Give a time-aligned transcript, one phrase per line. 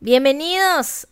[0.00, 1.06] Bienvenidos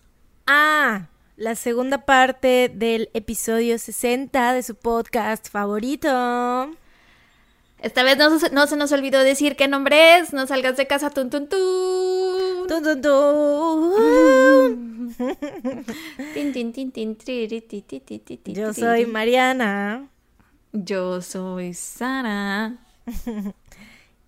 [0.47, 6.09] a la segunda parte del episodio 60 de su podcast favorito.
[7.79, 10.33] Esta vez no, se- no se nos olvidó decir qué nombre es.
[10.35, 12.67] No salgas de casa, tun tun tun.
[12.69, 15.17] Tun, tun, tun.
[16.35, 20.09] Tin, tin, tin, tin, triri, ti, ti, ti, ti, ti, Yo soy Mariana
[20.73, 22.77] Yo soy Sara.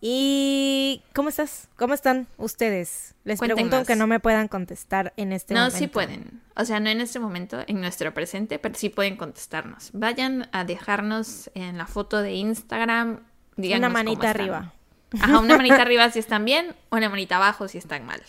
[0.06, 1.68] y ¿cómo estás?
[1.76, 3.14] ¿Cómo están ustedes?
[3.24, 3.74] Les pregunto Cuéntenos.
[3.78, 5.78] aunque no me puedan contestar en este No, momento.
[5.78, 6.42] sí pueden.
[6.56, 9.88] O sea, no en este momento, en nuestro presente, pero sí pueden contestarnos.
[9.94, 13.20] Vayan a dejarnos en la foto de Instagram.
[13.56, 14.74] Una manita arriba.
[15.18, 18.20] Ajá, una manita arriba si están bien, una manita abajo si están mal.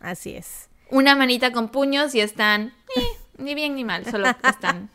[0.00, 0.68] Así es.
[0.90, 3.02] Una manita con puños si están eh,
[3.38, 4.90] ni bien ni mal, solo están.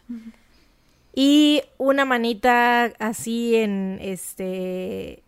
[1.15, 5.22] Y una manita así en este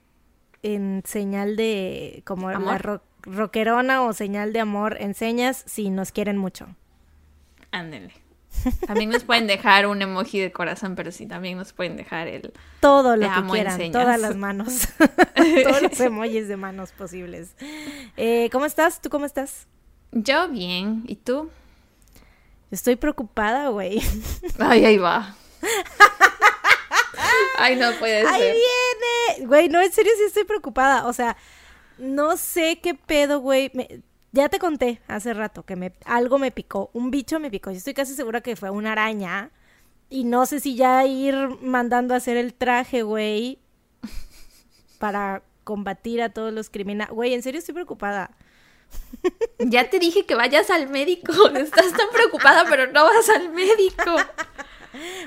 [0.74, 2.82] en señal de como la ¿Amor?
[2.82, 6.68] ro- rockerona o señal de amor en señas si nos quieren mucho.
[7.72, 8.14] Ándenle.
[8.88, 12.54] También nos pueden dejar un emoji de corazón, pero sí, también nos pueden dejar el...
[12.80, 14.88] Todo lo que quieran, todas las manos,
[15.64, 17.54] todos los emojis de manos posibles.
[18.16, 19.02] Eh, ¿Cómo estás?
[19.02, 19.68] ¿Tú cómo estás?
[20.14, 21.50] Yo bien, ¿y tú?
[22.72, 24.02] Estoy preocupada, güey.
[24.58, 25.36] Ay, ahí va.
[27.58, 28.56] Ay, no puede ¡Ahí ser.
[28.56, 29.48] viene!
[29.48, 31.06] Güey, no, en serio sí estoy preocupada.
[31.08, 31.36] O sea,
[31.98, 33.72] no sé qué pedo, güey.
[33.74, 36.90] Me- Ya te conté hace rato que me algo me picó.
[36.94, 37.72] Un bicho me picó.
[37.72, 39.52] Yo estoy casi segura que fue una araña.
[40.10, 43.60] Y no sé si ya ir mandando a hacer el traje, güey.
[45.00, 47.14] Para combatir a todos los criminales.
[47.14, 48.32] Güey, en serio estoy preocupada.
[49.60, 51.34] Ya te dije que vayas al médico.
[51.56, 54.16] Estás tan preocupada, pero no vas al médico.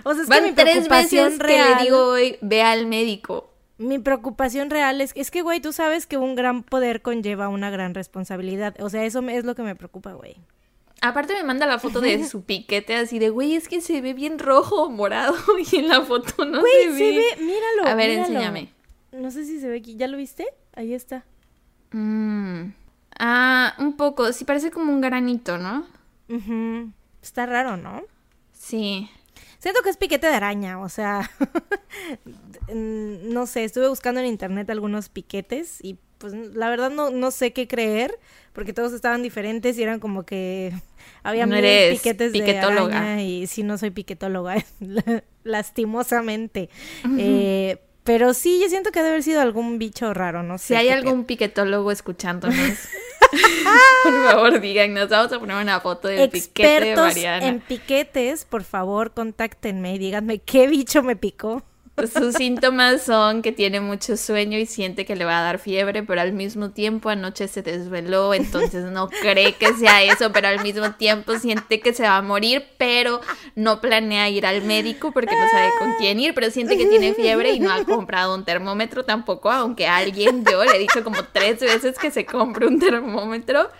[0.04, 1.68] O sea, es que mi tres preocupación veces real.
[1.68, 3.50] que le digo hoy, ve al médico.
[3.78, 7.70] Mi preocupación real es, es que, güey, tú sabes que un gran poder conlleva una
[7.70, 8.74] gran responsabilidad.
[8.80, 10.36] O sea, eso es lo que me preocupa, güey.
[11.00, 14.14] Aparte me manda la foto de su piquete así de, güey, es que se ve
[14.14, 15.36] bien rojo o morado
[15.72, 16.98] y en la foto no Güey, se ve.
[16.98, 17.86] se ve, míralo.
[17.86, 18.26] A ver, míralo.
[18.28, 18.72] enséñame.
[19.12, 19.94] No sé si se ve aquí.
[19.96, 20.46] ¿Ya lo viste?
[20.74, 21.24] Ahí está.
[21.92, 22.72] Mm.
[23.20, 24.32] Ah, un poco.
[24.32, 25.86] Sí, parece como un granito, ¿no?
[27.22, 28.02] Está raro, ¿no?
[28.52, 29.08] Sí.
[29.58, 31.30] Siento que es piquete de araña, o sea,
[32.72, 37.52] no sé, estuve buscando en internet algunos piquetes y pues la verdad no, no sé
[37.52, 38.18] qué creer,
[38.52, 40.72] porque todos estaban diferentes y eran como que
[41.22, 42.98] había No eres piquetes de piquetóloga.
[42.98, 44.64] araña y sí no soy piquetóloga,
[45.44, 46.68] lastimosamente.
[47.18, 50.68] Eh, pero sí, yo siento que debe haber sido algún bicho raro, no sé.
[50.68, 52.56] Si hay algún piquetólogo escuchándonos,
[54.04, 55.08] por favor díganos.
[55.08, 57.46] Vamos a poner una foto del piquete de Expertos Mariana.
[57.46, 61.62] en piquetes, por favor, contáctenme y díganme qué bicho me picó.
[62.06, 66.02] Sus síntomas son que tiene mucho sueño y siente que le va a dar fiebre,
[66.02, 70.62] pero al mismo tiempo anoche se desveló, entonces no cree que sea eso, pero al
[70.62, 73.20] mismo tiempo siente que se va a morir, pero
[73.54, 77.14] no planea ir al médico porque no sabe con quién ir, pero siente que tiene
[77.14, 81.24] fiebre y no ha comprado un termómetro tampoco, aunque alguien, yo le he dicho como
[81.24, 83.70] tres veces que se compre un termómetro.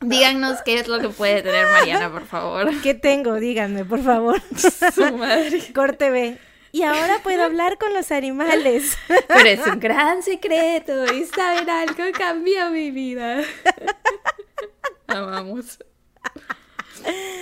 [0.00, 2.70] Díganos qué es lo que puede tener Mariana, por favor.
[2.82, 3.34] ¿Qué tengo?
[3.34, 4.40] Díganme, por favor.
[4.94, 5.72] Su madre.
[5.72, 6.38] Corte B.
[6.72, 8.96] Y ahora puedo hablar con los animales.
[9.28, 13.42] Pero es un gran secreto y saber algo cambió mi vida.
[15.06, 15.78] Amamos.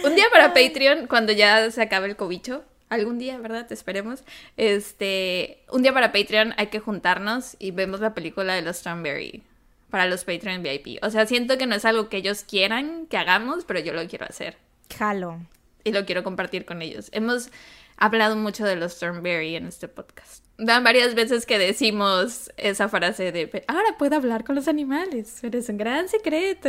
[0.04, 3.66] Un día para Patreon, cuando ya se acabe el cobicho, algún día, ¿verdad?
[3.68, 4.24] Te esperemos.
[4.56, 9.44] Este, un día para Patreon hay que juntarnos y vemos la película de los Strawberry
[9.90, 10.98] para los Patreon VIP.
[11.02, 14.06] O sea, siento que no es algo que ellos quieran que hagamos, pero yo lo
[14.08, 14.56] quiero hacer
[14.96, 15.40] Jalo.
[15.84, 17.08] y lo quiero compartir con ellos.
[17.12, 17.50] Hemos
[17.96, 20.44] hablado mucho de los Thornberry en este podcast.
[20.56, 25.58] Dan varias veces que decimos esa frase de ahora puedo hablar con los animales, pero
[25.58, 26.68] es un gran secreto.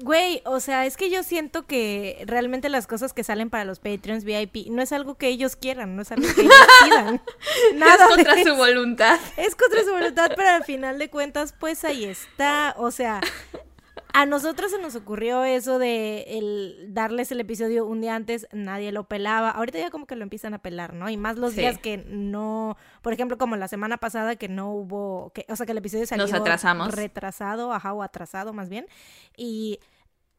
[0.00, 3.80] Güey, o sea, es que yo siento que realmente las cosas que salen para los
[3.80, 6.54] Patreons VIP no es algo que ellos quieran, no es algo que ellos
[6.84, 7.22] pidan.
[7.74, 9.18] Nada es contra su voluntad.
[9.36, 12.74] Es contra su voluntad, pero al final de cuentas, pues ahí está.
[12.78, 13.20] O sea,
[14.12, 18.90] a nosotros se nos ocurrió eso de el darles el episodio un día antes, nadie
[18.92, 19.50] lo pelaba.
[19.50, 21.08] Ahorita ya como que lo empiezan a pelar, ¿no?
[21.10, 21.60] Y más los Sí.
[21.60, 25.66] días que no, por ejemplo, como la semana pasada que no hubo, que, o sea,
[25.66, 26.94] que el episodio salió Nos atrasamos.
[26.94, 28.86] retrasado, ajá, o atrasado más bien.
[29.36, 29.78] Y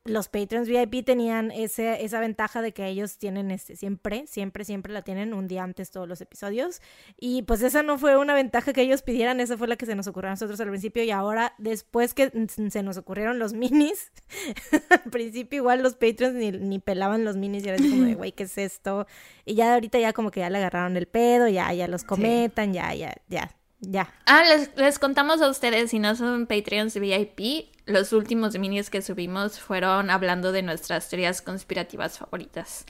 [0.06, 4.94] los Patreons VIP tenían ese, esa ventaja de que ellos tienen este, siempre, siempre, siempre
[4.94, 6.82] la tienen un día antes todos los episodios.
[7.18, 9.96] Y pues esa no fue una ventaja que ellos pidieran, esa fue la que se
[9.96, 11.04] nos ocurrió a nosotros al principio.
[11.04, 12.32] Y ahora, después que
[12.70, 14.12] se nos ocurrieron los minis,
[14.90, 18.16] al principio igual los Patreons ni, ni pelaban los minis y era así como de,
[18.16, 19.06] güey, ¿qué es esto?
[19.46, 22.74] Y ya ahorita ya como que ya le agarraron el pedo, ya, ya los comentan,
[22.74, 23.56] ya, ya, ya.
[23.82, 24.14] Ya.
[24.26, 29.02] Ah, les, les contamos a ustedes, si no son Patreons VIP, los últimos minis que
[29.02, 32.86] subimos fueron hablando de nuestras teorías conspirativas favoritas.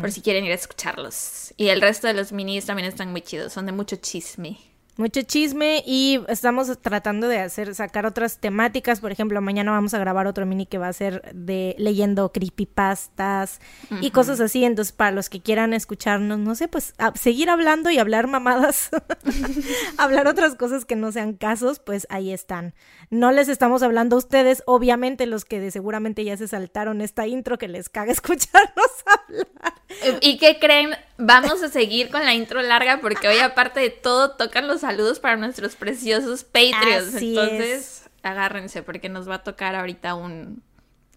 [0.00, 1.52] Por si quieren ir a escucharlos.
[1.56, 4.58] Y el resto de los minis también están muy chidos, son de mucho chisme.
[4.98, 9.00] Mucho chisme y estamos tratando de hacer, sacar otras temáticas.
[9.00, 13.60] Por ejemplo, mañana vamos a grabar otro mini que va a ser de leyendo creepypastas
[14.00, 14.64] y cosas así.
[14.64, 18.88] Entonces, para los que quieran escucharnos, no sé, pues a- seguir hablando y hablar mamadas,
[19.98, 22.74] hablar otras cosas que no sean casos, pues ahí están.
[23.10, 27.26] No les estamos hablando a ustedes, obviamente los que de seguramente ya se saltaron esta
[27.26, 30.18] intro que les caga escucharnos hablar.
[30.20, 30.90] ¿Y qué creen?
[31.18, 35.18] Vamos a seguir con la intro larga porque hoy, aparte de todo, tocan los saludos
[35.18, 37.14] para nuestros preciosos Patreons.
[37.14, 40.62] Así Entonces, agárrense porque nos va a tocar ahorita un,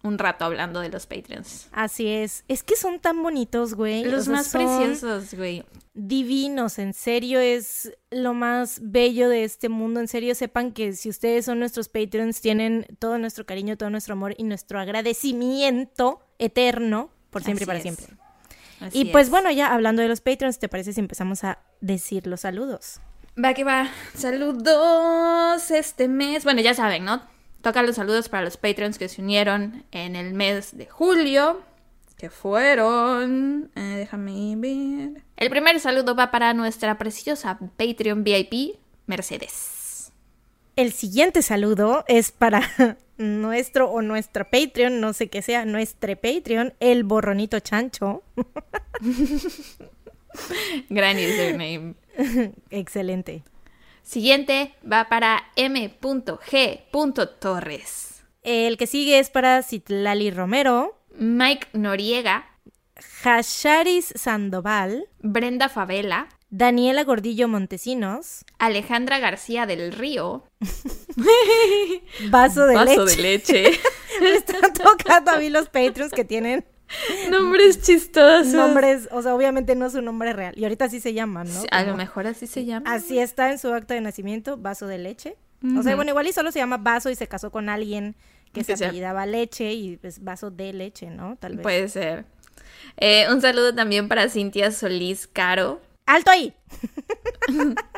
[0.02, 1.68] un rato hablando de los Patreons.
[1.72, 2.44] Así es.
[2.48, 4.04] Es que son tan bonitos, güey.
[4.04, 5.64] Los O sea, más preciosos, güey.
[5.94, 10.00] Divinos, en serio, es lo más bello de este mundo.
[10.00, 14.14] En serio, sepan que si ustedes son nuestros Patreons, tienen todo nuestro cariño, todo nuestro
[14.14, 17.82] amor y nuestro agradecimiento eterno por siempre y para es.
[17.82, 18.06] siempre.
[18.80, 19.30] Así y pues es.
[19.30, 23.00] bueno, ya hablando de los Patreons, ¿te parece si empezamos a decir los saludos?
[23.42, 23.88] Va que va.
[24.14, 26.44] Saludos este mes.
[26.44, 27.22] Bueno, ya saben, ¿no?
[27.62, 31.62] Toca los saludos para los Patreons que se unieron en el mes de julio.
[32.16, 33.70] Que fueron.
[33.76, 35.22] eh, déjame ver.
[35.36, 38.76] El primer saludo va para nuestra preciosa Patreon VIP,
[39.06, 40.12] Mercedes.
[40.76, 42.62] El siguiente saludo es para
[43.16, 48.22] nuestro o nuestra Patreon, no sé qué sea, nuestro Patreon, el borronito chancho.
[50.88, 51.94] Gran username.
[52.70, 53.42] Excelente.
[54.02, 56.00] Siguiente va para M.G.Torres.
[58.42, 62.46] El que sigue es para Citlali Romero, Mike Noriega.
[63.22, 66.28] Hasharis Sandoval, Brenda Favela.
[66.52, 70.42] Daniela Gordillo Montesinos, Alejandra García del Río.
[72.30, 73.16] Vaso de Vaso leche.
[73.16, 73.80] de leche.
[74.20, 76.64] Me están tocando a mí los Patreons que tienen
[77.30, 78.52] Nombres chistosos.
[78.52, 80.54] nombres, o sea, obviamente no es su nombre real.
[80.56, 81.60] Y ahorita sí se llaman, ¿no?
[81.60, 82.92] Sí, A lo mejor así se llama.
[82.92, 85.36] Así está en su acta de nacimiento, vaso de leche.
[85.78, 88.16] O sea, bueno, igual y solo se llama vaso y se casó con alguien
[88.52, 91.36] que se Que sea- apellidaba leche y pues vaso de leche, ¿no?
[91.36, 91.62] Tal vez.
[91.62, 92.24] Puede ser.
[92.96, 95.80] Eh, un saludo también para Cintia Solís Caro.
[96.10, 96.52] ¡Alto ahí!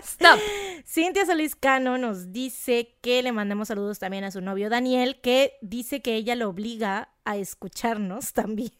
[0.02, 0.38] Stop.
[0.86, 5.54] Cintia Solís Cano nos dice que le mandemos saludos también a su novio Daniel, que
[5.62, 8.70] dice que ella lo obliga a escucharnos también,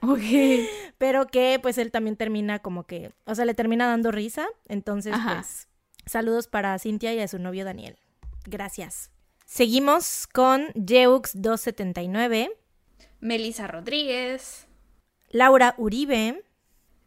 [0.00, 0.20] Ok.
[0.98, 4.46] pero que pues él también termina como que, o sea, le termina dando risa.
[4.68, 5.34] Entonces, Ajá.
[5.34, 5.66] pues,
[6.06, 7.98] saludos para Cintia y a su novio Daniel.
[8.44, 9.10] Gracias.
[9.44, 12.52] Seguimos con Jeux279,
[13.18, 14.68] Melissa Rodríguez.
[15.30, 16.44] Laura Uribe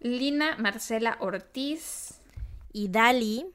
[0.10, 2.20] Lina Marcela Ortiz.
[2.72, 3.48] y Dali,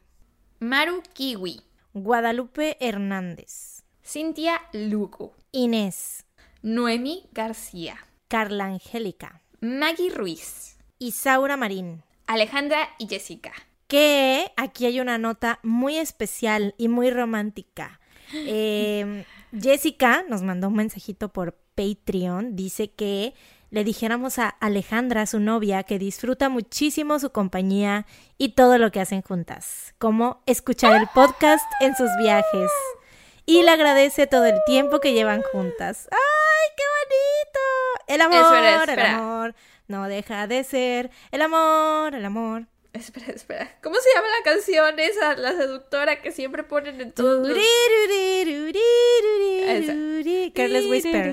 [0.58, 1.60] Maru Kiwi.
[1.94, 5.32] Guadalupe Hernández, Cintia Lugo.
[5.52, 6.24] Inés,
[6.62, 7.98] Noemi García.
[8.26, 10.76] Carla Angélica, Maggie Ruiz.
[10.98, 12.02] Isaura Marín.
[12.26, 13.52] Alejandra y Jessica.
[13.86, 18.00] que aquí hay una nota muy especial y muy romántica.
[18.32, 23.34] Eh, Jessica nos mandó un mensajito por Patreon, dice que
[23.70, 28.06] le dijéramos a Alejandra, su novia, que disfruta muchísimo su compañía
[28.36, 32.70] y todo lo que hacen juntas, como escuchar el podcast en sus viajes.
[33.46, 36.08] Y le agradece todo el tiempo que llevan juntas.
[36.10, 37.60] ¡Ay, qué bonito!
[38.08, 39.08] El amor, Espera, espera.
[39.08, 39.54] el amor,
[39.88, 41.10] no deja de ser.
[41.30, 42.66] El amor, el amor.
[42.92, 43.76] Espera, espera.
[43.82, 45.36] ¿Cómo se llama la canción esa?
[45.36, 47.56] La seductora que siempre ponen en todos los...
[49.72, 49.94] Esa.
[50.54, 51.32] Careless Whisper.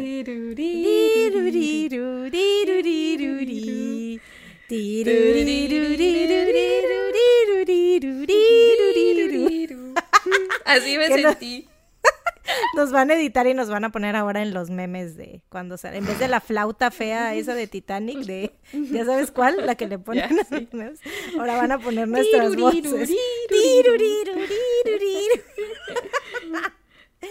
[10.65, 11.69] Así me sentí.
[12.75, 15.77] Nos van a editar y nos van a poner ahora en los memes de cuando
[15.77, 15.97] sale.
[15.97, 19.87] En vez de la flauta fea esa de Titanic, de ya sabes cuál, la que
[19.87, 20.99] le ponen memes.
[21.37, 23.09] Ahora van a poner nuestras voces.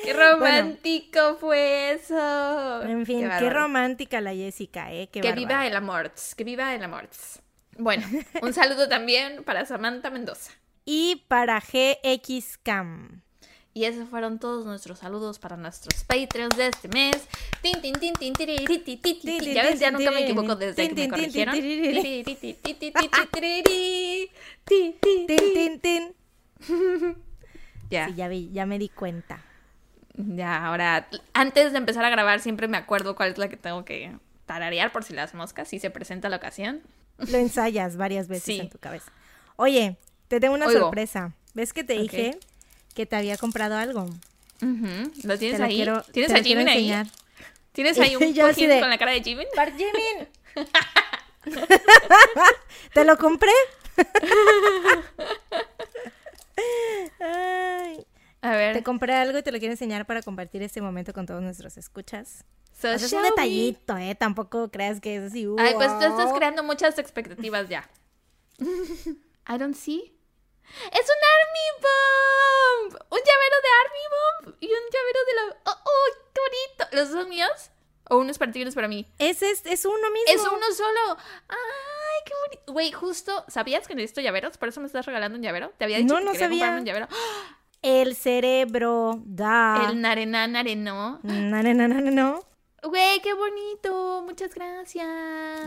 [0.04, 2.82] Qué romántico fue eso.
[2.82, 3.50] En fin, qué, bárbaro.
[3.62, 5.08] romántica la Jessica, ¿eh?
[5.08, 5.48] Qué Que bárbara.
[5.48, 6.12] viva el amor.
[6.36, 7.08] Que viva el amor.
[7.78, 8.06] Bueno,
[8.42, 10.52] un saludo también para Samantha Mendoza.
[10.84, 13.22] Y para GX Cam.
[13.74, 17.26] Y esos fueron todos nuestros saludos para nuestros Patreons de este mes.
[17.60, 19.52] Tin, tin, tin, tin, tiri, ti, ti, ti, ti, ti.
[19.52, 21.54] Ya ves, ya nunca me equivoco desde que me corrigieron.
[21.54, 22.24] Tiri,
[24.64, 24.94] Tin,
[25.26, 26.14] tin, tin.
[27.90, 29.44] Ya, Sí, ya, vi, ya me di cuenta.
[30.16, 33.84] Ya, ahora, antes de empezar a grabar siempre me acuerdo cuál es la que tengo
[33.84, 34.12] que
[34.46, 36.82] tararear por si las moscas, si se presenta la ocasión.
[37.18, 38.60] Lo ensayas varias veces Sí.
[38.60, 39.10] en tu cabeza.
[39.56, 39.96] Oye,
[40.28, 40.80] te tengo una Oigo.
[40.80, 41.32] sorpresa.
[41.54, 42.38] ¿Ves que te dije
[42.94, 44.04] que te había comprado algo?
[44.62, 45.76] Ujú, ¿Lo tienes ahí?
[45.76, 46.92] quiero- ¿Tienes a Jimin ahí?
[47.72, 49.46] ¿Tienes ahí un cojín de- con la cara de Jimin?
[49.54, 50.28] ¡Par Jimin!
[52.94, 53.50] ¿Te lo compré?
[57.20, 58.06] Ay,
[58.42, 58.74] A ver.
[58.74, 61.76] te compré algo y te lo quiero enseñar para compartir este momento con todos nuestros
[61.76, 62.44] escuchas.
[62.72, 63.30] So es un we?
[63.30, 64.14] detallito, ¿eh?
[64.14, 65.46] Tampoco creas que es así.
[65.58, 66.36] Ay, pues tú estás wow.
[66.36, 67.88] creando muchas expectativas ya.
[68.58, 70.12] I don't see.
[70.92, 71.66] ¡Es un Army
[72.90, 73.02] Bomb!
[73.10, 75.56] Un llavero de Army Bomb y un llavero de la.
[75.64, 76.96] ¡Oh, oh, qué bonito!
[76.96, 77.70] ¿Los dos míos?
[78.08, 79.06] ¿O uno es para ti y uno es para mí?
[79.18, 80.28] Es, es, es uno mismo.
[80.28, 81.16] Es uno solo.
[81.48, 81.56] ¡Ay,
[82.24, 82.72] qué bonito!
[82.72, 84.58] Güey, justo, ¿sabías que necesito llaveros?
[84.58, 85.72] ¿Por eso me estás regalando un llavero?
[85.78, 86.80] ¿Te había dicho No, que no quería comprarme sabía.
[86.80, 87.08] un llavero?
[87.86, 89.86] El cerebro da.
[89.88, 91.20] El narená narenó.
[91.22, 92.40] No, no.
[92.82, 94.24] Güey, qué bonito.
[94.26, 95.06] Muchas gracias.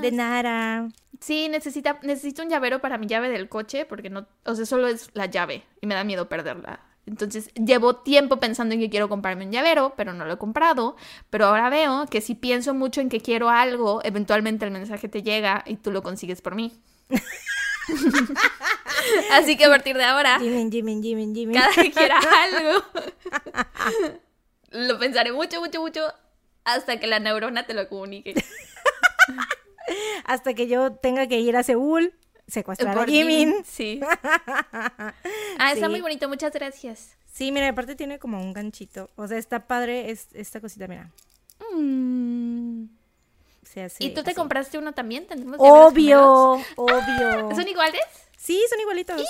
[0.02, 0.90] De nada.
[1.22, 4.90] Sí, necesita, necesito un llavero para mi llave del coche porque no, o sea, solo
[4.90, 6.82] es la llave y me da miedo perderla.
[7.06, 10.98] Entonces, llevo tiempo pensando en que quiero comprarme un llavero, pero no lo he comprado.
[11.30, 15.24] Pero ahora veo que si pienso mucho en que quiero algo, eventualmente el mensaje te
[15.24, 16.82] llega y tú lo consigues por mí.
[19.32, 21.56] Así que a partir de ahora, Jimin, Jimin, Jimin, Jimin.
[21.56, 22.84] cada que quiera algo,
[24.72, 26.02] lo pensaré mucho, mucho, mucho
[26.64, 28.34] hasta que la neurona te lo comunique.
[30.26, 32.14] Hasta que yo tenga que ir a Seúl,
[32.48, 33.48] secuestrar a Por Jimin.
[33.50, 34.00] Jimin, Sí.
[35.58, 35.90] Ah, está Sí.
[35.92, 37.18] muy bonito, muchas gracias.
[37.26, 39.10] Sí, mira, aparte tiene como un ganchito.
[39.16, 41.10] O sea, está padre es, esta cosita, mira.
[41.74, 42.84] Mm.
[43.72, 44.36] Se hace ¿Y tú te así.
[44.36, 45.28] compraste uno también?
[45.60, 47.50] Obvio, obvio.
[47.56, 48.02] ¿Son iguales?
[48.38, 49.22] Sí, son igualitos.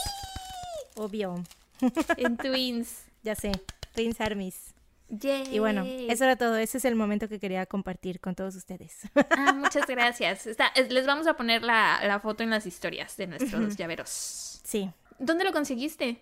[0.96, 1.44] Obvio.
[2.18, 3.04] En Twins.
[3.24, 3.52] Ya sé.
[3.94, 4.74] Twins Armies.
[5.10, 5.54] Yay.
[5.54, 6.56] Y bueno, eso era todo.
[6.56, 9.00] Ese es el momento que quería compartir con todos ustedes.
[9.32, 10.48] Ah, muchas gracias.
[10.48, 14.62] Está- les vamos a poner la, la foto en las historias de nuestros llaveros.
[14.64, 14.90] sí.
[15.22, 16.22] ¿Dónde lo conseguiste?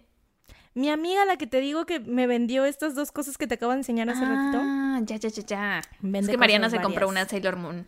[0.74, 3.74] Mi amiga, la que te digo que me vendió estas dos cosas que te acabo
[3.74, 4.58] de enseñar hace ratito.
[4.60, 5.82] Ah, ya, ya, ya, ya.
[6.00, 7.86] Vende es que Mariana se compró una Sailor Moon.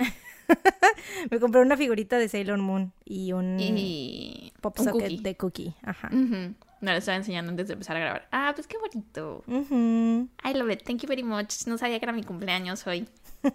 [1.30, 5.22] Me compré una figurita de Sailor Moon y un Y pop un socket cookie.
[5.22, 5.74] de cookie.
[5.82, 6.08] Ajá.
[6.10, 6.54] No,
[6.92, 8.28] lo estaba enseñando antes de empezar a grabar.
[8.32, 9.44] Ah, pues qué bonito.
[9.46, 10.28] Ujú.
[10.44, 10.82] I love it.
[10.82, 11.66] Thank you very much.
[11.66, 13.06] No sabía que era mi cumpleaños hoy.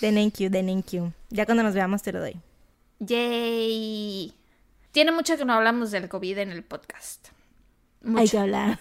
[0.00, 1.12] De thank you, de thank you.
[1.30, 2.36] Ya cuando nos veamos te lo doy.
[2.98, 4.32] Yay.
[4.90, 7.28] Tiene mucho que no hablamos del COVID en el podcast.
[8.16, 8.78] Hay que hablar.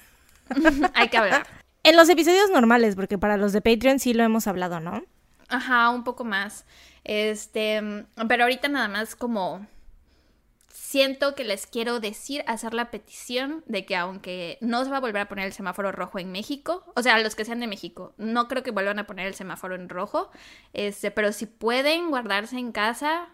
[0.95, 1.45] Hay que hablar.
[1.83, 5.03] En los episodios normales, porque para los de Patreon sí lo hemos hablado, ¿no?
[5.51, 6.65] Ajá, un poco más.
[7.03, 9.65] Este, pero ahorita nada más como
[10.91, 15.01] siento que les quiero decir, hacer la petición de que aunque no se va a
[15.01, 18.13] volver a poner el semáforo rojo en México, o sea, los que sean de México,
[18.17, 20.31] no creo que vuelvan a poner el semáforo en rojo,
[20.73, 23.29] este, pero si pueden guardarse en casa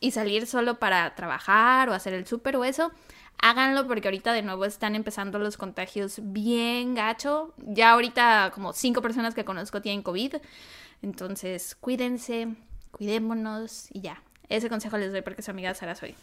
[0.00, 2.92] y salir solo para trabajar o hacer el súper o eso,
[3.38, 7.54] háganlo porque ahorita de nuevo están empezando los contagios bien gacho.
[7.58, 10.36] Ya ahorita como cinco personas que conozco tienen COVID.
[11.02, 12.48] Entonces, cuídense,
[12.90, 14.22] cuidémonos y ya.
[14.48, 16.14] Ese consejo les doy porque su amiga Sara soy.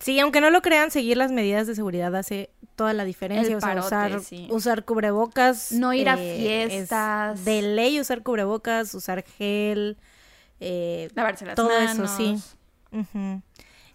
[0.00, 3.48] Sí, aunque no lo crean, seguir las medidas de seguridad hace toda la diferencia.
[3.52, 4.48] El o sea, parote, usar, sí.
[4.50, 5.70] usar cubrebocas.
[5.72, 7.44] No ir a eh, es fiestas.
[7.44, 9.96] de ley usar cubrebocas, usar gel.
[10.60, 12.10] eh, Lavarse las todo manos.
[12.10, 13.42] eso, sí.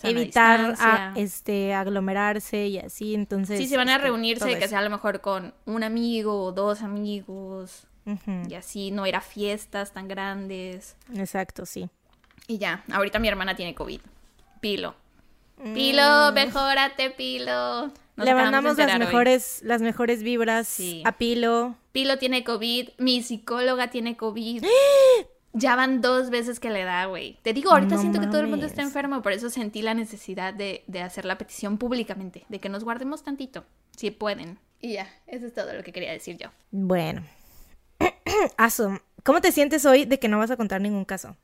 [0.03, 3.57] Evitar a- este aglomerarse y así, entonces.
[3.57, 6.41] Si se van a este, reunirse, todo que sea a lo mejor con un amigo
[6.43, 7.88] o dos amigos.
[8.50, 10.96] Y así, no ir a fiestas tan grandes.
[11.16, 11.90] Exacto, sí.
[12.48, 14.00] Y ya, ahorita mi hermana tiene COVID.
[14.62, 14.96] Pilo.
[15.74, 17.88] Pilo, mejórate, Pilo.
[17.88, 18.24] Nos Mm.
[18.24, 19.00] Le acabamos de mandamos las hoy.
[19.00, 21.04] mejores, las mejores vibras Sí.
[21.06, 21.76] a Pilo.
[21.92, 24.64] Pilo tiene COVID, mi psicóloga tiene COVID.
[25.54, 27.40] Ya van dos veces que le da, güey.
[27.42, 29.96] Te digo, ahorita No siento que todo el mundo está enfermo, por eso sentí la
[29.96, 34.60] necesidad de, de hacer la petición públicamente, de que nos guardemos tantito, si pueden.
[34.82, 36.50] Y ya, eso es todo lo que quería decir yo.
[36.70, 37.24] Bueno.
[38.57, 41.36] Aso, ¿cómo te sientes hoy de que no vas a contar ningún caso?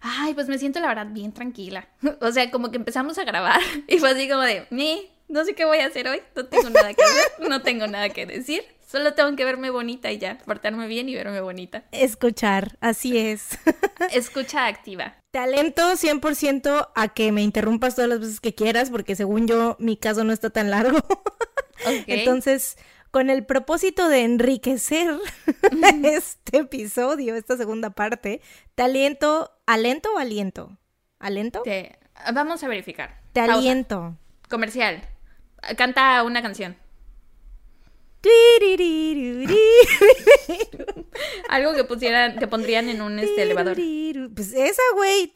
[0.00, 1.88] Ay, pues me siento la verdad bien tranquila.
[2.20, 5.54] O sea, como que empezamos a grabar y fue así como de, me, no sé
[5.54, 8.64] qué voy a hacer hoy, no tengo nada que hacer, no tengo nada que decir,
[8.86, 11.84] solo tengo que verme bonita y ya, portarme bien y verme bonita.
[11.92, 13.58] Escuchar, así es.
[14.12, 15.16] Escucha activa.
[15.30, 19.76] Te alento 100% a que me interrumpas todas las veces que quieras, porque según yo,
[19.78, 20.98] mi caso no está tan largo.
[20.98, 22.04] Ok.
[22.06, 22.76] Entonces,
[23.12, 25.14] con el propósito de enriquecer
[26.04, 28.40] este episodio, esta segunda parte,
[28.74, 30.76] te aliento, ¿alento o aliento?
[31.20, 31.62] ¿Alento?
[31.62, 31.98] Te-
[32.34, 33.20] Vamos a verificar.
[33.32, 33.54] Te Pausa.
[33.54, 34.16] aliento.
[34.48, 35.02] Comercial.
[35.76, 36.76] Canta una canción.
[41.48, 43.76] Algo que pusieran, que pondrían en un este elevador.
[44.34, 45.30] Pues esa, güey.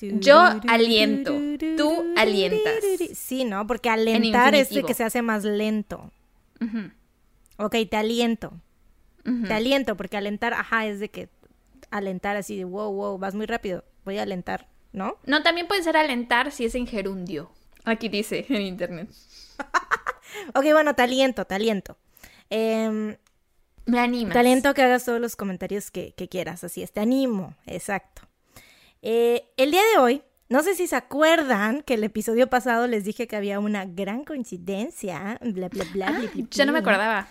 [0.00, 1.32] Yo aliento,
[1.76, 2.74] tú alientas.
[3.14, 3.66] Sí, ¿no?
[3.66, 6.10] Porque alentar es de que se hace más lento.
[7.56, 8.52] Ok, te aliento.
[9.24, 11.28] Te aliento, porque alentar, ajá, es de que
[11.90, 15.16] alentar así de wow, wow, vas muy rápido, voy a alentar, ¿no?
[15.24, 17.50] No, también puede ser alentar si es en gerundio.
[17.84, 19.08] Aquí dice en internet.
[20.54, 21.96] ok, bueno, te aliento, te aliento.
[22.50, 23.16] Em,
[23.86, 24.32] Me animas.
[24.32, 28.22] Te aliento a que hagas todos los comentarios que, quieras, así es, te animo, exacto.
[29.06, 33.04] Eh, el día de hoy, no sé si se acuerdan que el episodio pasado les
[33.04, 37.28] dije que había una gran coincidencia, bla, bla, bla, bla, ah, Yo no me acordaba.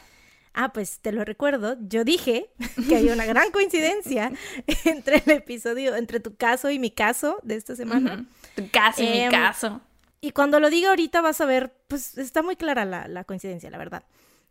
[0.54, 1.76] Ah, pues te lo recuerdo.
[1.82, 2.52] Yo dije
[2.88, 4.32] que hay una gran coincidencia
[4.86, 8.24] entre el episodio, entre tu caso y mi caso de esta semana.
[8.56, 9.82] Tu caso y mi em, caso.
[10.22, 13.80] Y cuando lo diga ahorita vas a ver, pues está muy clara la, coincidencia, la
[13.80, 14.04] verdad.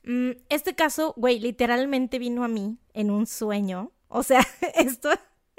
[0.02, 3.92] Mm, este caso, güey, literalmente vino a mí en un sueño.
[4.08, 5.10] O sea, esto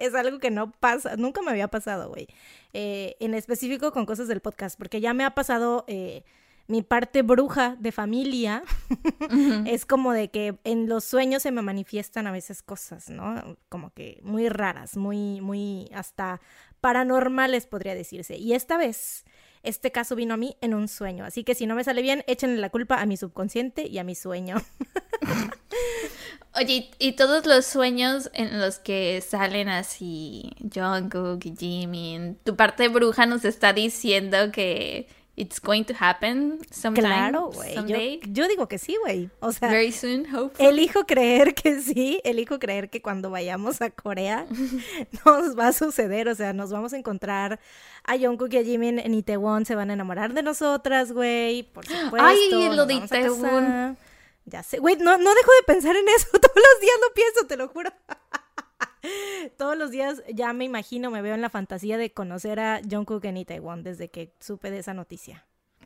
[0.06, 2.28] es algo que no pasa, nunca me había pasado, güey.
[2.74, 5.86] Eh, en específico con cosas del podcast, porque ya me ha pasado...
[5.88, 6.24] Eh,
[6.68, 8.64] mi parte bruja de familia
[9.66, 13.58] es como de que en los sueños se me manifiestan a veces cosas, ¿no?
[13.68, 16.40] Como que muy raras, muy, muy hasta
[16.80, 18.38] paranormales podría decirse.
[18.38, 19.26] Y esta vez,
[19.64, 21.26] este caso vino a mí en un sueño.
[21.26, 24.04] Así que si no me sale bien, échenle la culpa a mi subconsciente y a
[24.04, 24.56] mi sueño.
[26.56, 32.88] Oye, y todos los sueños en los que salen así Jungkook y Jimin, tu parte
[32.90, 37.08] bruja nos está diciendo que It's going to happen sometime.
[37.08, 38.20] Claro, güey.
[38.28, 39.32] Yo, digo que sí, güey.
[39.40, 40.70] O sea, very soon, hopefully.
[40.70, 42.22] Elijo creer que sí.
[42.24, 44.46] Elijo creer que cuando vayamos a Corea
[45.26, 46.30] nos va a suceder.
[46.30, 47.60] O sea, nos vamos a encontrar
[48.04, 49.66] a Jungkook y a Jimin en Itaewon.
[49.66, 51.64] Se van a enamorar de nosotras, güey.
[51.64, 52.18] Por supuesto.
[52.20, 53.98] Ay, lo de Itaewon.
[54.46, 54.96] Ya sé, güey.
[54.98, 56.28] No, no dejo de pensar en eso.
[56.32, 57.92] Todos los días lo pienso, te lo juro.
[59.58, 63.26] Todos los días ya me imagino, me veo en la fantasía de conocer a Jungkook
[63.26, 65.46] en Itaewon desde que supe de esa noticia.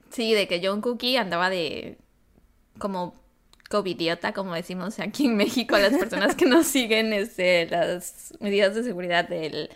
[0.10, 1.98] Sí, de que Jungkook andaba de
[2.78, 3.16] como
[3.70, 8.84] covidiota, como decimos aquí en México, las personas que nos siguen este, las medidas de
[8.84, 9.70] seguridad del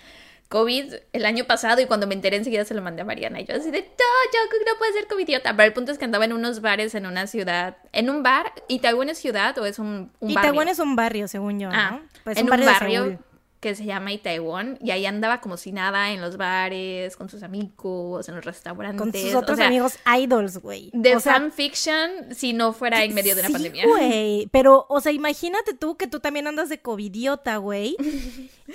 [0.52, 3.46] COVID el año pasado y cuando me enteré enseguida se lo mandé a Mariana y
[3.46, 3.86] yo así de, no,
[4.34, 5.56] Jungkook no puede ser covidiota.
[5.56, 8.52] Pero el punto es que andaba en unos bares en una ciudad, en un bar,
[8.68, 11.76] ¿Itaewon es ciudad o es un, un Itaewon es un barrio, según yo, ¿no?
[11.76, 13.18] Ah, pues en un barrio
[13.62, 17.43] que se llama Itaewon y ahí andaba como si nada en los bares, con sus
[17.43, 19.00] amigos, en los restaurantes.
[19.00, 20.89] Con sus otros amigos idols, güey.
[20.93, 23.86] De fanfiction si no fuera en medio de una sí, pandemia.
[23.86, 24.50] güey.
[24.52, 27.95] Pero, o sea, imagínate tú que tú también andas de covidiota, güey.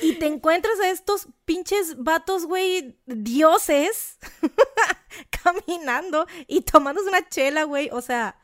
[0.03, 4.18] y te encuentras a estos pinches vatos, güey, dioses,
[5.42, 7.90] caminando y tomándose una chela, güey.
[7.90, 8.38] O sea,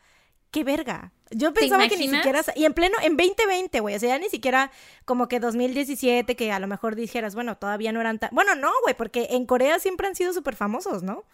[0.51, 1.13] qué verga.
[1.35, 2.43] Yo pensaba que ni siquiera.
[2.55, 3.95] Y en pleno, en 2020, güey.
[3.95, 4.71] O sea, ya ni siquiera
[5.05, 8.31] como que 2017, que a lo mejor dijeras, bueno, todavía no eran tan.
[8.33, 11.25] Bueno, no, güey, porque en Corea siempre han sido súper famosos, ¿no?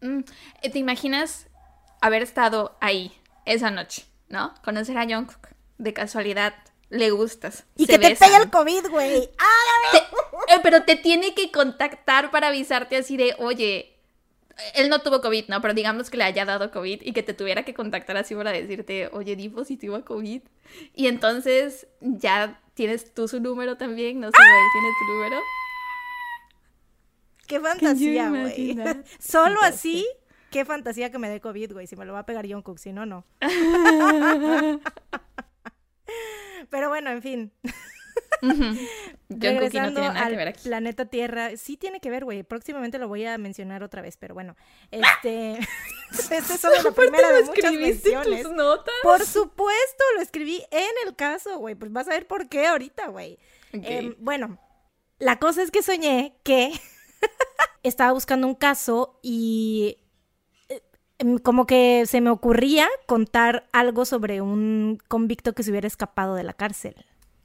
[0.00, 0.20] Mm,
[0.62, 1.46] eh, ¿Te imaginas
[2.00, 3.12] haber estado ahí
[3.44, 4.54] esa noche, ¿no?
[4.64, 5.48] Conocer a Jungkook.
[5.78, 6.54] De casualidad,
[6.88, 7.64] le gustas.
[7.76, 9.30] Y que te pegue el COVID, güey.
[9.38, 9.98] ¡Ah!
[10.48, 13.95] Eh, pero te tiene que contactar para avisarte así de, oye,
[14.74, 15.60] él no tuvo COVID, ¿no?
[15.60, 18.52] Pero digamos que le haya dado COVID y que te tuviera que contactar así para
[18.52, 20.42] decirte, oye, di positivo a COVID.
[20.94, 25.40] Y entonces ya tienes tú su número también, no sé, güey, tienes tu número.
[27.46, 28.76] Qué fantasía, güey.
[29.18, 30.06] Solo así,
[30.50, 31.86] qué fantasía que me dé COVID, güey.
[31.86, 33.24] Si me lo va a pegar Jungkook, si no, no.
[36.70, 37.52] Pero bueno, en fin.
[39.28, 42.42] Regresando al planeta Tierra, sí tiene que ver, güey.
[42.42, 44.56] Próximamente lo voy a mencionar otra vez, pero bueno,
[44.90, 45.58] este,
[46.12, 48.46] este es solo la primera de muchas menciones.
[49.02, 51.74] Por supuesto, lo escribí en el caso, güey.
[51.74, 53.38] Pues vas a ver por qué ahorita, güey.
[53.72, 54.58] Em, bueno,
[55.18, 56.72] la cosa es que soñé que
[57.82, 59.98] estaba buscando un caso y
[60.68, 60.82] eh,
[61.18, 66.34] em, como que se me ocurría contar algo sobre un convicto que se hubiera escapado
[66.34, 66.94] de la cárcel.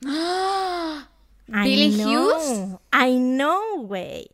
[1.47, 2.77] Billy Hughes.
[2.91, 4.29] I know, güey.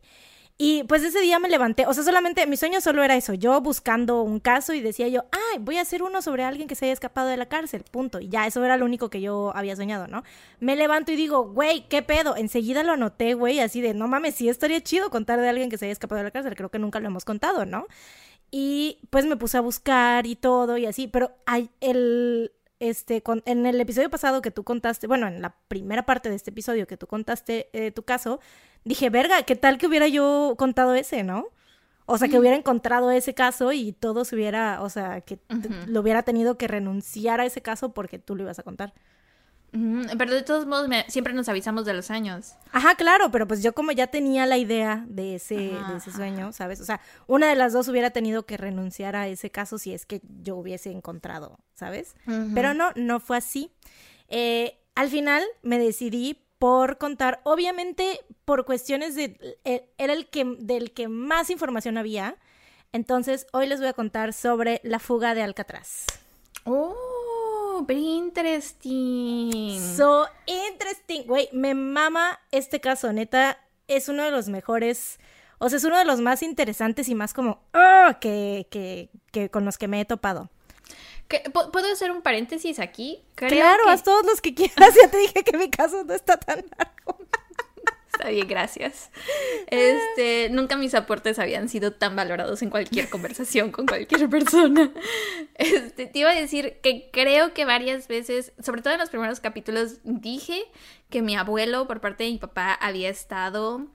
[0.60, 3.60] Y pues ese día me levanté, o sea, solamente mi sueño solo era eso, yo
[3.60, 6.84] buscando un caso y decía yo, ay, voy a hacer uno sobre alguien que se
[6.84, 8.18] haya escapado de la cárcel, punto.
[8.18, 10.24] Y ya, eso era lo único que yo había soñado, ¿no?
[10.58, 12.34] Me levanto y digo, güey, ¿qué pedo?
[12.34, 15.78] Enseguida lo anoté, güey, así de, no mames, sí estaría chido contar de alguien que
[15.78, 17.86] se haya escapado de la cárcel, creo que nunca lo hemos contado, ¿no?
[18.50, 22.50] Y pues me puse a buscar y todo y así, pero hay el,
[22.80, 26.50] este, en el episodio pasado que tú contaste, bueno, en la primera parte de este
[26.50, 28.40] episodio que tú contaste eh, tu caso,
[28.84, 31.46] dije, verga, ¿qué tal que hubiera yo contado ese, no?
[32.10, 35.38] O sea, que hubiera encontrado ese caso y todo se hubiera, o sea, que
[35.86, 38.94] lo hubiera tenido que renunciar a ese caso porque tú lo ibas a contar.
[39.70, 42.54] Pero de todos modos, siempre nos avisamos de los años.
[42.72, 46.52] Ajá, claro, pero pues yo como ya tenía la idea de ese, de ese sueño,
[46.52, 46.80] ¿sabes?
[46.80, 50.06] O sea, una de las dos hubiera tenido que renunciar a ese caso si es
[50.06, 52.16] que yo hubiese encontrado, ¿sabes?
[52.54, 53.70] Pero no, no fue así.
[54.28, 60.44] Eh, al final me decidí por contar, obviamente por cuestiones de, eh, era el que,
[60.58, 62.36] del que más información había,
[62.92, 66.06] entonces hoy les voy a contar sobre la fuga de Alcatraz.
[66.64, 66.94] Oh,
[67.86, 69.78] very interesting.
[69.96, 71.26] So interesting.
[71.26, 75.18] Güey, me mama este caso, neta, es uno de los mejores,
[75.58, 79.50] o sea, es uno de los más interesantes y más como, oh, que, que, que
[79.50, 80.50] con los que me he topado.
[81.72, 83.22] ¿Puedo hacer un paréntesis aquí?
[83.34, 84.94] claro, haz todos los que quieras.
[85.02, 87.18] Ya te dije que mi caso no está tan largo.
[88.18, 89.10] Está bien, gracias.
[89.68, 94.90] Este, nunca mis aportes habían sido tan valorados en cualquier conversación con cualquier persona.
[95.54, 99.38] Este, te iba a decir que creo que varias veces, sobre todo en los primeros
[99.38, 100.64] capítulos, dije
[101.10, 103.86] que mi abuelo, por parte de mi papá, había estado.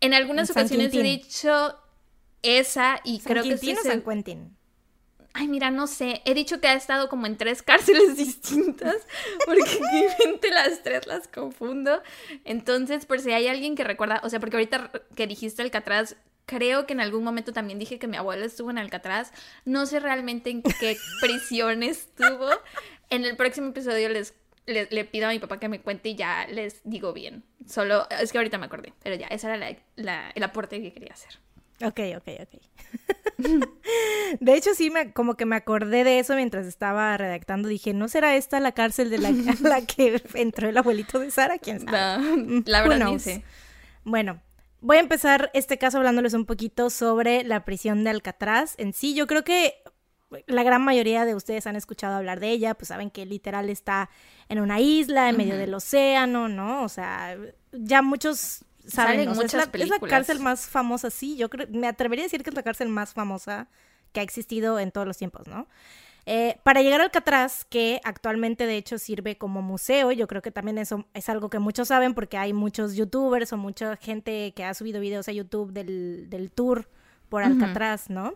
[0.00, 1.78] En algunas ocasiones he dicho
[2.42, 4.57] esa y creo que es San Quentin?
[5.40, 6.20] Ay, mira, no sé.
[6.24, 8.96] He dicho que ha estado como en tres cárceles distintas.
[9.46, 9.62] Porque
[10.42, 12.02] mi las tres las confundo.
[12.44, 14.20] Entonces, por si hay alguien que recuerda.
[14.24, 18.08] O sea, porque ahorita que dijiste Alcatraz, creo que en algún momento también dije que
[18.08, 19.32] mi abuela estuvo en Alcatraz.
[19.64, 22.48] No sé realmente en qué prisión estuvo.
[23.08, 24.34] En el próximo episodio les
[24.66, 27.44] le, pido a mi papá que me cuente y ya les digo bien.
[27.66, 31.38] Solo, es que ahorita me acordé, pero ya, ese era el aporte que quería hacer.
[31.82, 32.62] Ok, ok, ok.
[34.40, 37.68] de hecho, sí, me, como que me acordé de eso mientras estaba redactando.
[37.68, 39.30] Dije, ¿no será esta la cárcel de la,
[39.62, 41.58] la que entró el abuelito de Sara?
[41.58, 42.36] ¿Quién sabe?
[42.36, 43.44] Mm, la verdad no sé.
[44.04, 44.40] Bueno,
[44.80, 48.74] voy a empezar este caso hablándoles un poquito sobre la prisión de Alcatraz.
[48.78, 49.74] En sí, yo creo que
[50.46, 54.10] la gran mayoría de ustedes han escuchado hablar de ella, pues saben que literal está
[54.48, 56.82] en una isla, en medio del océano, ¿no?
[56.82, 57.36] O sea,
[57.72, 62.24] ya muchos saben, es, la, es, la, cárcel más famosa, sí, yo creo, me atrevería
[62.24, 63.68] a decir que es la cárcel más famosa
[64.12, 65.68] que ha existido en todos los tiempos, ¿no?
[66.30, 70.50] Eh, para llegar al Alcatraz, que actualmente de hecho sirve como museo, yo creo que
[70.50, 74.62] también eso es algo que muchos saben porque hay muchos youtubers o mucha gente que
[74.62, 76.86] ha subido videos a YouTube del, tour
[77.30, 78.34] por Alcatraz, ¿no?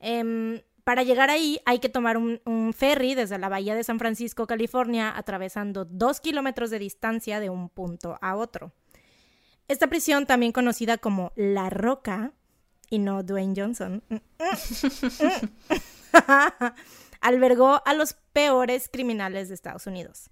[0.00, 3.98] Em, para llegar ahí hay que tomar un, un, ferry desde la bahía de San
[3.98, 8.72] Francisco, California, atravesando dos kilómetros de distancia de un punto a otro.
[9.68, 12.32] Esta prisión, también conocida como La Roca,
[12.88, 14.02] y no Dwayne Johnson,
[17.20, 20.30] albergó a los peores criminales de Estados Unidos.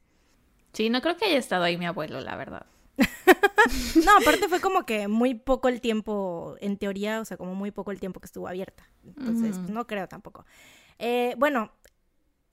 [0.72, 2.66] Sí, no creo que haya estado ahí mi abuelo, la verdad.
[4.04, 7.70] no, aparte fue como que muy poco el tiempo, en teoría, o sea, como muy
[7.70, 8.88] poco el tiempo que estuvo abierta.
[9.04, 10.44] Entonces, no creo tampoco.
[10.98, 11.72] Eh, bueno,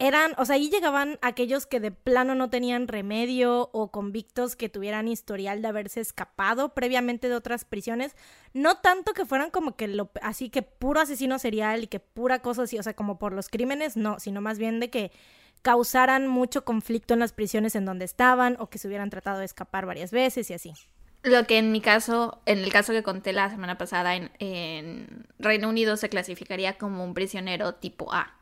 [0.02, 4.68] eran, o sea, ahí llegaban aquellos que de plano no tenían remedio o convictos que
[4.68, 8.16] tuvieran historial de haberse escapado previamente de otras prisiones.
[8.54, 12.42] No tanto que fueran como que lo, así que puro asesino serial y que pura
[12.42, 15.12] cosa así, o sea, como por los crímenes, no, sino más bien de que
[15.62, 19.46] causaran mucho conflicto en las prisiones en donde estaban o que se hubieran tratado de
[19.46, 20.74] escapar varias veces y así.
[21.22, 25.28] Lo que en mi caso, en el caso que conté la semana pasada en, en
[25.38, 28.41] Reino Unido se clasificaría como un prisionero tipo A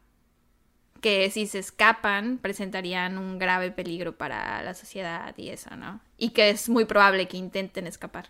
[0.99, 6.01] que si se escapan presentarían un grave peligro para la sociedad y eso, ¿no?
[6.17, 8.29] Y que es muy probable que intenten escapar.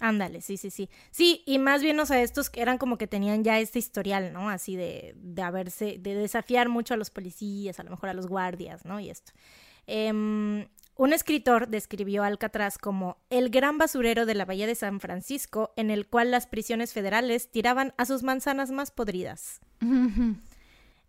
[0.00, 0.88] Ándale, sí, sí, sí.
[1.10, 4.50] Sí, y más bien, o sea, estos eran como que tenían ya este historial, ¿no?
[4.50, 8.26] Así de, de haberse, de desafiar mucho a los policías, a lo mejor a los
[8.26, 8.98] guardias, ¿no?
[8.98, 9.32] Y esto.
[9.86, 15.00] Em, un escritor describió a Alcatraz como el gran basurero de la Bahía de San
[15.00, 19.60] Francisco en el cual las prisiones federales tiraban a sus manzanas más podridas.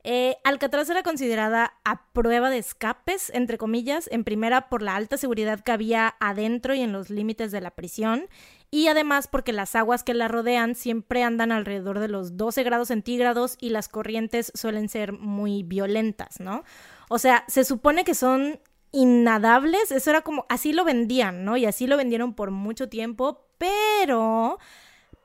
[0.03, 5.17] Eh, Alcatraz era considerada a prueba de escapes, entre comillas, en primera por la alta
[5.17, 8.27] seguridad que había adentro y en los límites de la prisión,
[8.69, 12.89] y además porque las aguas que la rodean siempre andan alrededor de los 12 grados
[12.89, 16.63] centígrados y las corrientes suelen ser muy violentas, ¿no?
[17.07, 18.59] O sea, se supone que son
[18.91, 21.55] innadables, eso era como, así lo vendían, ¿no?
[21.55, 24.59] Y así lo vendieron por mucho tiempo, pero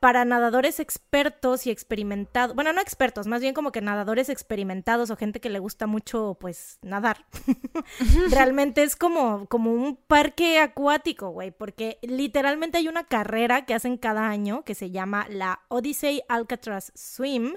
[0.00, 5.16] para nadadores expertos y experimentados, bueno, no expertos, más bien como que nadadores experimentados o
[5.16, 7.26] gente que le gusta mucho, pues, nadar.
[8.30, 13.96] Realmente es como, como un parque acuático, güey, porque literalmente hay una carrera que hacen
[13.96, 17.54] cada año que se llama la Odyssey Alcatraz Swim,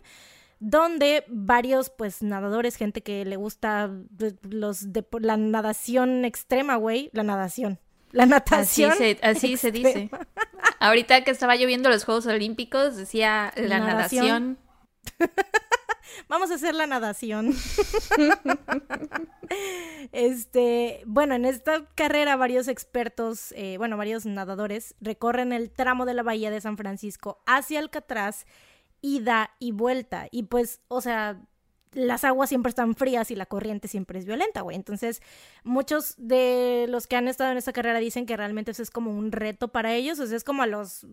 [0.60, 7.10] donde varios, pues, nadadores, gente que le gusta pues, los de la nadación extrema, güey,
[7.13, 7.80] la nadación,
[8.12, 8.91] la natación.
[9.21, 10.10] Así se, dice.
[10.80, 14.58] Ahorita que estaba lloviendo los Juegos Olímpicos, decía la nadación.
[16.28, 17.54] vamos a hacer la nadación.
[20.12, 26.13] este, bueno, en esta carrera varios expertos, eh, bueno, varios nadadores recorren el tramo de
[26.13, 28.45] la bahía de San Francisco hacia Alcatraz,
[29.02, 30.28] ida y vuelta.
[30.32, 31.41] Y pues, o sea,
[31.93, 34.75] las aguas siempre están frías y la corriente siempre es violenta, güey.
[34.75, 35.21] Entonces,
[35.63, 39.12] muchos de los que han estado en esta carrera dicen que realmente eso es como
[39.12, 40.19] un reto para ellos.
[40.19, 41.06] O sea, es como a los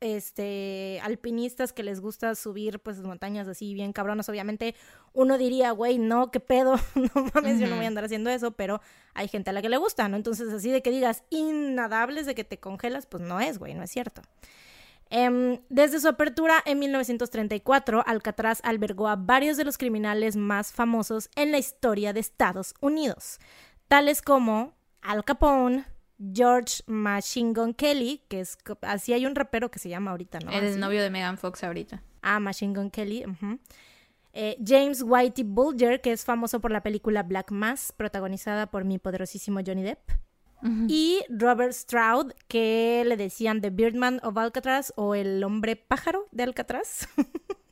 [0.00, 4.28] este, alpinistas que les gusta subir, pues, montañas así bien cabronas.
[4.28, 4.74] Obviamente,
[5.14, 8.50] uno diría, güey, no, qué pedo, no mames, yo no voy a andar haciendo eso,
[8.50, 8.80] pero
[9.14, 10.16] hay gente a la que le gusta, ¿no?
[10.16, 13.82] Entonces, así de que digas innadables, de que te congelas, pues no es, güey, no
[13.82, 14.20] es cierto.
[15.08, 21.30] Em, desde su apertura en 1934, Alcatraz albergó a varios de los criminales más famosos
[21.36, 23.38] en la historia de Estados Unidos,
[23.86, 25.84] tales como Al Capone,
[26.34, 30.50] George Machine Gun Kelly, que es así hay un rapero que se llama ahorita, ¿no?
[30.50, 32.02] El novio de Megan Fox ahorita.
[32.22, 33.24] Ah, Machine Gun Kelly.
[34.32, 38.98] Eh, James Whitey Bulger, que es famoso por la película Black Mass, protagonizada por mi
[38.98, 40.25] poderosísimo Johnny Depp
[40.88, 46.42] y Robert Stroud, que le decían The Birdman of Alcatraz o el hombre pájaro de
[46.44, 47.08] Alcatraz.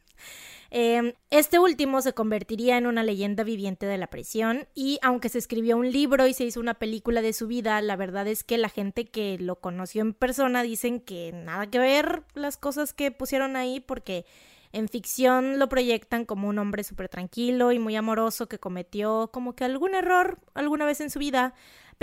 [0.77, 5.39] Em, este último se convertiría en una leyenda viviente de la prisión y aunque se
[5.39, 8.59] escribió un libro y se hizo una película de su vida, la verdad es que
[8.59, 13.13] la gente que lo conoció en persona dicen que nada que ver las cosas que
[13.13, 14.27] pusieron ahí porque
[14.73, 19.55] en ficción lo proyectan como un hombre súper tranquilo y muy amoroso que cometió como
[19.55, 21.55] que algún error alguna vez en su vida,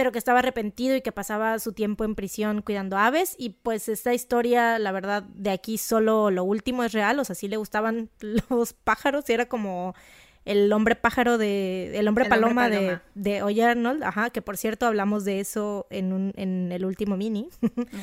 [0.01, 3.35] pero que estaba arrepentido y que pasaba su tiempo en prisión cuidando aves.
[3.37, 7.35] Y pues esta historia, la verdad, de aquí solo lo último es real, o sea,
[7.35, 8.09] sí le gustaban
[8.49, 9.93] los pájaros y era como
[10.43, 14.87] el hombre pájaro de el hombre, paloma, De, de Oye Arnold, ajá, que por cierto
[14.87, 17.47] hablamos de eso en, un, en el último mini.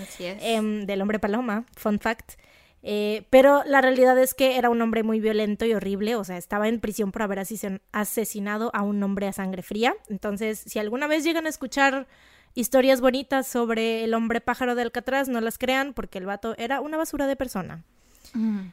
[0.00, 0.38] Así es.
[0.40, 2.34] Em, del hombre paloma, fun fact.
[2.82, 6.36] Eh, pero la realidad es que era un hombre muy violento y horrible, o sea,
[6.36, 7.40] estaba en prisión por haber
[7.92, 9.96] asesinado a un hombre a sangre fría.
[10.08, 12.06] Entonces, si alguna vez llegan a escuchar
[12.54, 16.80] historias bonitas sobre el hombre pájaro de Alcatraz, no las crean porque el vato era
[16.80, 17.84] una basura de persona.
[18.34, 18.68] Mm.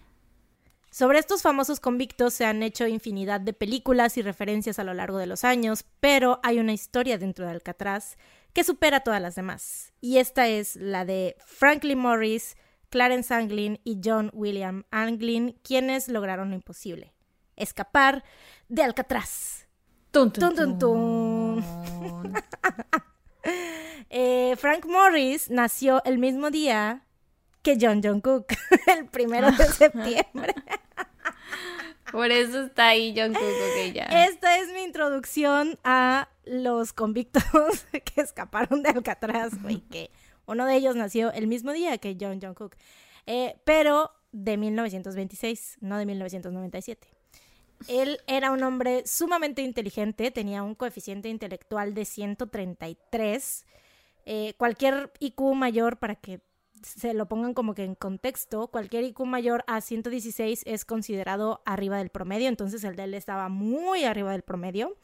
[0.91, 5.17] Sobre estos famosos convictos se han hecho infinidad de películas y referencias a lo largo
[5.17, 8.17] de los años, pero hay una historia dentro de Alcatraz
[8.53, 9.91] que supera a todas las demás.
[9.99, 12.55] Y esta es la de Franklin Morris,
[12.89, 17.13] Clarence Anglin y John William Anglin, quienes lograron lo imposible,
[17.55, 18.23] escapar
[18.69, 19.67] de Alcatraz.
[20.11, 21.61] Tun, tun,
[24.09, 27.05] eh, Frank Morris nació el mismo día
[27.61, 28.53] que John John Cook,
[28.87, 30.53] el primero de septiembre.
[32.11, 34.03] Por eso está ahí John Cook, ya.
[34.03, 37.43] Esta es mi introducción a los convictos
[38.05, 40.11] que escaparon de Alcatraz, güey, que
[40.47, 42.75] uno de ellos nació el mismo día que John John Cook,
[43.25, 47.07] eh, pero de 1926, no de 1997.
[47.87, 53.65] Él era un hombre sumamente inteligente, tenía un coeficiente intelectual de 133.
[54.25, 56.41] Eh, cualquier IQ mayor, para que
[56.81, 61.97] se lo pongan como que en contexto, cualquier IQ mayor a 116 es considerado arriba
[61.97, 64.95] del promedio, entonces el de él estaba muy arriba del promedio,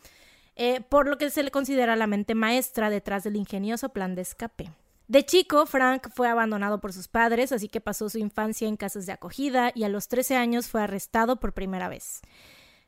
[0.56, 4.22] eh, por lo que se le considera la mente maestra detrás del ingenioso plan de
[4.22, 4.70] escape.
[5.12, 9.06] De chico, Frank fue abandonado por sus padres, así que pasó su infancia en casas
[9.06, 12.22] de acogida y a los 13 años fue arrestado por primera vez.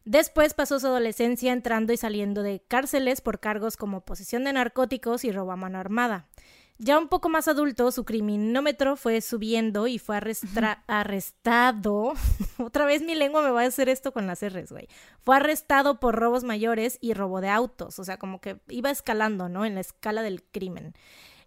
[0.06, 5.26] Después pasó su adolescencia entrando y saliendo de cárceles por cargos como posesión de narcóticos
[5.26, 6.30] y robo a mano armada.
[6.78, 10.16] Ya un poco más adulto, su criminómetro fue subiendo y fue
[10.88, 12.14] arrestado.
[12.58, 14.88] Otra vez mi lengua me va a hacer esto con las R's, güey.
[15.26, 18.00] Fue arrestado por robos mayores y robo de autos.
[18.00, 19.66] O sea, como que iba escalando, ¿no?
[19.66, 20.94] En la escala del crimen.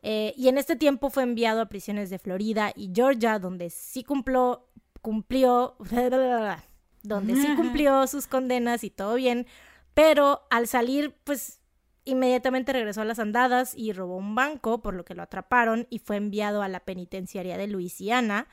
[0.03, 4.05] Eh, y en este tiempo fue enviado a prisiones de Florida y Georgia, donde sí
[4.05, 4.67] cumplió,
[5.03, 5.77] cumplió,
[7.03, 9.47] donde sí cumplió sus condenas y todo bien,
[9.95, 11.61] pero al salir, pues
[12.05, 15.99] inmediatamente regresó a las andadas y robó un banco, por lo que lo atraparon y
[15.99, 18.47] fue enviado a la penitenciaria de Luisiana,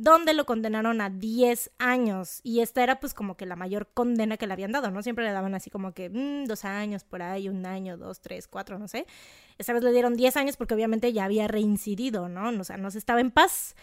[0.00, 2.40] donde lo condenaron a 10 años.
[2.42, 5.02] Y esta era pues como que la mayor condena que le habían dado, ¿no?
[5.02, 8.48] Siempre le daban así como que mm, dos años por ahí, un año, dos, tres,
[8.48, 9.06] cuatro, no sé.
[9.58, 12.48] Esta vez le dieron 10 años porque obviamente ya había reincidido, ¿no?
[12.48, 13.76] O sea, no se estaba en paz,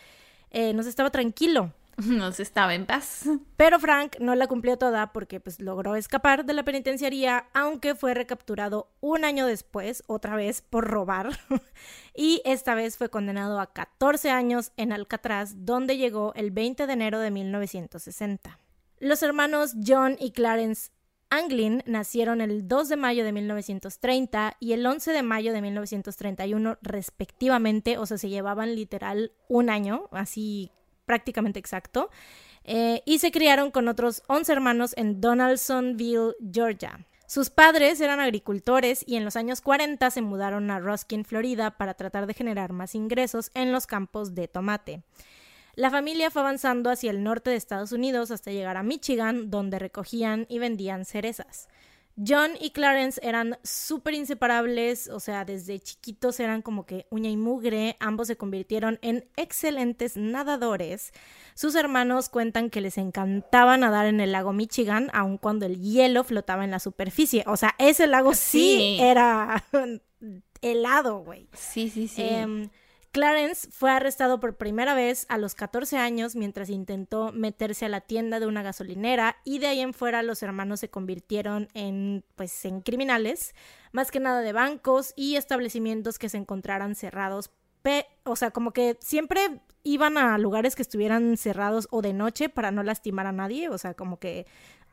[0.50, 1.72] eh, no se estaba tranquilo.
[2.06, 3.26] No se estaba en paz.
[3.56, 8.14] Pero Frank no la cumplió toda porque pues logró escapar de la penitenciaría, aunque fue
[8.14, 11.40] recapturado un año después, otra vez por robar.
[12.16, 16.94] y esta vez fue condenado a 14 años en Alcatraz, donde llegó el 20 de
[16.94, 18.60] enero de 1960.
[19.00, 20.92] Los hermanos John y Clarence
[21.30, 26.78] Anglin nacieron el 2 de mayo de 1930 y el 11 de mayo de 1931
[26.82, 30.72] respectivamente, o sea, se llevaban literal un año, así
[31.08, 32.12] prácticamente exacto.
[32.64, 37.08] Eh, y se criaron con otros 11 hermanos en Donaldsonville, Georgia.
[37.26, 41.94] Sus padres eran agricultores y en los años 40 se mudaron a Ruskin, Florida, para
[41.96, 45.02] tratar de generar más ingresos en los campos de tomate.
[45.76, 49.78] La familia fue avanzando hacia el norte de Estados Unidos hasta llegar a Michigan, donde
[49.78, 51.68] recogían y vendían cerezas.
[52.18, 57.38] John y Clarence eran súper inseparables, o sea, desde chiquitos eran como que uña y
[57.38, 61.14] mugre, ambos se convirtieron en excelentes nadadores.
[61.54, 66.24] Sus hermanos cuentan que les encantaba nadar en el lago Michigan, aun cuando el hielo
[66.24, 67.44] flotaba en la superficie.
[67.46, 69.64] O sea, ese lago sí, era
[70.62, 71.48] helado, güey.
[71.54, 72.24] Sí, sí, sí.
[72.24, 72.70] Em,
[73.18, 78.00] Clarence fue arrestado por primera vez a los 14 años mientras intentó meterse a la
[78.00, 82.64] tienda de una gasolinera y de ahí en fuera los hermanos se convirtieron en pues
[82.66, 83.56] en criminales,
[83.92, 87.50] más que nada de bancos y establecimientos que se encontraran cerrados,
[88.24, 92.70] o sea, como que siempre iban a lugares que estuvieran cerrados o de noche para
[92.70, 94.46] no lastimar a nadie, o sea, como que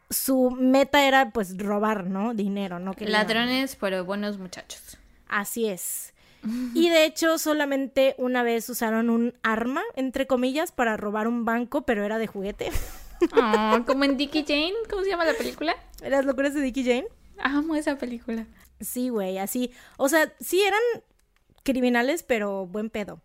[0.09, 2.33] su meta era pues robar, ¿no?
[2.33, 2.95] Dinero, ¿no?
[3.01, 4.97] Ladrones, pero buenos muchachos.
[5.29, 6.14] Así es.
[6.75, 11.83] Y de hecho, solamente una vez usaron un arma, entre comillas, para robar un banco,
[11.83, 12.71] pero era de juguete.
[13.37, 15.77] Oh, como en Dickie Jane, ¿cómo se llama la película?
[16.03, 17.07] ¿Las locuras de Dickie Jane?
[17.39, 18.47] Amo esa película.
[18.81, 19.71] Sí, güey, así.
[19.97, 20.81] O sea, sí eran
[21.63, 23.21] criminales, pero buen pedo.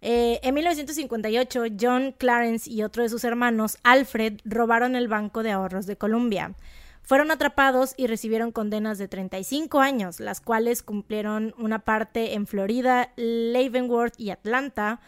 [0.00, 5.52] Eh, en 1958, John Clarence y otro de sus hermanos, Alfred, robaron el Banco de
[5.52, 6.54] Ahorros de Columbia.
[7.02, 13.12] Fueron atrapados y recibieron condenas de 35 años, las cuales cumplieron una parte en Florida,
[13.16, 15.00] Leavenworth y Atlanta,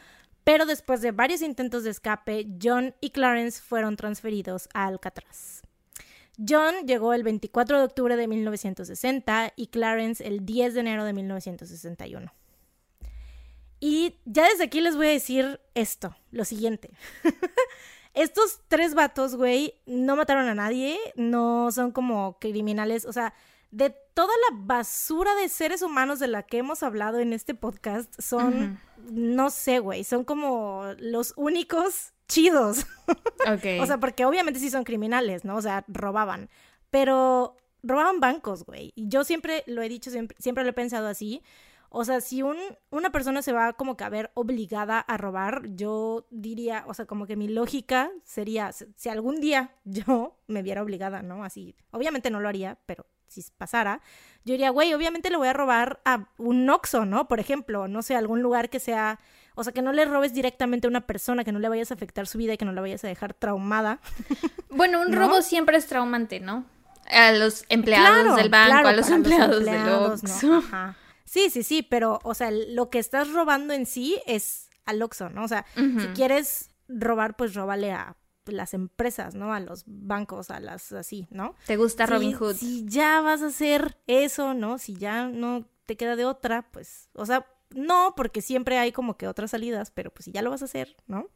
[0.43, 5.63] pero después de varios intentos de escape, John y Clarence fueron transferidos a Alcatraz.
[6.37, 11.13] John llegó el 24 de octubre de 1960 y Clarence el 10 de enero de
[11.13, 12.33] 1961.
[13.81, 16.91] Y ya desde aquí les voy a decir esto, lo siguiente.
[18.15, 23.35] Estos tres vatos, güey, no mataron a nadie, no son como criminales, o sea,
[23.73, 28.15] de toda la basura de seres humanos de la que hemos hablado en este podcast,
[28.21, 32.87] son, no sé, güey, son como los únicos chidos.
[33.47, 33.83] Ok.
[33.83, 35.57] o sea, porque obviamente sí son criminales, ¿no?
[35.57, 36.49] O sea, robaban,
[36.89, 38.93] pero robaban bancos, güey.
[38.97, 41.43] Y yo siempre lo he dicho, siempre, siempre lo he pensado así.
[41.97, 42.57] O sea, si un,
[42.91, 47.07] una persona se va como que a ver obligada a robar, yo diría, o sea,
[47.07, 51.45] como que mi lógica sería, si algún día yo me viera obligada, ¿no?
[51.45, 54.01] Así, obviamente no lo haría, pero si pasara,
[54.45, 57.29] yo diría, güey, obviamente le voy a robar a un Oxxo, ¿no?
[57.29, 59.21] Por ejemplo, no sé, algún lugar que sea,
[59.55, 61.95] o sea, que no le robes directamente a una persona, que no le vayas a
[61.95, 64.01] afectar su vida y que no la vayas a dejar traumada.
[64.77, 66.65] Bueno, un robo siempre es traumante, ¿no?
[67.09, 70.55] A los empleados del banco, a los empleados, del Oxxo.
[70.57, 70.97] Ajá.
[71.25, 75.31] Sí, sí, sí, pero, o sea, lo que estás robando en sí es al Oxxo,
[75.31, 75.45] ¿no?
[75.45, 79.55] O sea, si quieres robar, pues róbale a las empresas, ¿no?
[79.55, 81.55] A los bancos, a las así, ¿no?
[81.67, 82.57] ¿Te gusta Robin Hood?
[82.57, 84.79] Si ya vas a hacer eso, ¿no?
[84.79, 89.17] Si ya no te queda de otra, pues, o sea, no, porque siempre hay como
[89.17, 91.31] que otras salidas, pero pues si ya lo vas a hacer, ¿no?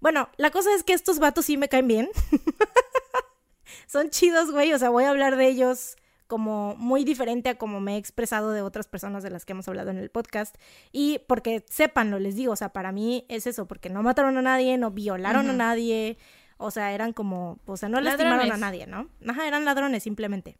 [0.00, 2.08] Bueno, la cosa es que estos vatos sí me caen bien.
[3.86, 7.80] Son chidos, güey, o sea, voy a hablar de ellos como muy diferente a como
[7.80, 10.56] me he expresado de otras personas de las que hemos hablado en el podcast.
[10.92, 14.42] Y porque sépanlo, les digo, o sea, para mí es eso, porque no mataron a
[14.42, 16.18] nadie, no violaron a nadie,
[16.56, 19.08] o sea, eran como, o sea, no lastimaron a nadie, ¿no?
[19.26, 20.56] Ajá, eran ladrones simplemente.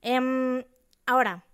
[0.00, 0.64] Em,
[1.06, 1.44] ahora,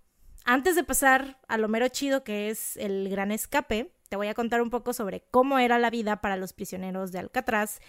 [0.45, 4.33] antes de pasar a lo mero chido que es el gran escape, te voy a
[4.33, 7.79] contar un poco sobre cómo era la vida para los prisioneros de Alcatraz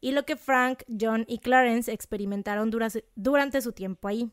[0.00, 4.30] y lo que Frank, John y Clarence experimentaron durante su tiempo ahí.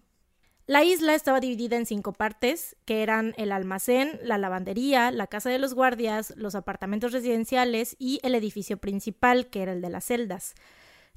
[0.66, 5.50] La isla estaba dividida en cinco partes, que eran el almacén, la lavandería, la casa
[5.50, 10.06] de los guardias, los apartamentos residenciales y el edificio principal, que era el de las
[10.06, 10.56] celdas.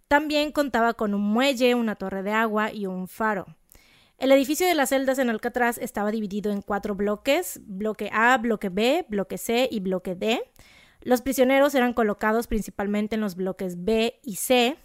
[0.09, 3.47] También contaba con un muelle, una torre de agua y un faro.
[4.19, 8.69] El edificio de las celdas en Alcatraz estaba dividido en cuatro bloques, bloque A, bloque
[8.69, 10.43] B, bloque C y bloque D.
[11.03, 14.77] Los prisioneros eran colocados principalmente en los bloques B y C,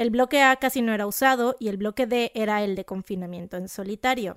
[0.00, 3.58] el bloque A casi no era usado y el bloque D era el de confinamiento
[3.58, 4.34] en solitario,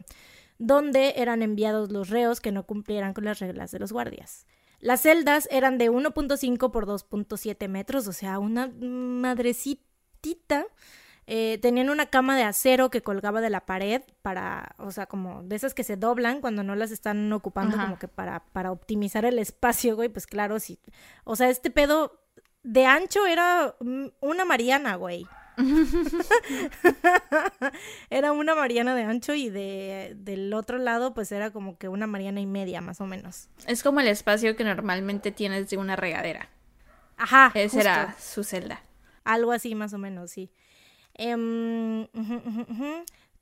[0.58, 4.46] donde eran enviados los reos que no cumplieran con las reglas de los guardias.
[4.82, 10.66] Las celdas eran de 1.5 por 2.7 metros, o sea, una madrecitita.
[11.28, 15.44] Eh, tenían una cama de acero que colgaba de la pared para, o sea, como
[15.44, 19.24] de esas que se doblan cuando no las están ocupando como que para, para optimizar
[19.24, 20.82] el espacio, güey, pues claro, sí.
[21.24, 22.20] O sea, este pedo
[22.64, 23.78] de ancho era
[24.20, 25.26] una Mariana, güey.
[28.10, 32.08] era una Mariana de ancho y de, del otro lado pues era como que una
[32.08, 33.50] Mariana y media más o menos.
[33.68, 36.50] Es como el espacio que normalmente tienes de una regadera.
[37.18, 37.52] Ajá.
[37.54, 38.82] Esa era su celda.
[39.24, 40.52] Algo así más o menos, sí.
[41.14, 42.08] Em.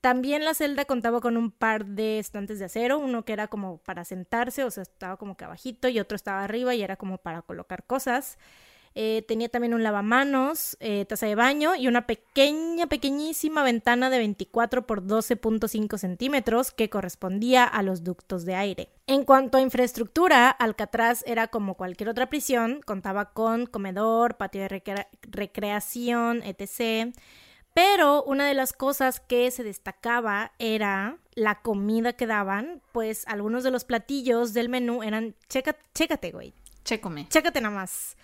[0.02, 3.78] También la celda contaba con un par de estantes de acero, uno que era como
[3.78, 7.20] para sentarse, o sea, estaba como que abajito, y otro estaba arriba y era como
[7.20, 8.40] para colocar cosas.
[8.94, 14.18] Eh, tenía también un lavamanos, eh, taza de baño y una pequeña, pequeñísima ventana de
[14.18, 18.90] 24 por 12.5 centímetros que correspondía a los ductos de aire.
[19.08, 24.68] En cuanto a infraestructura, Alcatraz era como cualquier otra prisión, contaba con comedor, patio de
[24.70, 27.14] recre- recreación, etc.
[27.74, 33.64] Pero una de las cosas que se destacaba era la comida que daban, pues algunos
[33.64, 37.28] de los platillos del menú eran, checa, chécate, güey, Chécome.
[37.30, 38.18] Chécate nada más.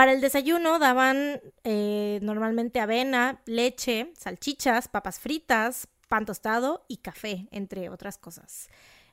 [0.00, 7.48] Para el desayuno daban eh, normalmente avena, leche, salchichas, papas fritas, pan tostado y café,
[7.50, 8.70] entre otras cosas.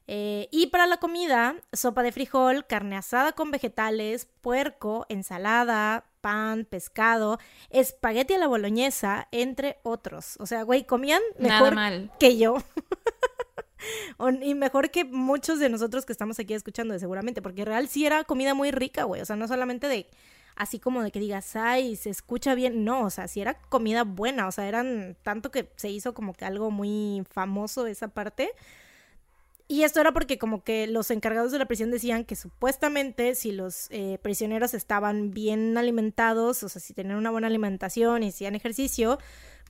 [0.08, 6.64] Eh, y para la comida, sopa de frijol, carne asada con vegetales, puerco, ensalada, pan,
[6.64, 7.38] pescado,
[7.70, 10.38] espagueti a la boloñesa, entre otros.
[10.40, 12.14] O sea, güey, comían mejor mal.
[12.18, 12.56] que yo.
[14.42, 18.24] Y mejor que muchos de nosotros que estamos aquí escuchando, seguramente, porque real sí era
[18.24, 19.22] comida muy rica, güey.
[19.22, 20.08] O sea, no solamente de
[20.58, 22.84] así como de que digas, ay, se escucha bien.
[22.84, 24.48] No, o sea, sí era comida buena.
[24.48, 28.52] O sea, eran tanto que se hizo como que algo muy famoso esa parte.
[29.70, 33.52] Y esto era porque como que los encargados de la prisión decían que supuestamente si
[33.52, 38.56] los eh, prisioneros estaban bien alimentados, o sea, si tenían una buena alimentación y hacían
[38.56, 39.20] ejercicio,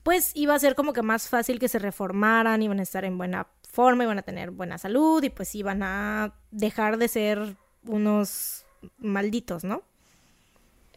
[0.04, 3.18] pues iba a ser como que más fácil que se reformaran, iban a estar en
[3.18, 8.66] buena forma, iban a tener buena salud y pues iban a dejar de ser unos
[9.00, 9.82] malditos, ¿no?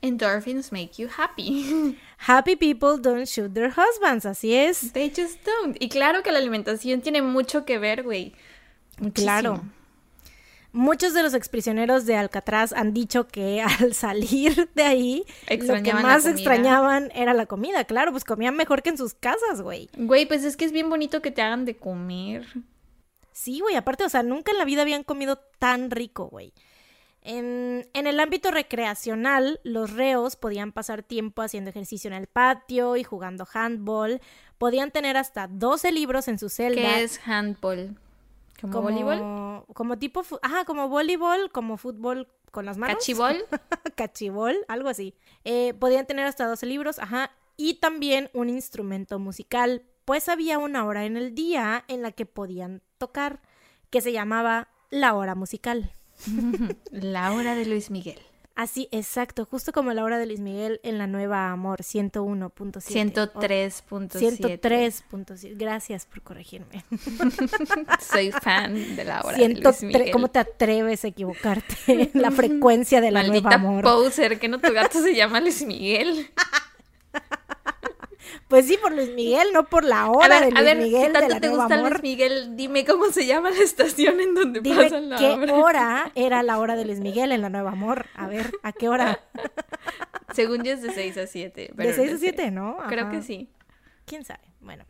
[0.02, 1.96] Endorphins make you happy.
[2.16, 4.92] Happy people don't shoot their husbands, así es.
[4.92, 5.76] They just don't.
[5.78, 8.34] Y claro que la alimentación tiene mucho que ver, güey.
[9.14, 9.62] Claro.
[10.72, 15.92] Muchos de los exprisioneros de Alcatraz han dicho que al salir de ahí, lo que
[15.92, 17.84] más extrañaban era la comida.
[17.84, 19.88] Claro, pues comían mejor que en sus casas, güey.
[19.96, 22.46] Güey, pues es que es bien bonito que te hagan de comer.
[23.32, 26.52] Sí, güey, aparte, o sea, nunca en la vida habían comido tan rico, güey.
[27.22, 32.96] En, en el ámbito recreacional, los reos podían pasar tiempo haciendo ejercicio en el patio
[32.96, 34.20] y jugando handball.
[34.58, 36.80] Podían tener hasta 12 libros en su celda.
[36.80, 37.96] ¿Qué es handball?
[38.60, 39.64] ¿Como, como voleibol?
[39.74, 42.96] Como tipo, ajá, como voleibol, como fútbol con las manos.
[42.96, 43.44] ¿Cachibol?
[43.96, 45.14] cachibol, algo así.
[45.44, 50.84] Eh, podían tener hasta 12 libros, ajá, y también un instrumento musical, pues había una
[50.84, 53.40] hora en el día en la que podían tocar,
[53.90, 55.92] que se llamaba la hora musical.
[56.90, 58.18] La hora de Luis Miguel.
[58.56, 63.40] Así, exacto, justo como la hora de Luis Miguel en la nueva Amor 101.7.
[63.40, 64.60] 103.7.
[64.60, 65.54] 103.7.
[65.56, 66.84] Gracias por corregirme.
[68.00, 70.10] Soy fan de la hora de Luis 103 Miguel.
[70.10, 73.82] ¿Cómo te atreves a equivocarte la frecuencia de la Maldita nueva Amor?
[73.82, 76.30] poser, que no tu gato se llama Luis Miguel.
[78.50, 80.76] Pues sí, por Luis Miguel, no por la A hora ver, de a Luis ver,
[80.78, 81.90] Miguel si de la te gusta Amor.
[81.92, 85.54] Luis Miguel, dime cómo se llama la estación en donde Dime pasan la qué obra.
[85.54, 88.06] hora era la hora de Luis Miguel en la Nueva Amor.
[88.16, 89.20] A ver, ¿a qué hora?
[90.34, 91.70] Según yo es de 6 a 7.
[91.74, 92.76] De 6 a 7, ¿no?
[92.88, 93.52] Creo que sí.
[94.04, 94.52] ¿Quién sabe?
[94.58, 94.84] Bueno.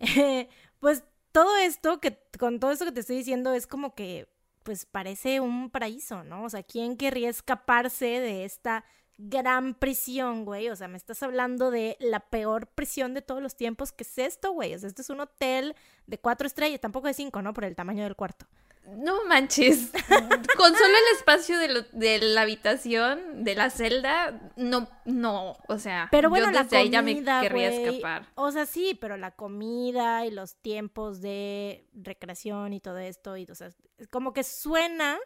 [0.00, 0.46] Eh,
[0.78, 1.02] pues
[1.32, 4.28] todo esto que, con todo esto que te estoy diciendo es como que,
[4.64, 6.44] pues parece un paraíso, ¿no?
[6.44, 8.84] O sea, ¿quién querría escaparse de esta
[9.18, 10.68] gran prisión, güey?
[10.68, 13.92] O sea, me estás hablando de la peor prisión de todos los tiempos.
[13.92, 14.74] ¿Qué es esto, güey?
[14.74, 15.74] O sea, esto es un hotel
[16.06, 17.52] de cuatro estrellas, tampoco de cinco, ¿no?
[17.54, 18.46] Por el tamaño del cuarto.
[18.88, 19.90] No manches.
[20.56, 25.56] Con solo el espacio de, lo- de la habitación, de la celda, no, no.
[25.66, 28.28] O sea, Pero bueno, yo la desde ahí ya me querría escapar.
[28.36, 33.46] O sea, sí, pero la comida y los tiempos de recreación y todo esto, y,
[33.50, 33.70] o sea,
[34.10, 35.18] como que suena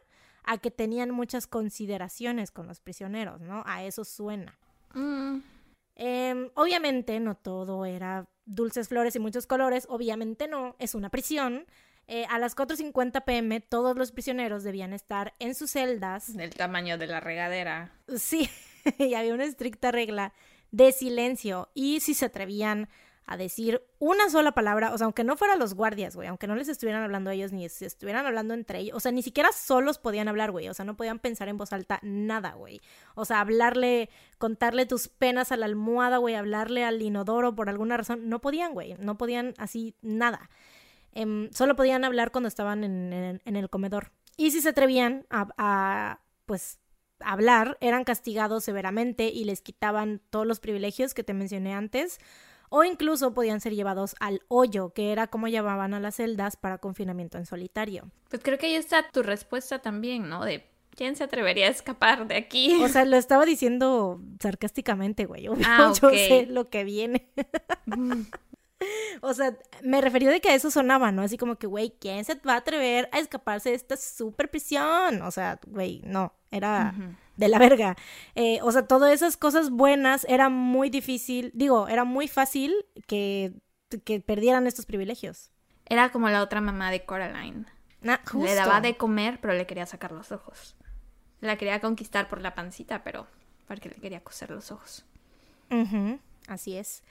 [0.44, 3.62] a que tenían muchas consideraciones con los prisioneros, ¿no?
[3.66, 4.58] A eso suena.
[4.94, 5.40] Mm,
[6.02, 11.66] Em, obviamente no todo era dulces flores y muchos colores, obviamente no, es una prisión.
[12.08, 16.96] Eh, a las 4.50 pm todos los prisioneros debían estar en sus celdas del tamaño
[16.96, 17.92] de la regadera.
[18.16, 18.48] Sí,
[18.98, 20.32] y había una estricta regla
[20.70, 21.68] de silencio.
[21.74, 22.88] Y si se atrevían
[23.32, 26.56] a decir una sola palabra, o sea, aunque no fueran los guardias, güey, aunque no
[26.56, 29.52] les estuvieran hablando a ellos, ni si estuvieran hablando entre ellos, o sea, ni siquiera
[29.52, 32.80] solos podían hablar, güey, o sea, no podían pensar en voz alta nada, güey.
[33.14, 37.96] O sea, hablarle, contarle tus penas a la almohada, güey, hablarle al inodoro por alguna
[37.96, 40.50] razón, no podían, güey, no podían así nada.
[41.12, 44.10] Em, solo podían hablar cuando estaban en, en- en el comedor.
[44.36, 46.78] Y si se atrevían a, a, pues,
[47.20, 52.18] hablar, eran castigados severamente y les quitaban todos los privilegios que te mencioné antes,
[52.70, 56.78] o incluso podían ser llevados al hoyo, que era como llamaban a las celdas para
[56.78, 58.10] confinamiento en solitario.
[58.30, 60.44] Pues creo que ahí está tu respuesta también, ¿no?
[60.44, 60.64] De
[60.96, 62.82] ¿Quién se atrevería a escapar de aquí?
[62.82, 65.46] O sea, lo estaba diciendo sarcásticamente, güey.
[65.64, 67.28] Ah, Yo sé lo que viene.
[69.20, 71.20] O sea, me refería de que a eso sonaba, ¿no?
[71.20, 75.20] Así como que, güey, ¿quién se va a atrever a escaparse de esta super prisión?
[75.20, 76.94] O sea, güey, no, era.
[77.40, 77.96] De la verga.
[78.34, 82.74] Eh, o sea, todas esas cosas buenas era muy difícil, digo, era muy fácil
[83.06, 83.52] que,
[84.04, 85.50] que perdieran estos privilegios.
[85.86, 87.64] Era como la otra mamá de Coraline.
[88.02, 90.76] Na- Le daba de comer, pero le quería sacar los ojos.
[91.40, 93.26] La quería conquistar por la pancita, pero
[93.66, 95.04] porque le quería coser los ojos.
[96.48, 97.02] Así es.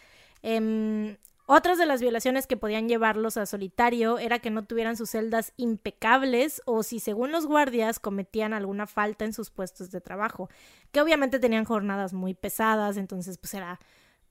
[0.44, 1.18] Em,
[1.52, 5.52] otras de las violaciones que podían llevarlos a solitario era que no tuvieran sus celdas
[5.58, 10.48] impecables o si según los guardias cometían alguna falta en sus puestos de trabajo,
[10.92, 13.80] que obviamente tenían jornadas muy pesadas, entonces pues era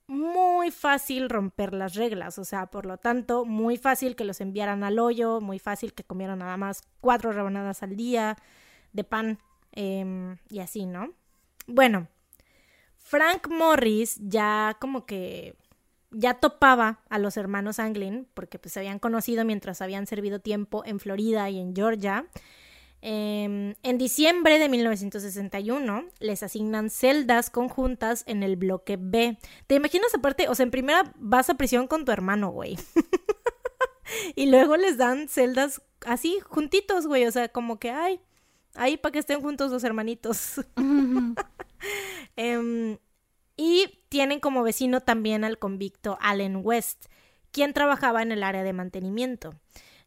[0.07, 4.85] muy fácil romper las reglas, o sea, por lo tanto, muy fácil que los enviaran
[4.85, 8.37] al hoyo, muy fácil que comieran nada más cuatro rebanadas al día
[8.93, 9.41] de pan
[9.73, 11.15] em, y así, ¿no?
[11.67, 12.07] Bueno,
[12.97, 15.57] Frank Morris ya como que
[16.11, 20.83] ya topaba a los hermanos Anglin porque pues se habían conocido mientras habían servido tiempo
[20.85, 22.27] en Florida y en Georgia.
[23.01, 29.39] Em, en diciembre de 1961 les asignan celdas conjuntas en el bloque B.
[29.67, 30.49] ¿Te imaginas aparte?
[30.49, 32.77] O sea, en primera vas a prisión con tu hermano, güey.
[34.35, 37.25] y luego les dan celdas así, juntitos, güey.
[37.27, 38.21] O sea, como que, ay,
[38.75, 40.61] ahí para que estén juntos los hermanitos.
[43.59, 47.07] y tienen como vecino también al convicto Allen West,
[47.51, 49.55] quien trabajaba en el área de mantenimiento.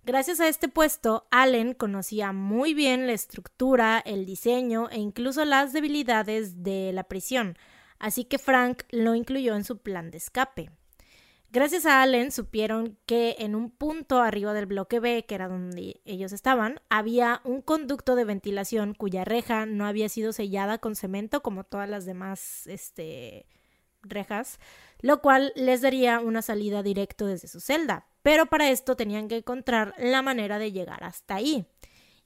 [0.04, 5.74] Gracias a este puesto, Allen conocía muy bien la estructura, el diseño e incluso las
[5.74, 7.56] debilidades de la prisión,
[8.00, 10.72] así que Frank lo incluyó en su plan de escape.
[11.54, 16.00] Gracias a Allen supieron que en un punto arriba del bloque B, que era donde
[16.06, 21.44] ellos estaban, había un conducto de ventilación cuya reja no había sido sellada con cemento
[21.44, 23.48] como todas las demás este,
[24.02, 24.60] rejas,
[25.02, 28.08] lo cual les daría una salida directo desde su celda.
[28.22, 31.66] Pero para esto tenían que encontrar la manera de llegar hasta ahí.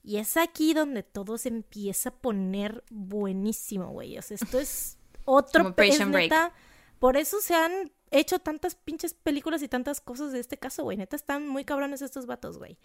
[0.04, 4.18] Y es aquí donde todo se empieza a poner buenísimo, güey.
[4.18, 6.52] O sea, esto es otro Como es neta,
[7.00, 7.90] Por eso se han
[8.20, 10.96] hecho tantas pinches películas y tantas cosas de este caso, güey.
[10.96, 12.78] Neta, están muy cabrones estos vatos, güey.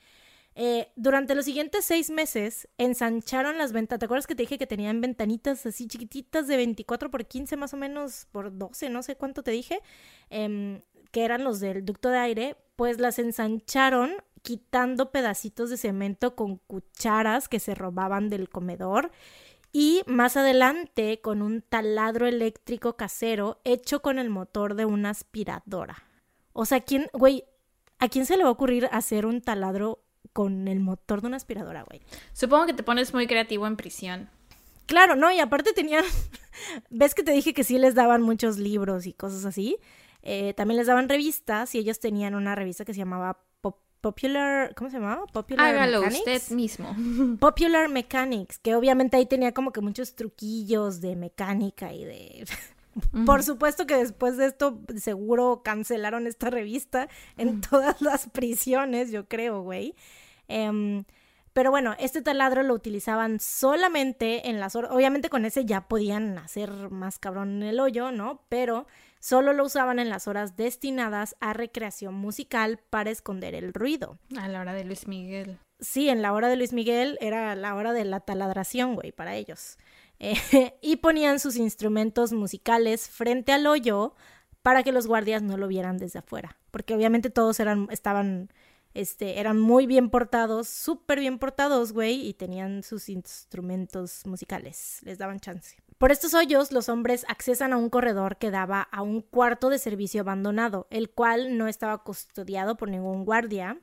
[0.54, 4.00] Eh, durante los siguientes seis meses ensancharon las ventas.
[4.00, 7.74] ¿Te acuerdas que te dije que tenían ventanitas así chiquititas de 24 por 15 más
[7.74, 9.80] o menos por 12, no sé cuánto te dije,
[10.32, 12.56] Em, que eran los del ducto de aire?
[12.78, 14.12] Pues las ensancharon
[14.42, 19.12] quitando pedacitos de cemento con cucharas que se robaban del comedor
[19.72, 26.04] y más adelante con un taladro eléctrico casero hecho con el motor de una aspiradora.
[26.54, 27.46] O sea, ¿quién, güey,
[28.00, 30.04] a quién se le va a ocurrir hacer un taladro
[30.34, 32.02] con el motor de una aspiradora, güey?
[32.34, 34.30] Supongo que te pones muy creativo en prisión.
[34.86, 36.04] Claro, no, y aparte tenían,
[36.90, 39.78] ves que te dije que sí les daban muchos libros y cosas así.
[40.22, 43.40] Eh, también les daban revistas y ellos tenían una revista que se llamaba
[44.02, 45.26] Popular, ¿cómo se llamaba?
[45.28, 46.44] Popular Hágalo Mechanics.
[46.44, 46.96] usted mismo.
[47.40, 52.46] Popular Mechanics, que obviamente ahí tenía como que muchos truquillos de mecánica y de...
[53.26, 59.30] Por supuesto que después de esto seguro cancelaron esta revista en todas las prisiones, yo
[59.30, 59.96] creo, güey.
[60.50, 61.06] Em,
[61.54, 66.38] pero bueno, este taladro lo utilizaban solamente en las horas, obviamente con ese ya podían
[66.38, 68.44] hacer más cabrón en el hoyo, ¿no?
[68.50, 68.88] Pero
[69.20, 74.18] solo lo usaban en las horas destinadas a recreación musical para esconder el ruido.
[74.38, 75.60] A la hora de Luis Miguel.
[75.80, 79.36] Sí, en la hora de Luis Miguel era la hora de la taladración, güey, para
[79.36, 79.78] ellos.
[80.20, 80.36] Eh,
[80.82, 84.14] y ponían sus instrumentos musicales frente al hoyo
[84.62, 86.58] para que los guardias no lo vieran desde afuera.
[86.70, 88.50] Porque obviamente todos eran, estaban,
[88.94, 95.00] este, eran muy bien portados, súper bien portados, güey, y tenían sus instrumentos musicales.
[95.04, 95.78] Les daban chance.
[95.98, 99.78] Por estos hoyos, los hombres accesan a un corredor que daba a un cuarto de
[99.78, 103.80] servicio abandonado, el cual no estaba custodiado por ningún guardia.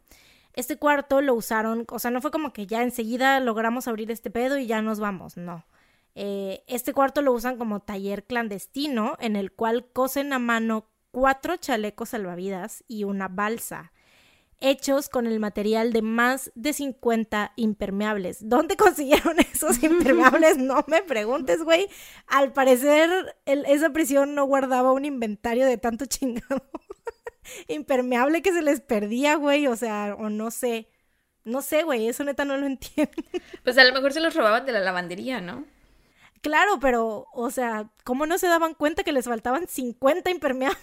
[0.53, 4.31] Este cuarto lo usaron, o sea, no fue como que ya enseguida logramos abrir este
[4.31, 5.65] pedo y ya nos vamos, no.
[6.17, 11.57] Eh, este cuarto lo usan como taller clandestino en el cual cosen a mano cuatro
[11.57, 13.93] chalecos salvavidas y una balsa,
[14.61, 18.39] hechos con el material de más de 50 impermeables.
[18.49, 20.59] ¿Dónde consiguieron esos impermeables?
[20.59, 21.89] No me preguntes, güey.
[22.27, 26.63] Al parecer, el- esa prisión no guardaba un inventario de tanto chingado
[27.69, 29.67] impermeable que se les perdía, güey.
[29.67, 30.89] O sea, o no sé.
[31.45, 33.13] No sé, güey, eso neta no lo entiendo.
[33.65, 35.65] Pues a lo mejor se los robaban de la lavandería, ¿no?
[36.43, 40.79] Claro, pero, o sea, ¿cómo no se daban cuenta que les faltaban 50 impermeables?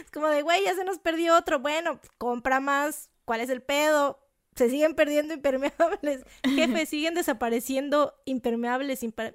[0.00, 1.60] Es como de, güey, ya se nos perdió otro.
[1.60, 3.10] Bueno, compra más.
[3.24, 4.20] ¿Cuál es el pedo?
[4.54, 6.24] Se siguen perdiendo impermeables.
[6.44, 9.02] Jefe, siguen desapareciendo impermeables.
[9.02, 9.34] Imper...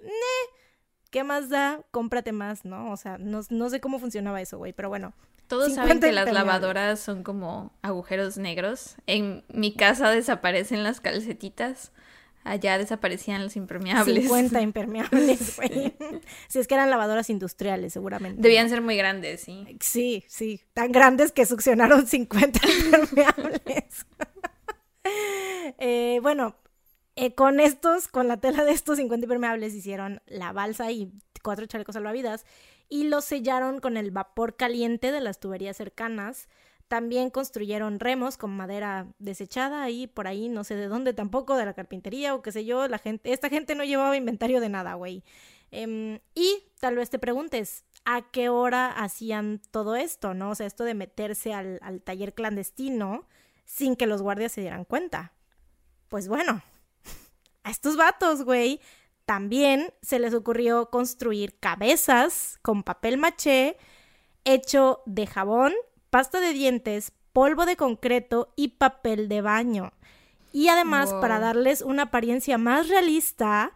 [1.09, 1.81] ¿Qué más da?
[1.91, 2.91] Cómprate más, ¿no?
[2.91, 5.13] O sea, no, no sé cómo funcionaba eso, güey, pero bueno.
[5.47, 8.95] Todos saben que las lavadoras son como agujeros negros.
[9.05, 11.91] En mi casa desaparecen las calcetitas.
[12.43, 14.23] Allá desaparecían los impermeables.
[14.23, 15.93] 50 impermeables, güey.
[16.47, 18.41] si es que eran lavadoras industriales, seguramente.
[18.41, 19.77] Debían ser muy grandes, sí.
[19.79, 20.61] Sí, sí.
[20.73, 24.05] Tan grandes que succionaron 50 impermeables.
[25.77, 26.55] eh, bueno,
[27.15, 31.11] eh, con estos, con la tela de estos 50 impermeables, hicieron la balsa y
[31.43, 32.45] cuatro chalecos salvavidas
[32.89, 36.49] y los sellaron con el vapor caliente de las tuberías cercanas.
[36.91, 41.63] También construyeron remos con madera desechada y por ahí, no sé de dónde tampoco, de
[41.63, 44.95] la carpintería o qué sé yo, la gente, esta gente no llevaba inventario de nada,
[44.95, 45.23] güey.
[45.71, 50.49] Em, y tal vez te preguntes, ¿a qué hora hacían todo esto, no?
[50.49, 53.25] O sea, esto de meterse al, al taller clandestino
[53.63, 55.31] sin que los guardias se dieran cuenta.
[56.09, 56.61] Pues bueno,
[57.63, 58.81] a estos vatos, güey,
[59.23, 63.77] también se les ocurrió construir cabezas con papel maché
[64.43, 65.73] hecho de jabón,
[66.11, 69.93] pasta de dientes, polvo de concreto y papel de baño.
[70.53, 73.73] Y además, para darles una apariencia más realista,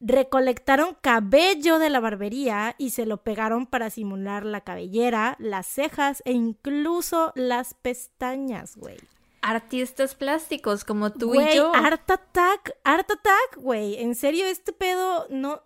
[0.00, 6.22] recolectaron cabello de la barbería y se lo pegaron para simular la cabellera, las cejas
[6.24, 8.96] e incluso las pestañas, güey
[9.42, 11.74] artistas plásticos como tú y yo.
[11.74, 14.00] Art Attack, Art Attack, güey.
[14.00, 15.62] En serio, este pedo no.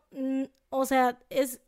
[0.71, 1.61] o sea, es.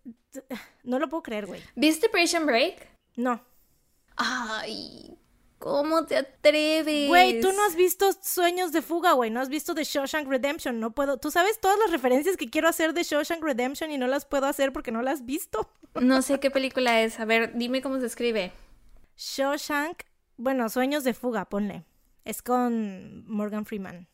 [0.83, 1.61] No lo puedo creer, güey.
[1.77, 2.89] ¿Viste Prison Break?
[3.17, 3.41] No.
[4.19, 5.19] Ay.
[5.59, 7.09] ¿Cómo te atreves?
[7.09, 9.31] Güey, tú no has visto Sueños de Fuga, güey.
[9.31, 10.79] No has visto The Shawshank Redemption.
[10.79, 11.19] No puedo.
[11.19, 14.47] Tú sabes todas las referencias que quiero hacer de Shawshank Redemption y no las puedo
[14.47, 15.69] hacer porque no las has visto.
[16.01, 17.19] No sé qué película es.
[17.19, 18.53] A ver, dime cómo se escribe.
[19.17, 20.05] Shawshank.
[20.37, 21.85] Bueno, Sueños de Fuga, ponle.
[22.25, 24.09] Es con Morgan Freeman.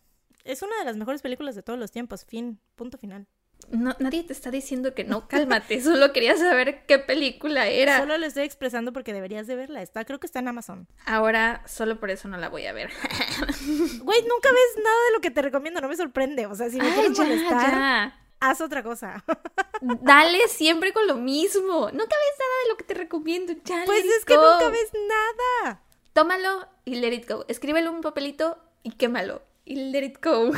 [0.45, 2.25] Es una de las mejores películas de todos los tiempos.
[2.25, 3.29] Fin, punto final.
[3.71, 5.81] No, nadie te está diciendo que no, cálmate.
[5.83, 7.99] Solo quería saber qué película era.
[7.99, 9.83] Solo lo estoy expresando porque deberías de verla.
[9.83, 10.89] Está, creo que está en Amazon.
[11.07, 12.91] Ahora, solo por eso no la voy a ver.
[13.65, 15.81] Güey, nunca ves nada de lo que te recomiendo.
[15.81, 16.47] No me sorprende.
[16.47, 19.25] O sea, si me quieres molestar, haz otra cosa.
[19.81, 21.91] Dale siempre con lo mismo.
[21.91, 23.53] Nunca ves nada de lo que te recomiendo.
[23.65, 25.81] Ya, pues es que nunca ves nada
[26.15, 27.45] tómalo y let it go.
[27.49, 29.43] Escríbelo en un papelito y quémalo.
[29.67, 30.51] Y let it go.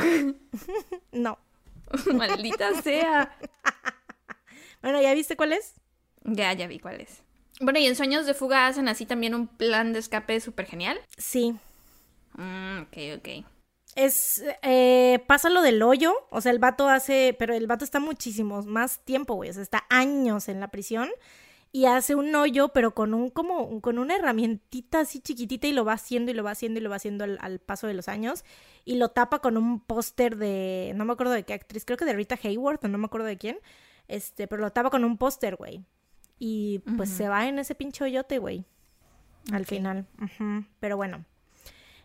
[1.11, 1.37] no.
[2.13, 3.37] Maldita sea.
[4.81, 5.73] bueno, ¿ya viste cuál es?
[6.23, 7.21] Ya, ya vi cuál es.
[7.59, 10.99] Bueno, ¿y en Sueños de Fuga hacen así también un plan de escape súper genial?
[11.17, 11.55] Sí.
[12.33, 13.45] Mm, ok, ok.
[13.95, 17.99] Es, eh, pasa lo del hoyo, o sea, el vato hace, pero el vato está
[17.99, 21.09] muchísimos más tiempo, güey, o sea, está años en la prisión
[21.71, 25.85] y hace un hoyo, pero con un como con una herramientita así chiquitita y lo
[25.85, 28.45] va haciendo y lo va haciendo y lo va haciendo al, paso de los años
[28.85, 32.05] y lo tapa con un póster de no me acuerdo de qué actriz, creo que
[32.05, 33.59] de Rita Hayworth o no me acuerdo de quién.
[34.07, 35.83] Este, pero lo tapa con un póster, güey.
[36.39, 38.63] Y pues se va en ese pinche hoyote, güey.
[39.51, 40.05] Al final.
[40.79, 41.25] Pero bueno.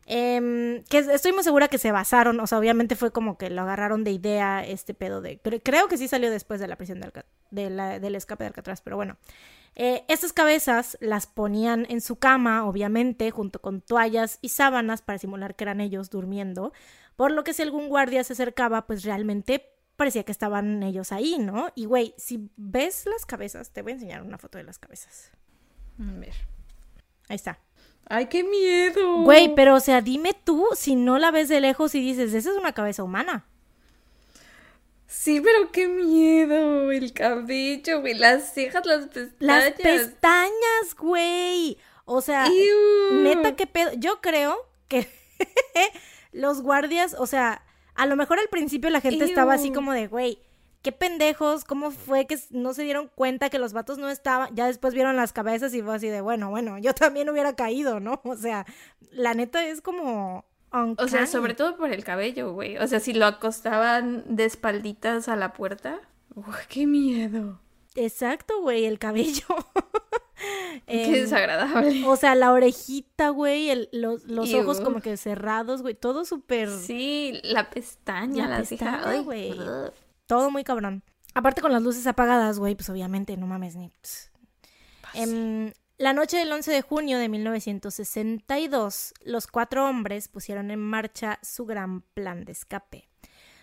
[0.06, 3.62] Em, que estoy muy segura que se basaron, o sea, obviamente fue como que lo
[3.62, 5.38] agarraron de idea este pedo de...
[5.62, 9.16] Creo que sí salió después de la prisión de del escape de Alcatraz, pero bueno.
[9.74, 15.18] Eh, estas cabezas las ponían en su cama, obviamente, junto con toallas y sábanas para
[15.18, 16.72] simular que eran ellos durmiendo,
[17.16, 21.38] por lo que si algún guardia se acercaba, pues realmente parecía que estaban ellos ahí,
[21.38, 21.70] ¿no?
[21.74, 25.30] Y güey, si ves las cabezas, te voy a enseñar una foto de las cabezas.
[25.98, 26.34] A ver.
[27.28, 27.58] Ahí está.
[28.08, 29.22] ¡Ay, qué miedo!
[29.22, 32.50] Güey, pero o sea, dime tú si no la ves de lejos y dices, esa
[32.50, 33.46] es una cabeza humana.
[35.06, 36.90] Sí, pero qué miedo.
[36.90, 39.34] El cabello, güey, las cejas, las pestañas.
[39.40, 41.78] Las pestañas, güey.
[42.04, 42.48] O sea,
[43.12, 43.92] neta, qué pedo.
[43.94, 44.56] Yo creo
[44.88, 45.06] que
[46.32, 47.62] los guardias, o sea,
[47.94, 50.38] a lo mejor al principio la gente estaba así como de, güey,
[50.82, 54.66] qué pendejos, cómo fue que no se dieron cuenta que los vatos no estaban, ya
[54.66, 58.20] después vieron las cabezas y fue así de, bueno, bueno, yo también hubiera caído, ¿no?
[58.32, 58.66] O sea,
[59.12, 60.44] la neta es como...
[60.72, 62.78] O sea, sobre todo por el cabello, güey.
[62.78, 66.00] O sea, si lo acostaban de espalditas a la puerta.
[66.68, 67.60] ¡Qué miedo!
[67.94, 69.44] Exacto, güey, el cabello.
[70.86, 72.04] Qué desagradable.
[72.06, 76.70] O sea, la orejita, güey, los, los ojos como que cerrados, güey, todo súper...
[76.70, 79.54] Sí, la pestaña, la, pestaña, güey.
[80.32, 81.04] Todo muy cabrón.
[81.34, 83.92] Aparte con las luces apagadas, güey, pues obviamente, no mames ni...
[85.12, 91.38] Em, la noche del 11 de junio de 1962, los cuatro hombres pusieron en marcha
[91.42, 93.10] su gran plan de escape.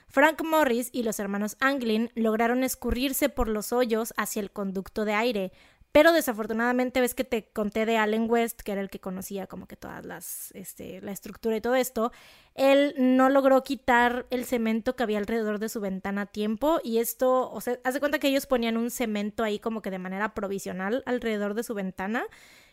[0.09, 5.15] Frank Morris y los hermanos Anglin lograron escurrirse por los hoyos hacia el conducto de
[5.15, 5.51] aire,
[5.91, 9.65] Pero desafortunadamente ves que te conté de Allen West, que era el que conocía como
[9.65, 12.11] que todas las, este, la estructura y todo esto.
[12.53, 16.99] Él no logró quitar el cemento que había alrededor de su ventana a tiempo y
[16.99, 20.35] esto, o sea, hace cuenta que ellos ponían un cemento ahí como que de manera
[20.35, 22.23] provisional alrededor de su ventana.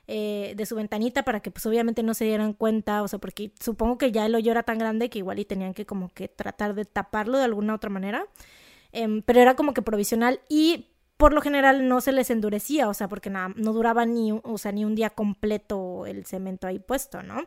[0.08, 3.50] Eh, de su ventanita para que pues obviamente no se dieran cuenta, o sea, porque
[3.58, 6.28] supongo que ya el hoyo era tan grande que igual y tenían que como que
[6.28, 8.24] tratar de taparlo de alguna otra manera,
[8.92, 12.94] em, pero era como que provisional y por lo general no se les endurecía, o
[12.94, 16.78] sea, porque nada, no duraba ni, o sea, ni un día completo el cemento ahí
[16.78, 17.46] puesto, ¿no?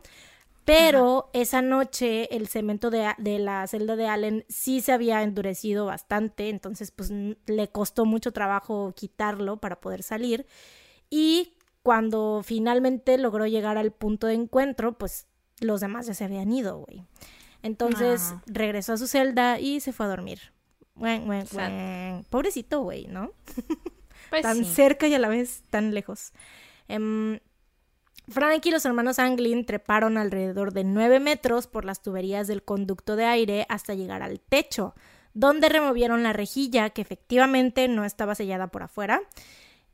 [0.66, 5.86] Pero esa noche el cemento de, de, la celda de Allen sí se había endurecido
[5.86, 10.46] bastante, entonces pues le costó mucho trabajo quitarlo para poder salir.
[11.10, 15.26] Y cuando finalmente logró llegar al punto de encuentro, pues
[15.60, 17.04] los demás ya se habían ido, güey.
[17.64, 18.44] Entonces ah.
[18.46, 20.54] regresó a su celda y se fue a dormir.
[22.30, 23.32] Pobrecito, güey, ¿no?
[24.30, 26.34] Pues tan cerca y a la vez tan lejos.
[26.88, 27.40] Em,
[28.28, 33.16] Frank y los hermanos Anglin treparon alrededor de 9 metros por las tuberías del conducto
[33.16, 34.94] de aire hasta llegar al techo,
[35.34, 39.22] donde removieron la rejilla que efectivamente no estaba sellada por afuera.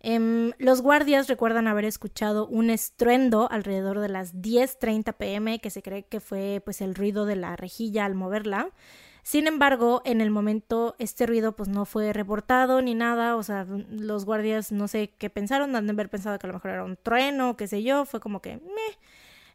[0.01, 5.81] Em, los guardias recuerdan haber escuchado un estruendo alrededor de las 10:30 pm que se
[5.81, 8.69] cree que fue pues el ruido de la rejilla al moverla.
[9.25, 13.65] Sin embargo, en el momento este ruido pues no fue reportado ni nada, o sea,
[13.89, 16.83] los guardias no sé qué pensaron, han de haber pensado que a lo mejor era
[16.83, 18.99] un trueno, qué sé yo, fue como que meh.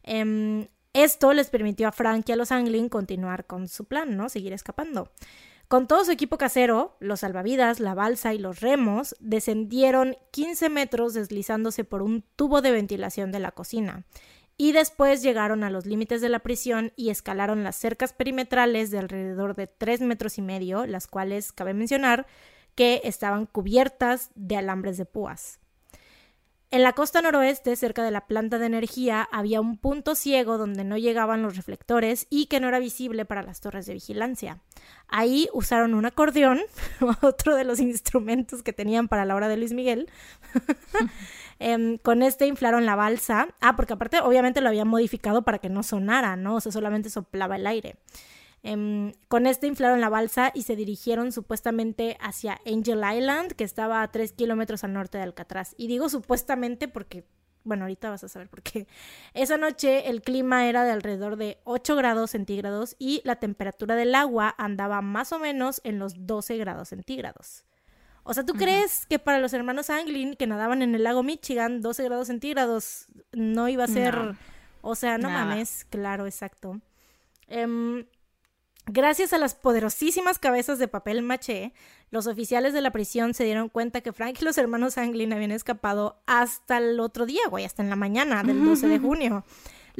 [0.02, 4.28] Em, esto les permitió a Frank y a los Anglin continuar con su plan, ¿no?
[4.28, 5.12] Seguir escapando.
[5.68, 11.14] Con todo su equipo casero, los salvavidas, la balsa y los remos descendieron 15 metros
[11.14, 14.04] deslizándose por un tubo de ventilación de la cocina
[14.60, 18.98] y después llegaron a los límites de la prisión y escalaron las cercas perimetrales de
[18.98, 22.26] alrededor de tres metros y medio, las cuales cabe mencionar
[22.74, 25.60] que estaban cubiertas de alambres de púas.
[26.72, 30.84] En la costa noroeste, cerca de la planta de energía, había un punto ciego donde
[30.84, 34.60] no llegaban los reflectores y que no era visible para las torres de vigilancia.
[35.08, 36.60] Ahí usaron un acordeón,
[37.22, 40.10] otro de los instrumentos que tenían para la hora de Luis Miguel.
[41.60, 43.48] Em, con este inflaron la balsa.
[43.60, 46.56] Ah, porque aparte obviamente lo habían modificado para que no sonara, ¿no?
[46.56, 47.96] O sea, solamente soplaba el aire.
[48.62, 54.02] Em, con este inflaron la balsa y se dirigieron supuestamente hacia Angel Island, que estaba
[54.02, 55.74] a 3 kilómetros al norte de Alcatraz.
[55.76, 57.24] Y digo supuestamente porque,
[57.64, 58.86] bueno, ahorita vas a saber por qué.
[59.34, 64.14] Esa noche el clima era de alrededor de 8 grados centígrados y la temperatura del
[64.14, 67.64] agua andaba más o menos en los 12 grados centígrados.
[68.22, 71.80] O sea, ¿tú crees que para los hermanos Anglin que nadaban en el lago Michigan
[71.80, 74.36] 12 grados centígrados no iba a ser...
[74.82, 76.80] O sea, no mames, claro, exacto.
[77.48, 78.04] Eh,
[78.92, 81.72] Gracias a las poderosísimas cabezas de papel maché,
[82.10, 85.52] los oficiales de la prisión se dieron cuenta que Frank y los hermanos Anglin habían
[85.52, 89.44] escapado hasta el otro día, güey, hasta en la mañana del 12 de junio.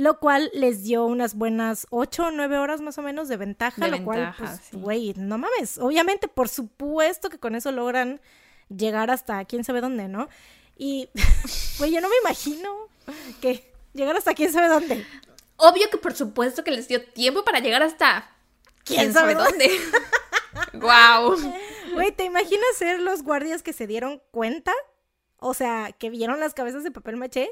[0.01, 3.87] Lo cual les dio unas buenas ocho o nueve horas más o menos de ventaja,
[3.87, 5.77] lo cual, pues, güey, no mames.
[5.77, 8.21] Obviamente, por supuesto que con eso logran
[8.75, 10.29] llegar hasta quién sabe dónde, ¿no?
[10.77, 11.11] Y,
[11.79, 12.75] güey, yo no me imagino
[13.43, 15.05] que llegar hasta quién sabe dónde.
[15.57, 18.31] Obvio que por supuesto que les dio tiempo para llegar hasta
[18.85, 19.71] ¿Quién, sabe, dónde?
[20.75, 21.37] ¡Wow!
[21.95, 24.73] Güey, ¿te imaginas ser los guardias que se dieron cuenta?
[25.39, 27.51] O sea, que vieron las cabezas de papel maché.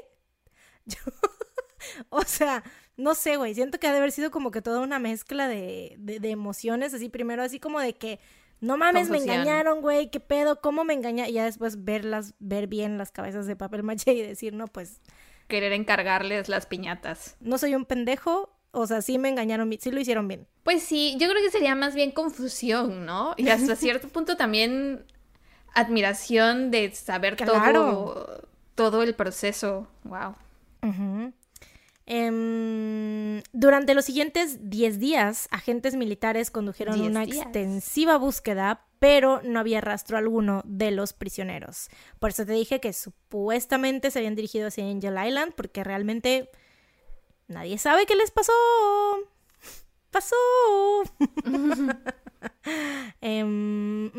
[2.09, 2.63] o sea,
[2.97, 3.55] no sé, güey.
[3.55, 6.93] Siento que ha de haber sido como que toda una mezcla de, de, emociones.
[6.93, 8.19] Así, primero, así como de que.
[8.61, 11.31] No mames, me engañaron, güey, qué pedo, cómo me engañaron.
[11.31, 14.99] Y ya después verlas, ver bien las cabezas de papel maché y decir, no, pues.
[15.47, 17.37] Querer encargarles las piñatas.
[17.39, 20.45] No soy un pendejo, o sea, sí me engañaron, sí lo hicieron bien.
[20.63, 23.33] Pues sí, yo creo que sería más bien confusión, ¿no?
[23.37, 25.05] Y hasta cierto punto también
[25.73, 29.87] admiración de saber todo, todo el proceso.
[30.03, 30.35] Wow.
[32.11, 39.79] Em, durante los siguientes 10 días, agentes militares condujeron una extensiva búsqueda, pero no había
[39.79, 41.89] rastro alguno de los prisioneros.
[42.17, 46.49] Por eso te dije que supuestamente se habían dirigido hacia Angel Island, porque realmente
[47.47, 48.53] nadie sabe qué les pasó.
[50.09, 50.35] Pasó.
[53.21, 54.11] Em,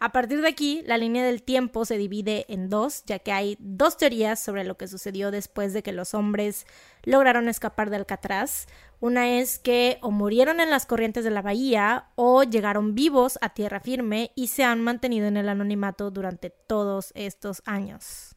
[0.00, 3.56] a partir de aquí, la línea del tiempo se divide en dos, ya que hay
[3.60, 6.66] dos teorías sobre lo que sucedió después de que los hombres
[7.04, 8.66] lograron escapar de Alcatraz.
[8.98, 13.50] Una es que o murieron en las corrientes de la bahía o llegaron vivos a
[13.50, 18.34] tierra firme y se han mantenido en el anonimato durante todos estos años.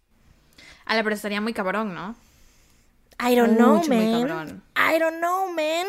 [0.86, 2.16] A la pero estaría muy cabrón, ¿no?
[3.20, 4.64] I don't know, man.
[4.76, 5.86] I don't know, man.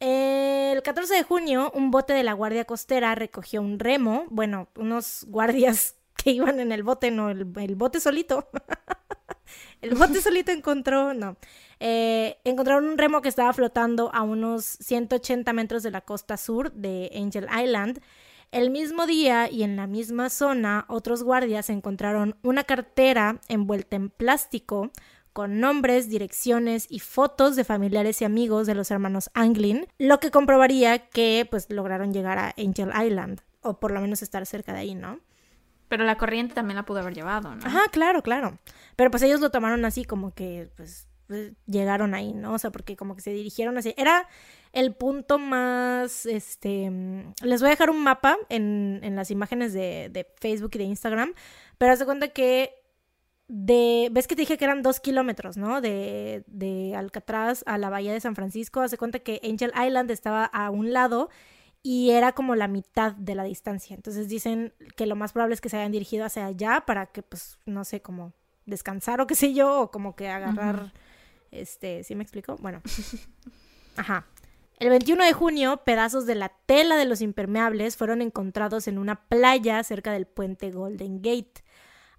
[0.00, 5.24] El 14 de junio, un bote de la Guardia Costera recogió un remo, bueno, unos
[5.28, 8.48] guardias que iban en el bote, no, el, bote solito.
[9.82, 11.36] el bote solito encontró, no.
[11.80, 16.72] Eh, encontraron un remo que estaba flotando a unos 180 metros de la costa sur
[16.72, 18.00] de Angel Island.
[18.50, 24.08] El mismo día y en la misma zona, otros guardias encontraron una cartera envuelta en
[24.08, 24.90] plástico
[25.32, 30.30] con nombres, direcciones y fotos de familiares y amigos de los hermanos Anglin, lo que
[30.30, 34.80] comprobaría que pues lograron llegar a Angel Island o por lo menos estar cerca de
[34.80, 35.20] ahí, ¿no?
[35.88, 37.66] Pero la corriente también la pudo haber llevado, ¿no?
[37.66, 38.58] Ajá, claro, claro.
[38.96, 42.52] Pero pues ellos lo tomaron así como que pues, pues llegaron ahí, ¿no?
[42.52, 43.94] O sea, porque como que se dirigieron así.
[43.96, 44.28] Era
[44.72, 46.90] el punto más, este,
[47.42, 50.84] les voy a dejar un mapa en, en las imágenes de, de, Facebook y de
[50.84, 51.32] Instagram,
[51.78, 52.74] pero haz de cuenta que
[53.48, 55.80] de, ves que te dije que eran dos kilómetros, ¿no?
[55.80, 60.10] De, de Alcatraz a la bahía de San Francisco, haz de cuenta que Angel Island
[60.10, 61.30] estaba a un lado
[61.82, 63.96] y era como la mitad de la distancia.
[63.96, 67.22] Entonces dicen que lo más probable es que se hayan dirigido hacia allá para que,
[67.22, 68.34] pues, no sé, como
[68.66, 70.92] descansar o qué sé yo, o como que agarrar,
[71.50, 72.56] este, ¿sí me explico?
[72.60, 72.82] Bueno.
[73.96, 74.26] Ajá.
[74.78, 79.26] El 21 de junio, pedazos de la tela de los impermeables fueron encontrados en una
[79.28, 81.64] playa cerca del puente Golden Gate.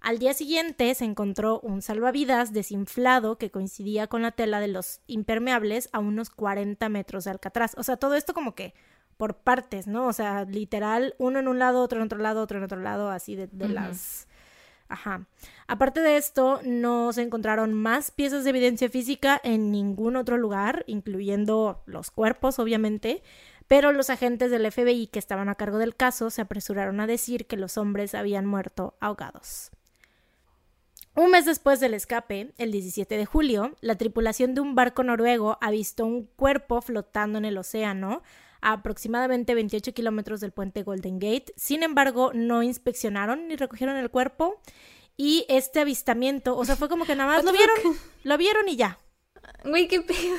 [0.00, 5.00] Al día siguiente se encontró un salvavidas desinflado que coincidía con la tela de los
[5.06, 7.74] impermeables a unos 40 metros de Alcatraz.
[7.76, 8.72] O sea, todo esto como que
[9.18, 10.06] por partes, ¿no?
[10.06, 13.10] O sea, literal, uno en un lado, otro en otro lado, otro en otro lado,
[13.10, 14.26] así de, las...
[14.88, 15.26] Ajá.
[15.68, 20.84] Aparte de esto, no se encontraron más piezas de evidencia física en ningún otro lugar,
[20.86, 23.22] incluyendo los cuerpos, obviamente,
[23.68, 27.46] pero los agentes del FBI que estaban a cargo del caso se apresuraron a decir
[27.46, 29.70] que los hombres habían muerto ahogados.
[31.16, 35.58] Un mes después del escape, el 17 de julio, la tripulación de un barco noruego
[35.60, 38.22] avistó un cuerpo flotando en el océano
[38.60, 41.52] a aproximadamente 28 kilómetros del puente Golden Gate.
[41.56, 44.60] Sin embargo, no inspeccionaron ni recogieron el cuerpo.
[45.16, 47.76] Y este avistamiento, o sea, fue como que nada más lo vieron,
[48.22, 48.98] lo vieron y ya.
[49.64, 50.36] Güey, qué pedo.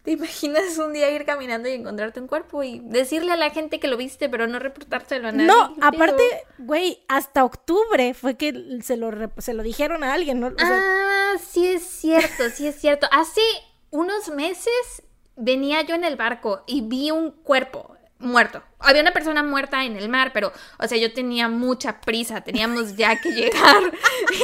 [0.04, 3.80] ¿Te imaginas un día ir caminando y encontrarte un cuerpo y decirle a la gente
[3.80, 5.46] que lo viste, pero no reportárselo a nadie?
[5.46, 6.22] No, aparte,
[6.58, 10.52] güey, hasta octubre fue que se lo, se lo dijeron a alguien, ¿no?
[10.58, 13.06] ah, sí es cierto, sí es cierto.
[13.12, 13.42] Hace
[13.90, 15.02] unos meses
[15.36, 18.62] venía yo en el barco y vi un cuerpo muerto.
[18.78, 22.96] Había una persona muerta en el mar, pero, o sea, yo tenía mucha prisa, teníamos
[22.96, 23.82] ya que llegar.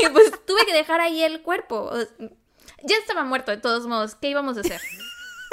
[0.03, 1.91] y pues tuve que dejar ahí el cuerpo.
[2.83, 4.15] Ya estaba muerto, de todos modos.
[4.15, 4.81] ¿Qué íbamos a hacer?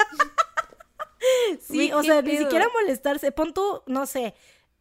[1.60, 3.32] sí, o sea, ni siquiera molestarse.
[3.32, 4.34] Pon tú, no sé,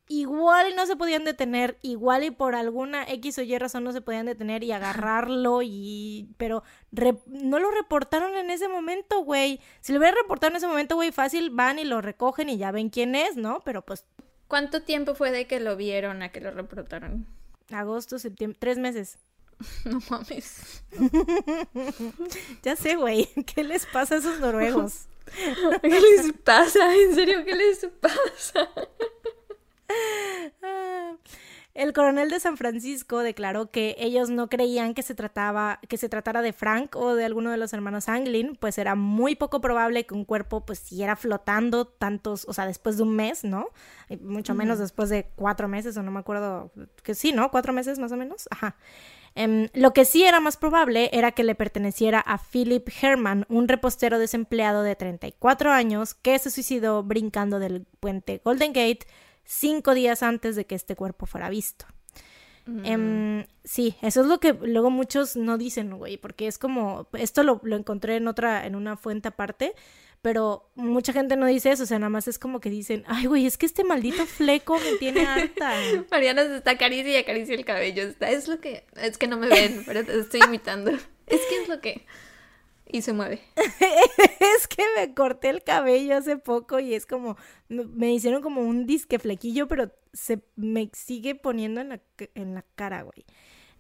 [0.08, 4.02] igual no se podían detener, igual y por alguna X o Y razón no se
[4.02, 6.30] podían detener y agarrarlo y...
[6.38, 6.64] Pero
[7.26, 9.60] no lo reportaron en ese momento, güey.
[9.82, 12.72] Si lo hubieran reportado en ese momento, güey, fácil, van y lo recogen y ya
[12.72, 13.62] ven quién es, ¿no?
[13.64, 14.06] Pero pues...
[14.48, 17.26] ¿Cuánto tiempo fue de que lo vieron a que lo reportaron?
[17.72, 19.18] Agosto, septiembre, tres meses.
[19.86, 20.84] No mames.
[22.64, 23.30] ya sé, güey.
[23.56, 25.08] ¿Qué les pasa a esos noruegos?
[25.82, 26.96] ¿Qué les pasa?
[26.96, 28.70] ¿En serio qué les pasa?
[31.74, 36.08] El coronel de San Francisco declaró que ellos no creían que se trataba que se
[36.08, 40.06] tratara de Frank o de alguno de los hermanos Anglin, pues era muy poco probable
[40.06, 43.70] que un cuerpo pues siguiera flotando tantos, o sea, después de un mes, ¿no?
[44.22, 46.72] mucho menos después de cuatro meses o no me acuerdo
[47.02, 47.50] que sí, ¿no?
[47.50, 48.48] Cuatro meses más o menos.
[48.52, 48.76] Ajá.
[49.36, 53.68] Em, lo que sí era más probable era que le perteneciera a Philip Herman, un
[53.68, 59.08] repostero desempleado de 34 años que se suicidó brincando del puente Golden Gate
[59.44, 61.86] cinco días antes de que este cuerpo fuera visto.
[62.66, 62.86] Mm.
[62.86, 67.44] Em, sí, eso es lo que luego muchos no dicen, güey, porque es como, esto
[67.44, 69.74] lo, lo, encontré en otra, en una fuente aparte,
[70.24, 73.26] pero mucha gente no dice eso, o sea, nada más es como que dicen, ay,
[73.26, 75.74] güey, es que este maldito fleco me tiene harta.
[76.12, 79.50] Mariana se está acaricia y acaricia el cabello, es lo que, es que no me
[79.50, 80.92] ven, pero te estoy imitando.
[81.26, 82.06] Es que es lo que
[82.86, 83.42] y se mueve.
[83.56, 87.38] es que me corté el cabello hace poco y es como,
[87.70, 92.02] me hicieron como un disque flequillo, pero se me sigue poniendo en la,
[92.36, 93.26] en la cara, güey.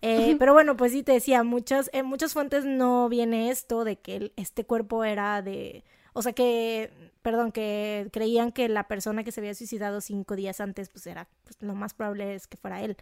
[0.02, 3.98] Eh, pero bueno, pues sí te decía, muchas, en muchas fuentes no viene esto de
[3.98, 5.84] que este cuerpo era de,
[6.14, 10.60] o sea que, perdón, que creían que la persona que se había suicidado cinco días
[10.62, 12.98] antes, pues era, pues lo más probable es que fuera él.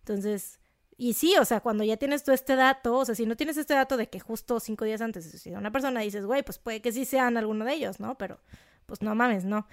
[0.00, 0.58] Entonces,
[0.98, 3.56] y sí, o sea, cuando ya tienes tú este dato, o sea, si no tienes
[3.58, 6.58] este dato de que justo cinco días antes se suicidó una persona, dices, güey, pues
[6.58, 8.16] puede que sí sean alguno de ellos, ¿no?
[8.16, 8.40] Pero,
[8.86, 9.66] pues no mames, no.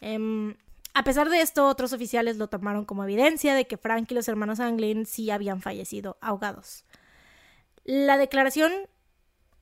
[0.00, 0.56] Em,
[0.94, 4.28] a pesar de esto, otros oficiales lo tomaron como evidencia de que Frank y los
[4.28, 6.84] hermanos Anglin sí habían fallecido ahogados.
[7.84, 8.72] La declaración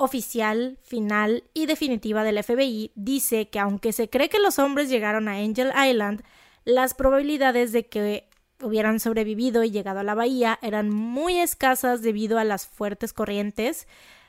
[0.04, 5.28] oficial, final y definitiva del FBI dice que aunque se cree que los hombres llegaron
[5.28, 6.22] a Angel Island,
[6.64, 8.28] las probabilidades de que
[8.60, 13.86] hubieran sobrevivido y llegado a la bahía eran muy escasas debido a las fuertes corrientes.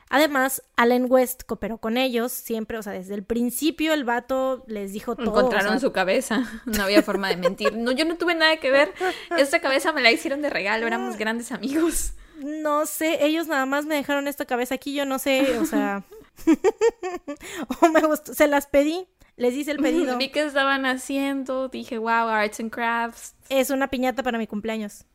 [0.09, 4.93] Además, Allen West cooperó con ellos siempre, o sea, desde el principio el vato les
[4.93, 5.25] dijo todo.
[5.25, 7.75] Encontraron su cabeza, no había forma de mentir.
[7.75, 8.93] No, yo no tuve nada que ver.
[9.37, 12.13] Esta cabeza me la hicieron de regalo, éramos grandes amigos.
[12.37, 16.03] No sé, ellos nada más me dejaron esta cabeza aquí, yo no sé, o sea.
[17.81, 19.07] o me gustó, se las pedí,
[19.37, 20.17] les hice el pedido.
[20.17, 23.35] Vi que estaban haciendo, dije, wow, arts and crafts.
[23.49, 25.05] Es una piñata para mi cumpleaños.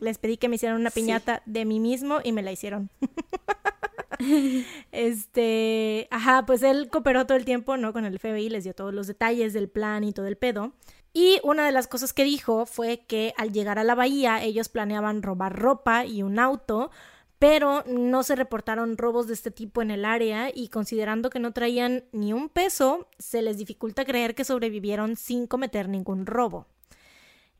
[0.00, 2.90] Les pedí que me hicieran una piñata de mí mismo y me la hicieron.
[4.90, 7.92] este, ajá, pues él cooperó todo el tiempo, ¿no?
[7.92, 10.72] Con el FBI, les dio todos los detalles del plan y todo el pedo.
[11.16, 14.68] Y una de las cosas que dijo fue que al llegar a la bahía ellos
[14.68, 16.90] planeaban robar ropa y un auto,
[17.38, 21.52] pero no se reportaron robos de este tipo en el área y considerando que no
[21.52, 26.66] traían ni un peso, se les dificulta creer que sobrevivieron sin cometer ningún robo.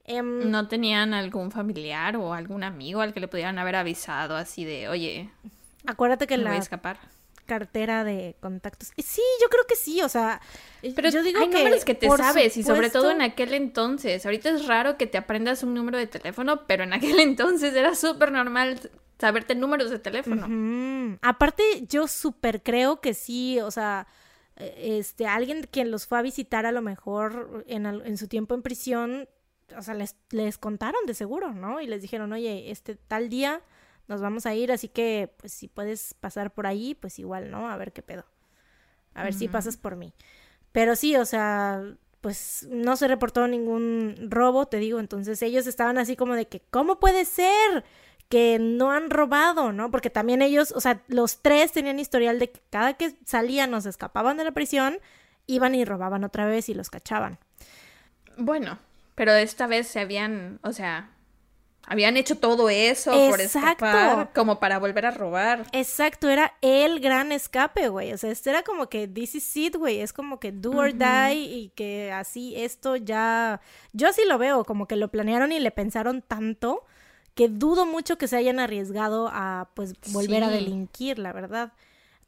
[0.04, 4.64] Em, ¿No tenían algún familiar o algún amigo al que le pudieran haber avisado así
[4.64, 5.30] de, oye,
[5.86, 6.98] acuérdate que la escapar?
[7.44, 8.92] Cartera de contactos.
[8.96, 10.40] Sí, yo creo que sí, o sea,
[10.94, 14.24] pero yo digo hay que números que te sabes y sobre todo en aquel entonces.
[14.24, 17.94] Ahorita es raro que te aprendas un número de teléfono, pero en aquel entonces era
[17.94, 18.80] súper normal
[19.18, 21.18] saberte números de teléfono.
[21.22, 24.06] Aparte, yo súper creo que sí, o sea,
[24.56, 28.54] e, este, alguien quien los fue a visitar a lo mejor en, en su tiempo
[28.54, 29.28] en prisión,
[29.76, 31.80] o sea, les, les contaron de seguro, ¿no?
[31.80, 33.62] Y les dijeron, oye, este tal día
[34.08, 37.68] nos vamos a ir, así que, pues, si puedes pasar por ahí, pues igual, ¿no?
[37.70, 38.24] A ver qué pedo.
[39.14, 40.12] A ver si pasas por mí.
[40.72, 41.82] Pero sí, o sea,
[42.20, 46.62] pues no se reportó ningún robo, te digo, entonces ellos estaban así como de que,
[46.70, 47.84] ¿cómo puede ser?
[48.28, 49.90] que no han robado, ¿no?
[49.90, 53.80] Porque también ellos, o sea, los tres tenían historial de que cada que salían o
[53.80, 54.98] se escapaban de la prisión,
[55.46, 57.38] iban y robaban otra vez y los cachaban.
[58.36, 58.78] Bueno,
[59.14, 61.10] pero esta vez se habían, o sea,
[61.86, 65.66] habían hecho todo eso por escapar, como para volver a robar.
[65.72, 68.12] Exacto, era el gran escape, güey.
[68.12, 70.00] O sea, este era como que this is it, güey.
[70.00, 73.60] Es como que do or die y que así esto ya.
[73.92, 76.84] Yo así lo veo, como que lo planearon y le pensaron tanto
[77.34, 81.72] que dudo mucho que se hayan arriesgado a pues volver a delinquir, la verdad.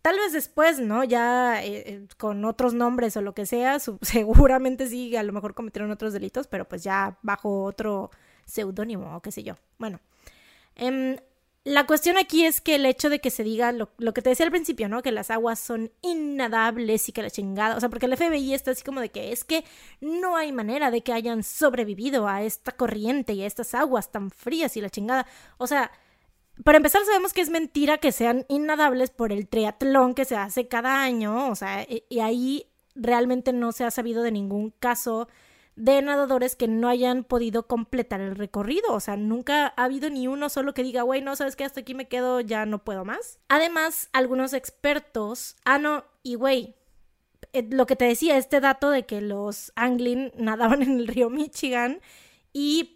[0.02, 1.02] Tal vez después, ¿no?
[1.04, 5.54] Ya eh, eh, con otros nombres o lo que sea, seguramente sí, a lo mejor
[5.54, 8.10] cometieron otros delitos, pero pues ya bajo otro
[8.46, 9.56] seudónimo o qué sé yo.
[9.78, 10.00] Bueno,
[10.76, 11.16] em,
[11.66, 14.46] la cuestión aquí es que el hecho de que se diga lo, que te decía
[14.46, 15.02] al principio, ¿no?
[15.02, 18.70] Que las aguas son innadables y que la chingada, o sea, porque el FBI está
[18.70, 19.64] así como de que es que
[20.00, 24.30] no hay manera de que hayan sobrevivido a esta corriente y a estas aguas tan
[24.30, 25.26] frías y la chingada.
[25.58, 25.90] O sea,
[26.62, 30.68] para empezar sabemos que es mentira que sean innadables por el triatlón que se hace
[30.68, 35.28] cada año, o sea, y ahí realmente no se ha sabido de ningún caso
[35.76, 38.92] de nadadores que no hayan podido completar el recorrido.
[38.92, 41.80] O sea, nunca ha habido ni uno solo que diga, güey, no sabes que hasta
[41.80, 43.38] aquí me quedo, ya no puedo más.
[43.48, 46.74] Además, algunos expertos, ah, no, y güey,
[47.52, 51.30] eh, lo que te decía, este dato de que los Anglin nadaban en el río
[51.30, 52.00] Michigan
[52.52, 52.92] y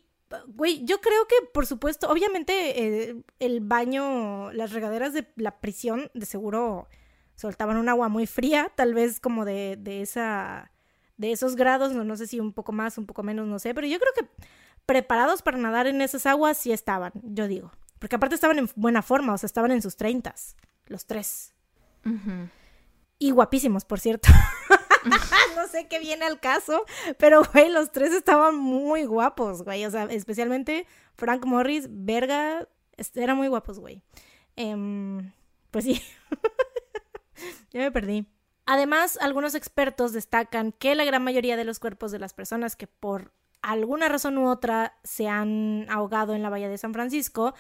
[0.47, 6.09] Güey, yo creo que, por supuesto, obviamente eh, el baño, las regaderas de la prisión,
[6.15, 6.87] de seguro
[7.35, 10.71] soltaban un agua muy fría, tal vez como de, de esa
[11.21, 13.75] de esos grados, no, no sé si un poco más, un poco menos, no sé,
[13.75, 14.45] pero yo creo que
[14.87, 17.73] preparados para nadar en esas aguas sí estaban, yo digo.
[17.99, 20.57] Porque aparte estaban en buena forma, o sea, estaban en sus treintas,
[20.87, 21.53] los tres.
[23.19, 24.31] Y guapísimos, por cierto.
[25.57, 26.87] no sé qué viene al caso,
[27.19, 29.85] pero, güey, los tres estaban muy guapos, güey.
[29.85, 32.67] O sea, especialmente Frank Morris, verga,
[33.15, 34.03] eran muy guapos, güey.
[34.57, 35.33] Em,
[35.71, 36.03] pues sí.
[37.73, 38.27] ya me perdí.
[38.73, 42.87] Además, algunos expertos destacan que la gran mayoría de los cuerpos de las personas que
[42.87, 47.53] por alguna razón u otra se han ahogado en la bahía de San Francisco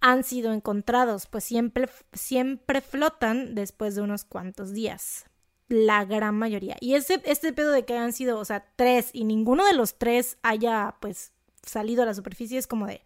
[0.00, 5.26] han sido encontrados, pues siempre, siempre flotan después de unos cuantos días.
[5.68, 6.76] La gran mayoría.
[6.80, 9.98] Y este, este pedo de que han sido, o sea, tres y ninguno de los
[9.98, 11.30] tres haya, pues,
[11.62, 13.02] salido a la superficie es como de,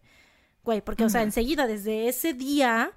[0.63, 2.91] güey, porque, o sea, enseguida, desde ese día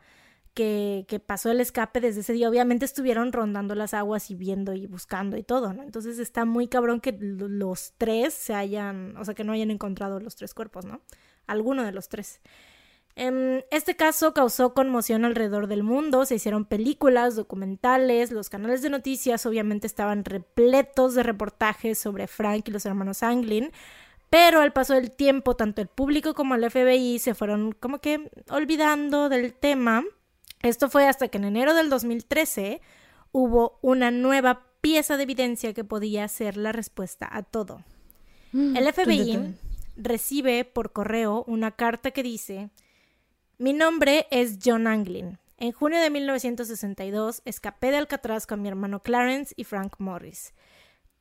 [0.54, 4.86] que, pasó el escape desde ese día, obviamente estuvieron rondando las aguas y viendo y
[4.86, 5.82] buscando y todo, ¿no?
[5.82, 10.20] Entonces está muy cabrón que los tres se hayan, o sea, que no hayan encontrado
[10.20, 11.00] los tres cuerpos, ¿no?
[11.46, 12.40] Alguno de los tres.
[13.16, 18.90] Em, este caso causó conmoción alrededor del mundo, se hicieron películas, documentales, los canales de
[18.90, 23.70] noticias obviamente estaban repletos de reportajes sobre Frank y los hermanos Anglin,
[24.30, 28.30] pero al paso del tiempo tanto el público como el FBI se fueron como que
[28.50, 30.02] olvidando del tema
[30.64, 32.80] esto fue hasta que en enero del 2013
[33.32, 37.84] hubo una nueva pieza de evidencia que podía ser la respuesta a todo.
[38.52, 39.56] Mm, el FBI
[39.96, 42.70] recibe por correo una carta que dice,
[43.58, 45.38] mi nombre es John Anglin.
[45.58, 50.54] En junio de 1962 escapé de Alcatraz con mi hermano Clarence y Frank Morris.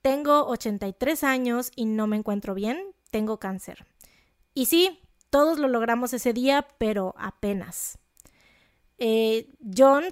[0.02, 2.82] Tengo 83 años y no me encuentro bien,
[3.12, 3.86] tengo cáncer.
[4.54, 8.00] Y sí, todos lo logramos ese día, pero apenas.
[9.00, 10.06] Eh, John,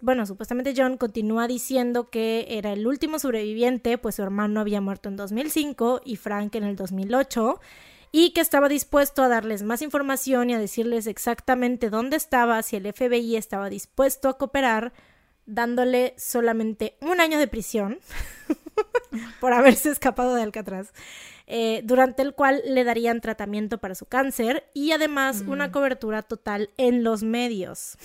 [0.00, 5.08] bueno, supuestamente John continúa diciendo que era el último sobreviviente, pues su hermano había muerto
[5.08, 7.60] en 2005 y Frank en el 2008,
[8.10, 12.76] y que estaba dispuesto a darles más información y a decirles exactamente dónde estaba, si
[12.76, 14.92] el FBI estaba dispuesto a cooperar,
[15.46, 17.98] dándole solamente un año de prisión
[19.40, 20.92] por haberse escapado de Alcatraz.
[21.46, 26.70] Eh, durante el cual le darían tratamiento para su cáncer y además una cobertura total
[26.78, 27.98] en los medios.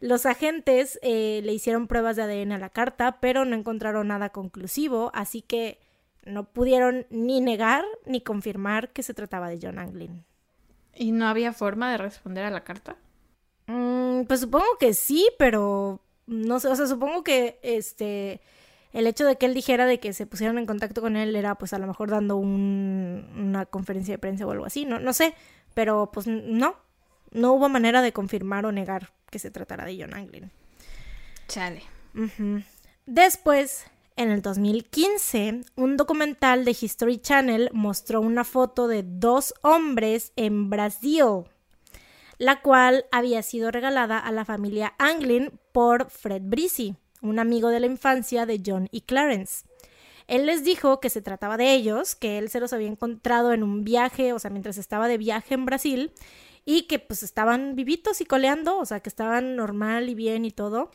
[0.00, 4.30] los agentes eh, le hicieron pruebas de ADN a la carta, pero no encontraron nada
[4.30, 5.78] conclusivo, así que
[6.24, 10.24] no pudieron ni negar ni confirmar que se trataba de John Anglin.
[10.94, 12.96] ¿Y no había forma de responder a la carta?
[13.66, 18.40] Mm, pues supongo que sí, pero no sé, o sea, supongo que este
[18.92, 21.56] el hecho de que él dijera de que se pusieron en contacto con él era
[21.56, 25.34] pues a lo mejor dando una conferencia de prensa o algo así, no, no sé,
[25.74, 26.76] pero pues no,
[27.30, 30.50] no hubo manera de confirmar o negar que se tratara de John Anglin.
[31.48, 31.82] Chale.
[33.06, 33.84] Después,
[34.16, 40.70] en el 2015, un documental de History Channel mostró una foto de dos hombres en
[40.70, 41.44] Brasil,
[42.38, 47.80] la cual había sido regalada a la familia Anglin por Fred Brisi un amigo de
[47.80, 49.64] la infancia de John y Clarence.
[50.26, 53.62] Él les dijo que se trataba de ellos, que él se los había encontrado en
[53.62, 56.12] un viaje, o sea, mientras estaba de viaje en Brasil,
[56.66, 60.50] y que pues estaban vivitos y coleando, o sea, que estaban normal y bien y
[60.50, 60.90] todo.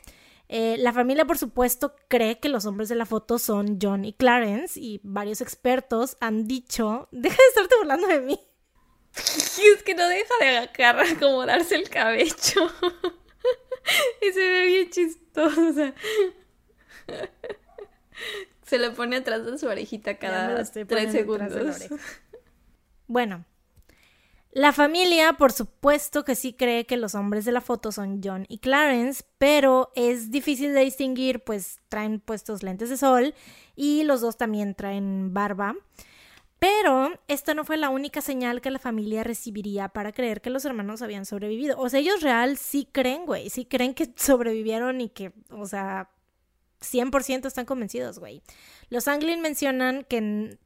[0.49, 4.13] Eh, la familia, por supuesto, cree que los hombres de la foto son John y
[4.13, 8.39] Clarence, y varios expertos han dicho, deja de estarte burlando de mí.
[9.15, 12.69] es que no deja de acomodarse el cabello.
[14.21, 15.93] y se ve bien chistosa.
[18.63, 21.89] Se lo pone atrás de su orejita cada tres segundos.
[23.07, 23.45] Bueno,
[24.55, 28.45] la familia, por supuesto que sí cree que los hombres de la foto son John
[28.49, 33.33] y Clarence, pero es difícil de distinguir, pues traen puestos lentes de sol
[33.75, 35.75] y los dos también traen barba.
[36.63, 40.63] Pero esta no fue la única señal que la familia recibiría para creer que los
[40.63, 41.77] hermanos habían sobrevivido.
[41.77, 46.09] O sea, ellos real sí creen, güey, sí creen que sobrevivieron y que, o sea,
[46.79, 48.43] 100% están convencidos, güey.
[48.87, 50.59] Los Anglin mencionan que en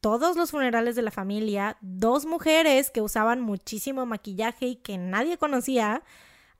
[0.00, 5.38] todos los funerales de la familia, dos mujeres que usaban muchísimo maquillaje y que nadie
[5.38, 6.02] conocía,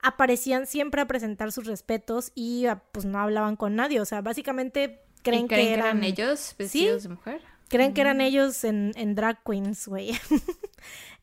[0.01, 3.99] aparecían siempre a presentar sus respetos y pues no hablaban con nadie.
[3.99, 6.01] O sea, básicamente creen, que, eran...
[6.01, 7.54] ellos vestidos de mujer.
[7.69, 10.11] Creen que eran ellos en, drag queens, güey.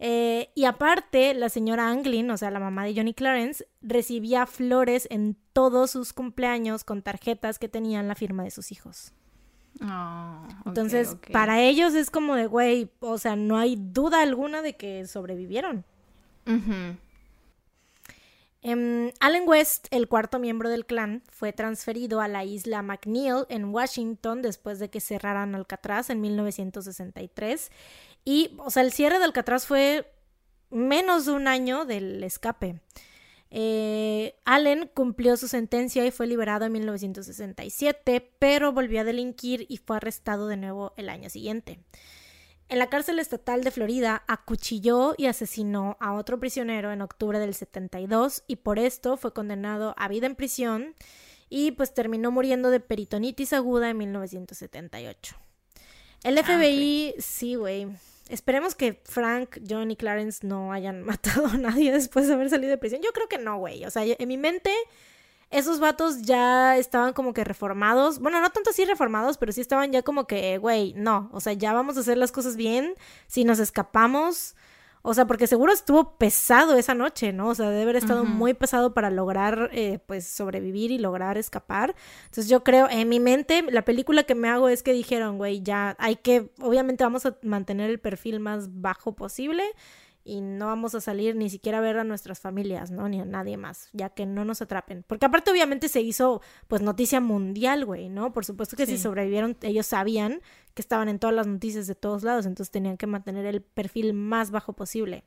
[0.05, 5.07] Eh, y aparte, la señora Anglin, o sea, la mamá de Johnny Clarence, recibía flores
[5.13, 9.13] en todos sus cumpleaños con tarjetas que tenían la firma de sus hijos.
[9.81, 14.75] Oh, Entonces, para ellos es como de, güey, o sea, no hay duda alguna de
[14.75, 15.85] que sobrevivieron.
[18.63, 23.67] Em, Allen West, el cuarto miembro del clan, fue transferido a la isla McNeil en
[23.67, 27.71] Washington después de que cerraran Alcatraz en 1963.
[28.25, 30.13] Y, o sea, el cierre de Alcatraz fue
[30.71, 32.81] menos de un año del escape.
[33.51, 39.77] Eh, Allen cumplió su sentencia y fue liberado en 1967, pero volvió a delinquir y
[39.77, 41.81] fue arrestado de nuevo el año siguiente.
[42.73, 47.53] En la cárcel estatal de Florida acuchilló y asesinó a otro prisionero en octubre del
[47.53, 50.95] 72 y por esto fue condenado a vida en prisión
[51.51, 55.37] y pues terminó muriendo de peritonitis aguda en 1978.
[56.25, 57.89] El ah, FBI, sí, güey.
[58.31, 62.71] Esperemos que Frank, John y Clarence no hayan matado a nadie después de haber salido
[62.71, 63.03] de prisión.
[63.03, 63.85] Yo creo que no, güey.
[63.85, 64.73] O sea, en mi mente
[65.53, 68.19] esos vatos ya estaban como que reformados.
[68.19, 71.53] Bueno, no tanto así reformados, pero sí estaban ya como que, güey, no, o sea,
[71.53, 72.95] ya vamos a hacer las cosas bien.
[73.27, 74.57] Si nos escapamos,
[75.03, 77.49] o sea, porque seguro estuvo pesado esa noche, ¿no?
[77.49, 81.95] O sea, debe haber estado muy pesado para lograr, eh, pues, sobrevivir y lograr escapar.
[82.25, 85.61] Entonces yo creo, en mi mente, la película que me hago es que dijeron, güey,
[85.63, 89.65] ya hay que, obviamente vamos a mantener el perfil más bajo posible
[90.25, 93.09] y no vamos a salir ni siquiera a ver a nuestras familias, ¿no?
[93.09, 95.05] Ni a nadie más, ya que no nos atrapen.
[95.07, 98.33] Porque aparte obviamente se hizo pues noticia mundial, güey, ¿no?
[98.33, 100.41] Por supuesto que si sobrevivieron, ellos sabían
[100.75, 104.15] que estaban en todas las noticias de todos lados, entonces tenían que mantener el perfil
[104.15, 105.25] más bajo posible.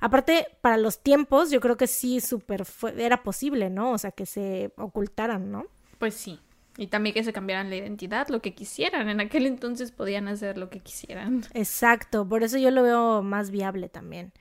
[0.00, 2.64] Aparte, para los tiempos, yo creo que sí súper
[2.96, 3.92] era posible, ¿no?
[3.92, 5.66] O sea, que se ocultaran, ¿no?
[5.98, 6.40] Pues sí.
[6.76, 9.08] Y también que se cambiaran la identidad, lo que quisieran.
[9.08, 11.44] En aquel entonces podían hacer lo que quisieran.
[11.52, 14.32] Exacto, por eso yo lo veo más viable también.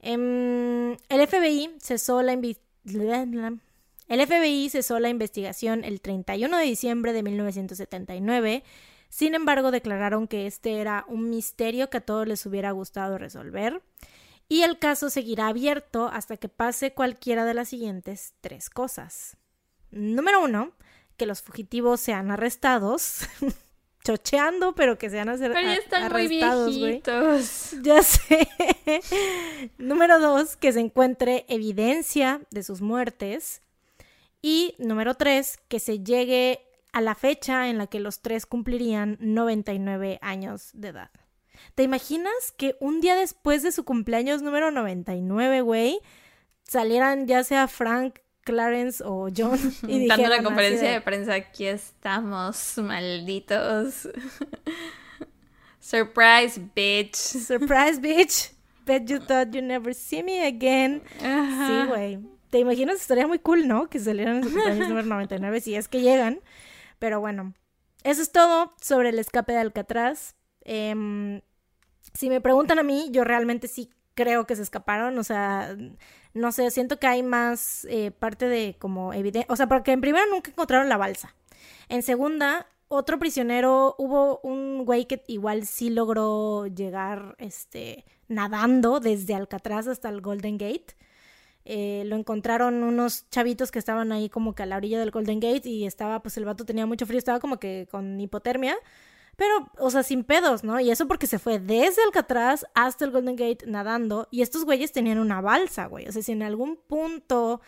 [0.00, 2.32] Em, el FBI cesó la
[4.06, 8.62] el FBI cesó la investigación el 31 de diciembre de 1979.
[9.08, 13.82] Sin embargo, declararon que este era un misterio que a todos les hubiera gustado resolver.
[14.48, 19.38] Y el caso seguirá abierto hasta que pase cualquiera de las siguientes tres cosas.
[19.90, 20.72] Número uno,
[21.16, 23.26] que los fugitivos sean arrestados.
[24.04, 27.74] chocheando, pero que sean hacer, pero ya están arrestados, viejitos.
[27.82, 28.46] Ya sé.
[29.78, 33.62] número dos, que se encuentre evidencia de sus muertes.
[34.42, 36.60] Y número tres, que se llegue
[36.92, 41.10] a la fecha en la que los tres cumplirían 99 años de edad.
[41.74, 45.98] ¿Te imaginas que un día después de su cumpleaños número 99, güey,
[46.62, 49.58] salieran ya sea Frank Clarence o John
[49.88, 51.00] y Dando la conferencia de...
[51.00, 54.08] prensa, aquí estamos, malditos.
[55.80, 57.16] Surprise, bitch.
[57.16, 58.52] Surprise, bitch.
[58.86, 61.02] Bet you thought you'd never see me again.
[61.20, 62.18] Sí, güey.
[62.50, 63.88] Te imaginas, estaría muy cool, ¿no?
[63.88, 66.40] Que salieran cumpleaños número 99, si es que llegan.
[66.98, 67.54] Pero bueno,
[68.02, 70.36] eso es todo sobre el escape de Alcatraz.
[70.64, 71.40] Eh,
[72.12, 75.76] si me preguntan a mí, yo realmente sí creo que se escaparon, o sea,
[76.32, 80.00] no sé, siento que hay más eh, parte de como evidente, o sea, porque en
[80.00, 81.34] primera nunca encontraron la balsa.
[81.88, 89.34] En segunda, otro prisionero, hubo un güey que igual sí logró llegar, este, nadando desde
[89.34, 90.96] Alcatraz hasta el Golden Gate.
[91.66, 95.40] Eh, lo encontraron unos chavitos que estaban ahí como que a la orilla del Golden
[95.40, 98.76] Gate y estaba, pues el vato tenía mucho frío, estaba como que con hipotermia
[99.36, 100.78] pero, o sea, sin pedos, ¿no?
[100.80, 104.28] Y eso porque se fue desde Alcatraz hasta el Golden Gate nadando.
[104.30, 106.06] Y estos güeyes tenían una balsa, güey.
[106.08, 107.60] O sea, si en algún punto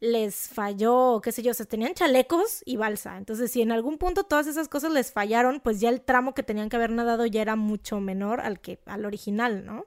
[0.00, 3.18] les falló, qué sé yo, o sea, tenían chalecos y balsa.
[3.18, 6.42] Entonces, si en algún punto todas esas cosas les fallaron, pues ya el tramo que
[6.42, 9.84] tenían que haber nadado ya era mucho menor al que al original, ¿no?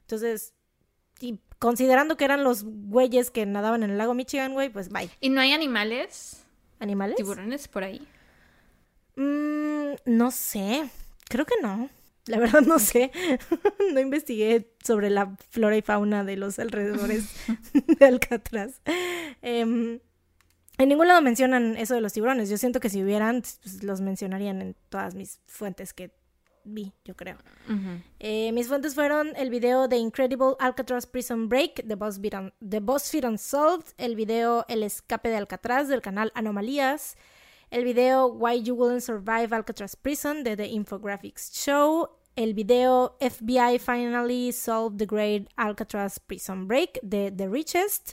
[0.00, 0.54] Entonces,
[1.20, 5.10] y considerando que eran los güeyes que nadaban en el lago Michigan, güey, pues bye.
[5.20, 6.44] ¿Y no hay animales?
[6.80, 7.16] ¿Animales?
[7.16, 8.06] ¿Tiburones por ahí?
[9.16, 10.88] Mm, no sé,
[11.28, 11.88] creo que no.
[12.26, 13.10] La verdad no sé.
[13.92, 17.28] no investigué sobre la flora y fauna de los alrededores
[17.98, 18.80] de Alcatraz.
[19.42, 19.98] Em,
[20.78, 22.48] en ningún lado mencionan eso de los tiburones.
[22.48, 26.12] Yo siento que si hubieran, pues, los mencionarían en todas mis fuentes que
[26.64, 27.38] vi, yo creo.
[28.20, 31.94] Eh, mis fuentes fueron el video de Incredible Alcatraz Prison Break de
[32.80, 37.16] BuzzFeed, Unsolved, el video El escape de Alcatraz del canal Anomalías,
[37.72, 43.78] el video Why You Wouldn't Survive Alcatraz Prison de The Infographics Show, el video FBI
[43.78, 48.12] Finally Solved the Great Alcatraz Prison Break de The Richest.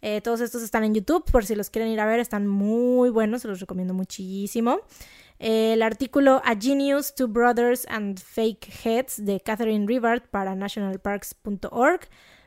[0.00, 3.10] Eh, todos estos están en YouTube, por si los quieren ir a ver, están muy
[3.10, 4.80] buenos, se los recomiendo muchísimo.
[5.38, 12.00] el artículo A Genius, Two Brothers and Fake Heads de Catherine Rivard para nationalparks.org,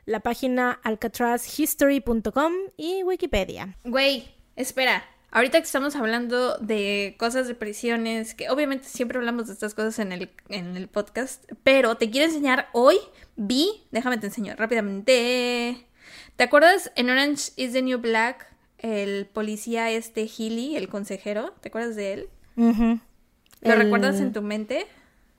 [0.04, 3.76] la página alcatrazhistory.com y Wikipedia.
[3.84, 9.52] Güey, espera, Ahorita que estamos hablando de cosas de prisiones, que obviamente siempre hablamos de
[9.52, 12.96] estas cosas en el, en el podcast, pero te quiero enseñar hoy,
[13.36, 15.86] vi, déjame te enseño rápidamente.
[16.34, 21.52] ¿Te acuerdas en Orange is the New Black, el policía este Healy, el consejero?
[21.60, 22.28] ¿Te acuerdas de él?
[22.56, 24.86] ¿Lo recuerdas en tu mente?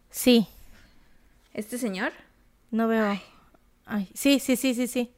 [0.10, 0.48] Sí.
[1.54, 2.14] ¿Este señor?
[2.70, 3.20] No veo.
[3.86, 4.10] Ay.
[4.14, 5.12] Sí, sí, sí, sí, sí.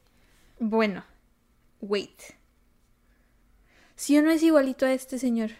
[0.58, 1.04] Bueno,
[1.80, 2.20] wait.
[3.96, 5.50] Si o no es igualito a este señor.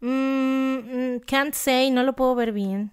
[0.00, 2.92] Mm, mm, can't say, no lo puedo ver bien.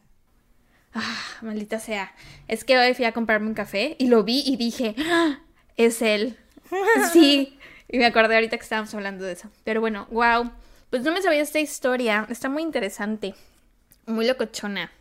[0.93, 2.13] Ah, maldita sea.
[2.47, 5.39] Es que hoy fui a comprarme un café y lo vi y dije, ¡Ah!
[5.77, 6.37] es él.
[7.13, 7.57] sí.
[7.87, 9.49] Y me acordé ahorita que estábamos hablando de eso.
[9.63, 10.51] Pero bueno, wow.
[10.89, 12.27] Pues no me sabía esta historia.
[12.29, 13.35] Está muy interesante.
[14.05, 14.91] Muy locochona.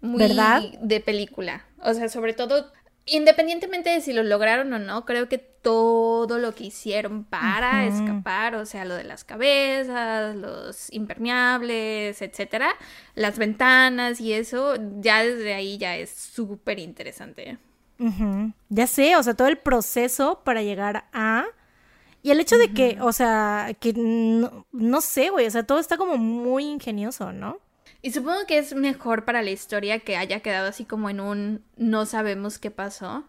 [0.00, 0.62] Muy ¿Verdad?
[0.80, 1.64] de película.
[1.82, 2.70] O sea, sobre todo
[3.06, 8.54] independientemente de si lo lograron o no, creo que todo lo que hicieron para escapar,
[8.54, 12.68] o sea, lo de las cabezas, los impermeables, etcétera,
[13.14, 17.58] las ventanas y eso, ya desde ahí ya es súper interesante.
[18.68, 21.46] Ya sé, o sea, todo el proceso para llegar a...
[22.22, 25.78] Y el hecho de que, o sea, que no, no sé, güey, o sea, todo
[25.78, 27.58] está como muy ingenioso, ¿no?
[28.02, 31.64] Y supongo que es mejor para la historia que haya quedado así como en un
[31.76, 33.24] no sabemos qué pasó.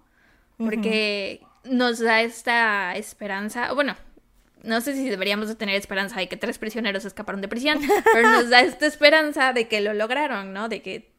[0.58, 3.74] Porque nos da esta esperanza.
[3.74, 3.96] Bueno,
[4.64, 7.80] no sé si deberíamos de tener esperanza de que tres prisioneros escaparon de prisión,
[8.14, 10.70] pero nos da esta esperanza de que lo lograron, ¿no?
[10.70, 11.14] De que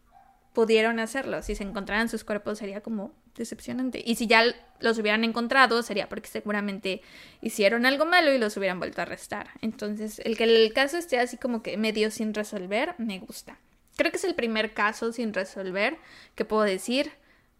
[0.53, 1.43] pudieron hacerlo.
[1.43, 4.03] Si se encontraran sus cuerpos sería como decepcionante.
[4.05, 4.43] Y si ya
[4.81, 7.03] los hubieran encontrado sería porque seguramente
[7.43, 9.51] hicieron algo malo y los hubieran vuelto a arrestar.
[9.61, 13.59] Entonces, el que el caso esté así como que medio sin resolver, me gusta.
[13.97, 15.99] Creo que es el primer caso sin resolver
[16.35, 17.13] que puedo decir,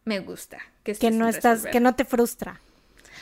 [0.05, 0.59] me gusta.
[0.83, 2.61] Que, no estás, que no te frustra.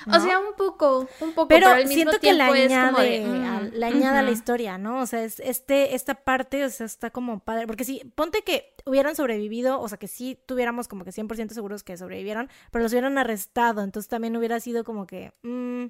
[0.06, 3.86] O sea, un poco, un poco, pero, al mismo siento que la añade, mm, la
[3.86, 5.00] añade a la historia, ¿no?
[5.00, 8.74] O sea, es, este, esta parte, o sea, está como padre, porque si, ponte que
[8.84, 12.92] hubieran sobrevivido, o sea, que sí tuviéramos como que 100% seguros que sobrevivieron, pero los
[12.92, 15.86] hubieran arrestado, entonces también hubiera sido como que, mmm,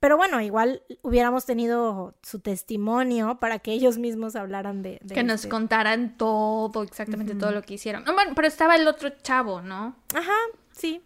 [0.00, 5.00] pero bueno, igual hubiéramos tenido su testimonio para que ellos mismos hablaran de...
[5.12, 8.04] que nos este contaran todo, exactamente todo lo que hicieron.
[8.04, 9.96] bueno, pero estaba el otro chavo, ¿no?
[10.14, 10.36] Ajá,
[10.70, 11.02] sí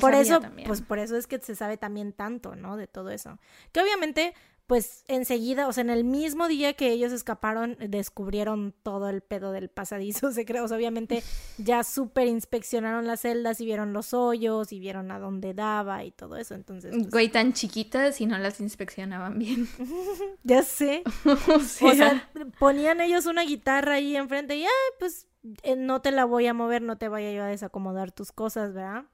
[0.00, 2.76] por eso, pues por eso es que se sabe también tanto, ¿no?
[2.76, 3.38] De todo eso.
[3.72, 4.34] Que obviamente,
[4.66, 9.50] pues enseguida, o sea, en el mismo día que ellos escaparon, descubrieron todo el pedo
[9.50, 10.60] del pasadizo, se cree.
[10.60, 11.22] O sea, obviamente
[11.58, 16.10] ya súper inspeccionaron las celdas y vieron los hoyos y vieron a dónde daba y
[16.10, 16.54] todo eso.
[16.54, 16.92] Entonces.
[16.94, 19.68] Pues Güey, tan chiquitas y no las inspeccionaban bien.
[20.44, 21.02] ya sé.
[21.24, 22.30] o, sea...
[22.58, 25.28] ponían ellos una guitarra ahí enfrente y, ay, pues
[25.62, 28.74] eh, no te la voy a mover, no te vaya yo a desacomodar tus cosas,
[28.74, 29.04] ¿verdad?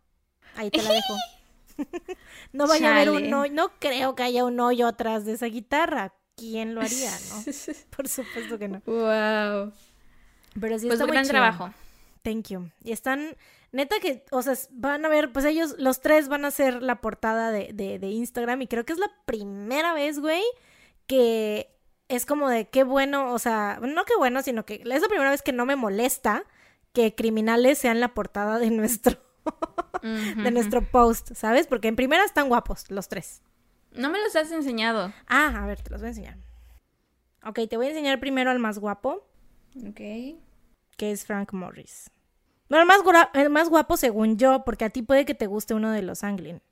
[0.57, 1.15] Ahí te la dejo.
[2.53, 5.47] no vaya a haber un hoyo, no creo que haya un hoyo atrás de esa
[5.47, 6.15] guitarra.
[6.37, 7.45] ¿Quién lo haría, no?
[7.97, 8.83] Por supuesto que no.
[8.87, 9.73] Wow.
[10.61, 11.73] Pero sí pues está gran trabajo.
[12.23, 12.71] Thank you.
[12.83, 13.37] Y están,
[13.73, 17.01] neta que, o sea, van a ver, pues ellos, los tres van a hacer la
[17.01, 20.43] portada de, de, de Instagram y creo que es la primera vez, güey,
[21.07, 21.75] que
[22.09, 25.31] es como de qué bueno, o sea, no qué bueno, sino que es la primera
[25.31, 26.45] vez que no me molesta
[26.93, 29.19] que criminales sean la portada de nuestro
[30.03, 31.67] de nuestro post, ¿sabes?
[31.67, 33.43] Porque en primera están guapos los tres.
[33.93, 35.13] No me los has enseñado.
[35.27, 36.37] Ah, a ver, te los voy a enseñar.
[37.45, 39.27] Ok, te voy a enseñar primero al más guapo.
[39.89, 40.01] Ok.
[40.97, 42.11] Que es Frank Morris.
[42.69, 43.01] No, el más,
[43.35, 46.25] el más guapo según yo, porque a ti puede que te guste uno de los
[46.25, 46.63] Anglin.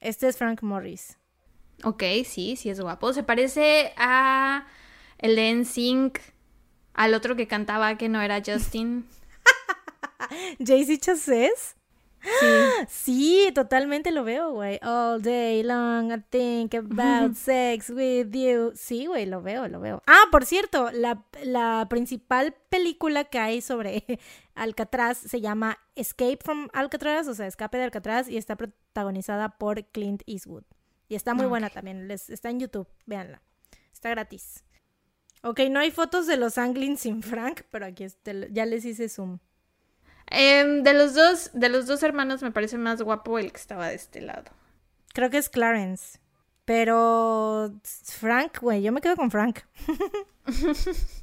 [0.00, 1.18] Este es Frank Morris.
[1.84, 3.12] Ok, sí, sí es guapo.
[3.12, 4.66] Se parece a
[5.18, 6.18] el de NSYNC,
[6.94, 9.06] al otro que cantaba que no era Justin.
[10.58, 11.77] ¿JC Chasez?
[12.88, 13.50] Sí.
[13.54, 14.78] totalmente lo veo, güey.
[14.82, 18.72] All day long I think about sex with you.
[18.74, 20.02] Sí, güey, lo veo, lo veo.
[20.06, 24.04] Ah, por cierto, la, la principal película que hay sobre
[24.54, 29.84] Alcatraz se llama Escape from Alcatraz, o sea, Escape de Alcatraz, y está protagonizada por
[29.86, 30.64] Clint Eastwood.
[31.08, 33.42] Y está muy buena también, Les, está en YouTube, véanla.
[33.92, 34.64] Está gratis.
[35.42, 38.06] Ok, no hay fotos de los Anglins sin Frank, pero aquí
[38.50, 39.38] ya les hice zoom.
[40.30, 43.88] Em, de los dos, de los dos hermanos me parece más guapo el que estaba
[43.88, 44.50] de este lado.
[45.14, 46.18] Creo que es Clarence.
[46.64, 47.72] Pero
[48.04, 49.60] Frank, güey, yo me quedo con Frank.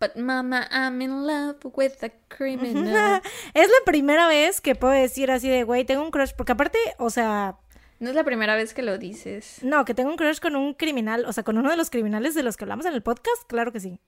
[0.00, 3.20] But mama, I'm in love with a criminal.
[3.54, 6.32] es la primera vez que puedo decir así de, güey, tengo un crush.
[6.34, 7.56] Porque aparte, o sea.
[7.98, 9.58] No es la primera vez que lo dices.
[9.62, 11.24] No, que tengo un crush con un criminal.
[11.26, 13.42] O sea, con uno de los criminales de los que hablamos en el podcast.
[13.46, 14.00] Claro que sí.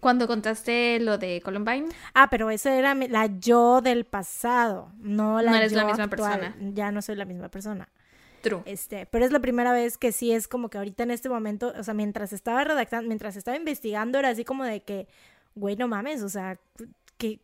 [0.00, 1.88] Cuando contaste lo de Columbine.
[2.14, 6.56] Ah, pero esa era la yo del pasado, no la No eres la misma persona.
[6.60, 7.88] Ya no soy la misma persona.
[8.40, 8.62] True.
[8.66, 11.72] Este, pero es la primera vez que sí es como que ahorita en este momento,
[11.76, 15.08] o sea, mientras estaba redactando, mientras estaba investigando, era así como de que,
[15.56, 16.60] güey, no mames, o sea,
[17.16, 17.40] qué,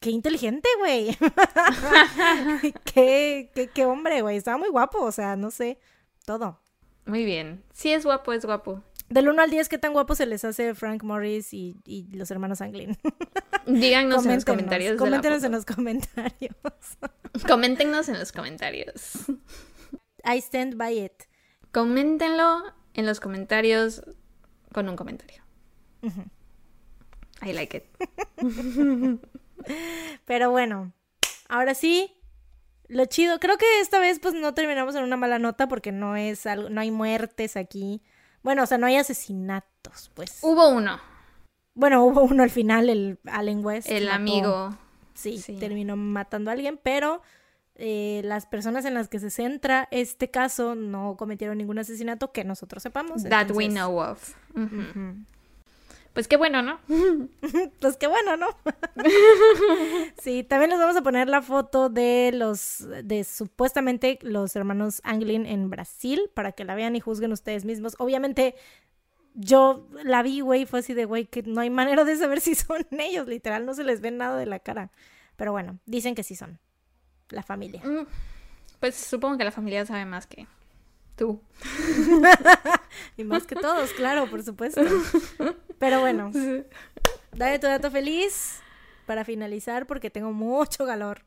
[0.00, 1.16] qué inteligente, güey.
[2.94, 4.38] qué, qué, qué hombre, güey.
[4.38, 5.78] Estaba muy guapo, o sea, no sé,
[6.24, 6.58] todo.
[7.04, 7.62] Muy bien.
[7.74, 8.82] Sí es guapo, es guapo.
[9.08, 11.76] Del 1 al 10, ¿qué tan guapo se les hace Frank Morris y,
[12.12, 12.96] los hermanos Anglin?
[13.66, 14.98] Díganos en los comentarios.
[14.98, 16.56] Coméntenos en los comentarios.
[17.46, 19.26] Coméntenos en los comentarios.
[20.24, 21.24] I stand by it.
[21.72, 22.62] Coméntenlo
[22.94, 24.02] en los comentarios
[24.72, 25.42] con un comentario.
[27.42, 27.84] I like it.
[30.24, 30.92] Pero bueno,
[31.48, 32.16] ahora sí,
[32.88, 33.38] lo chido.
[33.38, 36.70] Creo que esta vez pues no terminamos en una mala nota porque no es algo,
[36.70, 38.02] no hay muertes aquí.
[38.44, 40.38] Bueno, o sea, no hay asesinatos, pues.
[40.42, 41.00] Hubo uno.
[41.74, 43.88] Bueno, hubo uno al final, el Allen West.
[43.90, 44.76] El amigo.
[45.14, 47.22] Sí, terminó matando a alguien, pero
[47.76, 52.44] eh, las personas en las que se centra este caso no cometieron ningún asesinato que
[52.44, 53.24] nosotros sepamos.
[53.24, 54.34] That we know of.
[56.14, 56.78] Pues qué bueno, ¿no?
[57.80, 58.46] pues qué bueno, ¿no?
[60.22, 65.44] sí, también les vamos a poner la foto de los, de supuestamente los hermanos Anglin
[65.44, 67.96] en Brasil para que la vean y juzguen ustedes mismos.
[67.98, 68.54] Obviamente,
[69.34, 72.54] yo la vi, güey, fue así de, güey, que no hay manera de saber si
[72.54, 74.92] son ellos, literal, no se les ve nada de la cara.
[75.34, 76.60] Pero bueno, dicen que sí son.
[77.30, 77.82] La familia.
[77.84, 78.06] Mm,
[78.78, 80.46] pues supongo que la familia sabe más que
[81.16, 81.42] tú.
[83.16, 84.82] y más que todos, claro, por supuesto.
[85.78, 86.30] Pero bueno,
[87.32, 88.60] dale tu dato feliz
[89.06, 91.24] para finalizar porque tengo mucho calor.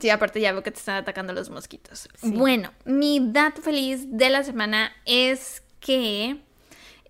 [0.00, 2.08] Sí, aparte ya veo que te están atacando los mosquitos.
[2.22, 6.40] Bueno, mi dato feliz de la semana es que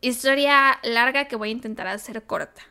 [0.01, 2.63] historia larga que voy a intentar hacer corta.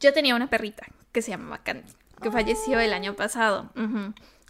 [0.00, 3.70] Yo tenía una perrita que se llamaba Candy, que falleció el año pasado.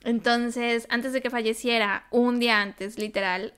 [0.03, 3.55] Entonces, antes de que falleciera, un día antes, literal,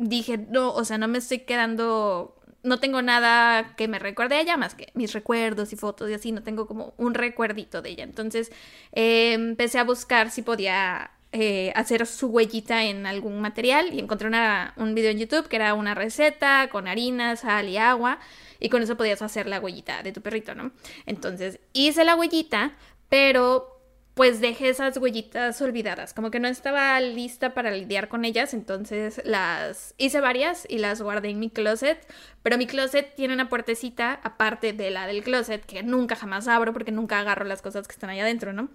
[0.00, 4.40] dije, no, o sea, no me estoy quedando no tengo nada que me recuerde a
[4.40, 7.90] ella más que mis recuerdos y fotos y así, no tengo como un recuerdito de
[7.90, 8.04] ella.
[8.04, 8.52] Entonces
[8.92, 14.28] eh, empecé a buscar si podía eh, hacer su huellita en algún material y encontré
[14.76, 18.18] un video en YouTube que era una receta con harina, sal y agua
[18.58, 20.72] y con eso podías hacer la huellita de tu perrito, ¿no?
[21.06, 22.74] Entonces hice la huellita,
[23.08, 23.79] pero
[24.20, 29.22] pues dejé esas huellitas olvidadas, como que no estaba lista para lidiar con ellas, entonces
[29.24, 32.06] las hice varias y las guardé en mi closet,
[32.42, 36.74] pero mi closet tiene una puertecita aparte de la del closet que nunca jamás abro
[36.74, 38.68] porque nunca agarro las cosas que están ahí adentro, ¿no?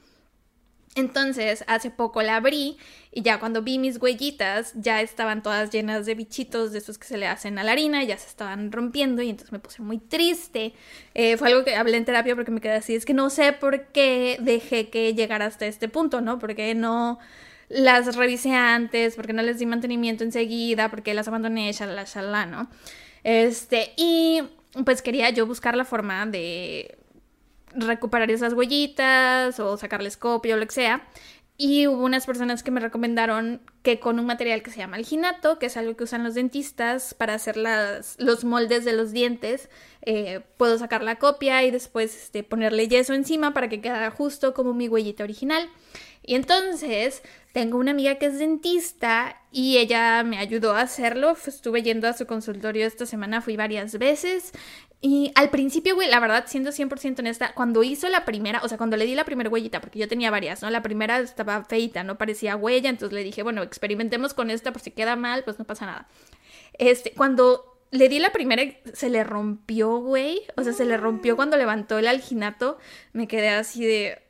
[0.97, 2.77] Entonces, hace poco la abrí
[3.11, 7.05] y ya cuando vi mis huellitas ya estaban todas llenas de bichitos de esos que
[7.05, 9.97] se le hacen a la harina, ya se estaban rompiendo y entonces me puse muy
[9.97, 10.73] triste.
[11.13, 13.51] Eh, fue algo que hablé en terapia porque me quedé así, es que no sé
[13.51, 16.39] por qué dejé que llegara hasta este punto, ¿no?
[16.39, 17.19] Porque no
[17.67, 22.69] las revisé antes, porque no les di mantenimiento enseguida, porque las abandoné, shalala, shalala, ¿no?
[23.23, 24.43] Este, y
[24.85, 26.97] pues quería yo buscar la forma de
[27.75, 31.07] recuperar esas huellitas o sacarles copia o lo que sea.
[31.57, 35.57] Y hubo unas personas que me recomendaron que con un material que se llama alginato,
[35.57, 39.69] que es algo que usan los dentistas para hacer las, los moldes de los dientes,
[40.01, 44.53] eh, puedo sacar la copia y después este, ponerle yeso encima para que quede justo
[44.53, 45.69] como mi huellita original.
[46.23, 47.21] Y entonces
[47.53, 51.37] tengo una amiga que es dentista y ella me ayudó a hacerlo.
[51.45, 54.51] Estuve yendo a su consultorio esta semana, fui varias veces
[55.07, 58.79] y al principio, güey, la verdad, siendo 100% honesta, cuando hizo la primera, o sea,
[58.79, 60.69] cuando le di la primera huellita, porque yo tenía varias, ¿no?
[60.71, 64.81] La primera estaba feita, no parecía huella, entonces le dije, bueno, experimentemos con esta, por
[64.81, 66.07] si queda mal, pues no pasa nada.
[66.79, 68.63] Este, cuando le di la primera,
[68.93, 72.79] se le rompió, güey, o sea, se le rompió cuando levantó el alginato,
[73.13, 74.23] me quedé así de...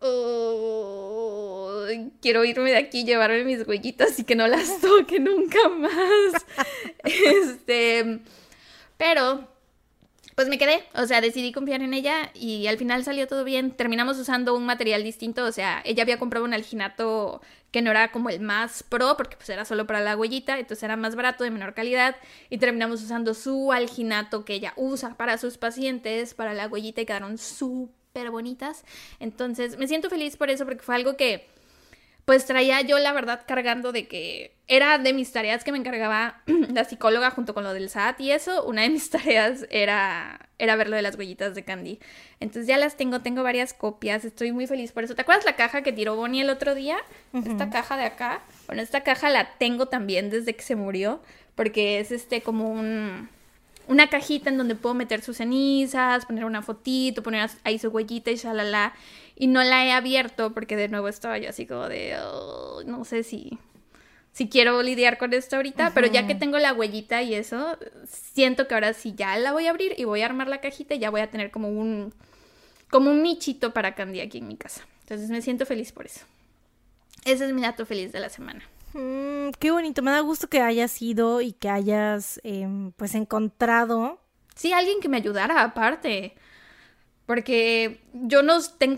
[0.00, 1.86] Oh,
[2.20, 6.44] quiero irme de aquí y llevarme mis huellitas y que no las toque nunca más.
[7.02, 8.20] este,
[8.98, 9.48] pero
[10.38, 13.72] pues me quedé, o sea, decidí confiar en ella y al final salió todo bien.
[13.72, 17.42] Terminamos usando un material distinto, o sea, ella había comprado un alginato
[17.72, 20.84] que no era como el más pro, porque pues era solo para la huellita, entonces
[20.84, 22.14] era más barato, de menor calidad,
[22.50, 27.06] y terminamos usando su alginato que ella usa para sus pacientes, para la huellita, y
[27.06, 28.84] quedaron súper bonitas.
[29.18, 31.48] Entonces, me siento feliz por eso, porque fue algo que
[32.26, 36.42] pues traía yo la verdad cargando de que era de mis tareas que me encargaba
[36.46, 40.76] la psicóloga junto con lo del SAT y eso, una de mis tareas era, era
[40.76, 41.98] ver lo de las huellitas de Candy.
[42.38, 45.14] Entonces ya las tengo, tengo varias copias, estoy muy feliz por eso.
[45.14, 46.98] ¿Te acuerdas la caja que tiró Bonnie el otro día?
[47.32, 48.42] Esta caja de acá.
[48.66, 51.20] Bueno, esta caja la tengo también desde que se murió,
[51.54, 53.28] porque es este como un
[53.88, 58.30] una cajita en donde puedo meter sus cenizas, poner una fotito, poner ahí su huellita
[58.30, 58.92] y shalala.
[59.34, 62.14] Y no la he abierto porque de nuevo estaba yo así como de,
[62.84, 63.58] no sé si,
[64.38, 68.68] si quiero lidiar con esto ahorita, pero ya que tengo la huellita y eso, siento
[68.68, 71.00] que ahora sí ya la voy a abrir y voy a armar la cajita y
[71.00, 72.14] ya voy a tener como un,
[72.88, 74.86] como un nichito para Candy aquí en mi casa.
[75.00, 76.20] Entonces me siento feliz por eso.
[77.24, 78.62] Ese es mi dato feliz de la semana.
[78.92, 84.20] Mm, qué bonito, me da gusto que hayas ido y que hayas em, pues encontrado.
[84.54, 86.36] Sí, alguien que me ayudara aparte.
[87.28, 88.56] Porque yo no,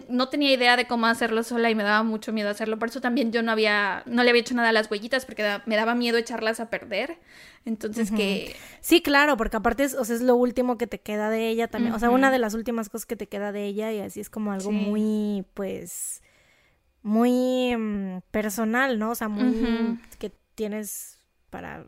[0.09, 2.79] no tenía idea de cómo hacerlo sola y me daba mucho miedo hacerlo.
[2.79, 5.43] Por eso también yo no había, no le había hecho nada a las huellitas porque
[5.67, 7.19] me daba miedo echarlas a perder.
[7.65, 8.55] Entonces que...
[8.81, 11.67] Sí, claro, porque aparte es, o sea, es lo último que te queda de ella
[11.67, 11.93] también.
[11.93, 14.31] O sea, una de las últimas cosas que te queda de ella y así es
[14.31, 16.23] como algo muy, pues
[17.03, 19.11] muy mm, personal, ¿no?
[19.11, 21.19] O sea, muy que tienes
[21.51, 21.85] para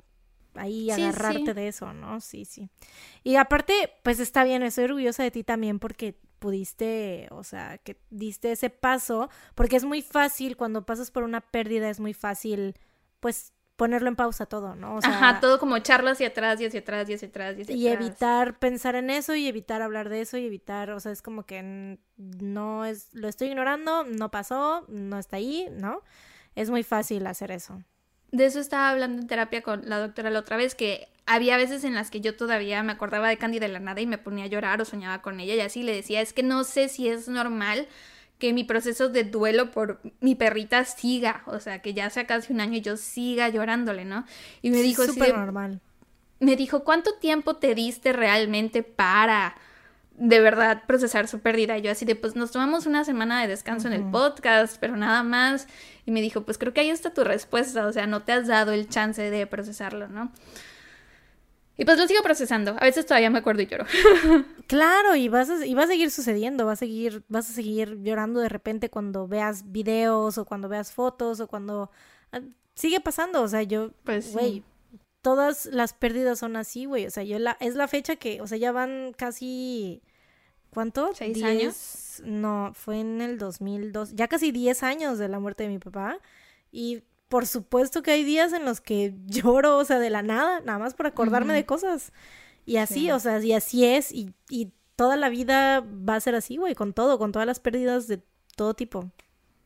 [0.56, 2.20] ahí agarrarte de eso, ¿no?
[2.20, 2.69] Sí, sí.
[3.23, 8.02] Y aparte, pues está bien, estoy orgullosa de ti también porque pudiste, o sea, que
[8.10, 12.74] diste ese paso, porque es muy fácil cuando pasas por una pérdida, es muy fácil,
[13.20, 14.97] pues ponerlo en pausa todo, ¿no?
[14.97, 17.62] O sea, Ajá, todo como echarlo hacia atrás y hacia atrás y hacia atrás y
[17.62, 21.12] hacia y evitar pensar en eso y evitar hablar de eso y evitar, o sea,
[21.12, 26.02] es como que no es, lo estoy ignorando, no pasó, no está ahí, ¿no?
[26.56, 27.85] Es muy fácil hacer eso.
[28.32, 31.84] De eso estaba hablando en terapia con la doctora la otra vez, que había veces
[31.84, 34.44] en las que yo todavía me acordaba de Candy de la nada y me ponía
[34.44, 37.09] a llorar o soñaba con ella y así le decía, es que no sé si
[37.09, 37.86] es normal
[38.38, 42.52] que mi proceso de duelo por mi perrita siga, o sea, que ya sea casi
[42.52, 44.24] un año y yo siga llorándole, ¿no?
[44.62, 45.80] Y me dijo, súper normal.
[46.40, 49.54] Me dijo, ¿cuánto tiempo te diste realmente para
[50.16, 51.78] de verdad procesar su pérdida.
[51.78, 55.22] Yo así de, pues nos tomamos una semana de descanso en el podcast, pero nada
[55.22, 55.66] más.
[56.06, 58.47] Y me dijo, pues creo que ahí está tu respuesta, o sea, no te has
[58.47, 60.32] dado el chance de procesarlo, ¿no?
[61.76, 62.76] Y pues lo sigo procesando.
[62.78, 63.86] A veces todavía me acuerdo y lloro.
[64.66, 67.98] Claro, y vas a, y va a seguir sucediendo, vas a seguir, vas a seguir
[68.02, 71.90] llorando de repente cuando veas videos o cuando veas fotos o cuando
[72.32, 72.40] ah,
[72.74, 74.64] sigue pasando, o sea, yo Pues güey, sí.
[75.22, 78.46] Todas las pérdidas son así, güey, o sea, yo la es la fecha que, o
[78.46, 80.02] sea, ya van casi
[80.70, 81.10] ¿cuánto?
[81.14, 82.22] ¿Seis Diez- años?
[82.24, 86.18] No, fue en el 2002, ya casi 10 años de la muerte de mi papá
[86.70, 90.60] y por supuesto que hay días en los que lloro, o sea, de la nada,
[90.60, 92.12] nada más por acordarme de cosas.
[92.66, 93.10] Y así, Sí.
[93.10, 96.74] o sea, y así es, y, y toda la vida va a ser así, güey,
[96.74, 98.20] con todo, con todas las pérdidas de
[98.56, 99.10] todo tipo.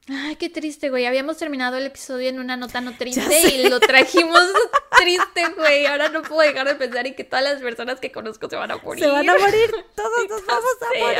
[0.08, 1.04] Ay, qué triste, güey.
[1.04, 4.40] Habíamos terminado el episodio en una nota no triste y lo trajimos
[4.98, 5.86] triste, güey.
[5.86, 8.70] Ahora no puedo dejar de pensar en que todas las personas que conozco se van
[8.70, 9.02] a morir.
[9.02, 11.18] Se van a morir, todos nos vamos a morir.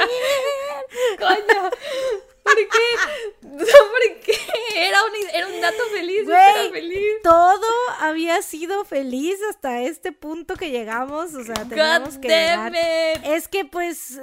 [1.18, 1.70] Coño.
[2.44, 3.42] ¿Por qué?
[3.42, 4.38] No, ¿por qué?
[4.76, 6.24] Era un, era un dato feliz.
[6.24, 7.22] Güey, era feliz.
[7.24, 7.66] Todo
[7.98, 12.72] había sido feliz hasta este punto que llegamos, o sea, teníamos God que llegar.
[12.72, 13.24] damn it.
[13.24, 14.20] Es que pues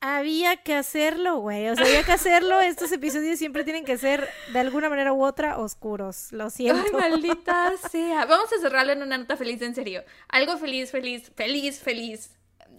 [0.00, 1.68] había que hacerlo, güey.
[1.68, 2.60] O sea, había que hacerlo.
[2.60, 6.32] Estos episodios siempre tienen que ser de alguna manera u otra oscuros.
[6.32, 6.98] Lo Ay, siento.
[6.98, 8.24] maldita sea.
[8.26, 10.04] Vamos a cerrarlo en una nota feliz, en serio.
[10.28, 12.30] Algo feliz, feliz, feliz, feliz.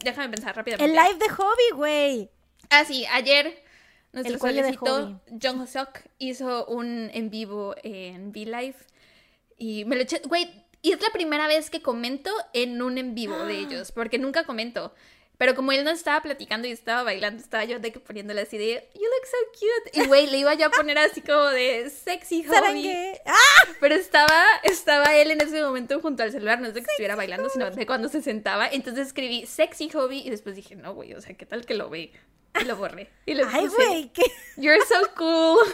[0.04, 0.86] Déjame pensar rápidamente.
[0.86, 2.30] El live de hobby, güey.
[2.70, 3.64] Ah, sí, ayer
[4.12, 8.76] nuestro solecito Jong Seok hizo un en vivo en V-Live
[9.58, 13.14] y me lo eché, güey, y es la primera vez que comento en un en
[13.14, 14.94] vivo de ellos, porque nunca comento.
[15.40, 18.58] Pero como él no estaba platicando y estaba bailando, estaba yo de que poniéndole así
[18.58, 19.98] de, you look so cute.
[19.98, 22.54] Y güey, le iba yo a poner así como de sexy hobby.
[22.54, 23.22] Sarangue.
[23.26, 23.70] ¡Ah!
[23.80, 27.16] Pero estaba, estaba él en ese momento junto al celular, no es de que estuviera
[27.16, 28.68] bailando, sino de cuando se sentaba.
[28.68, 31.90] Entonces escribí sexy hobby y después dije, no, güey, o sea, ¿qué tal que lo
[31.90, 32.12] ve?
[32.60, 33.10] Y lo borré.
[33.26, 34.24] Y le Ay, güey, qué,
[34.58, 35.66] You're so cool.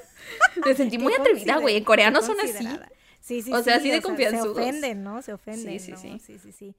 [0.64, 1.76] Me sentí muy atrevida, güey.
[1.76, 2.50] En coreano son así.
[2.50, 2.90] considerada.
[3.20, 4.56] Sí, sí, O sea, sí, así de Se confianzudos.
[4.56, 5.20] ofenden, ¿no?
[5.20, 5.78] Se ofenden.
[5.78, 5.98] Sí, sí, ¿no?
[5.98, 6.18] sí.
[6.18, 6.74] sí, sí, sí.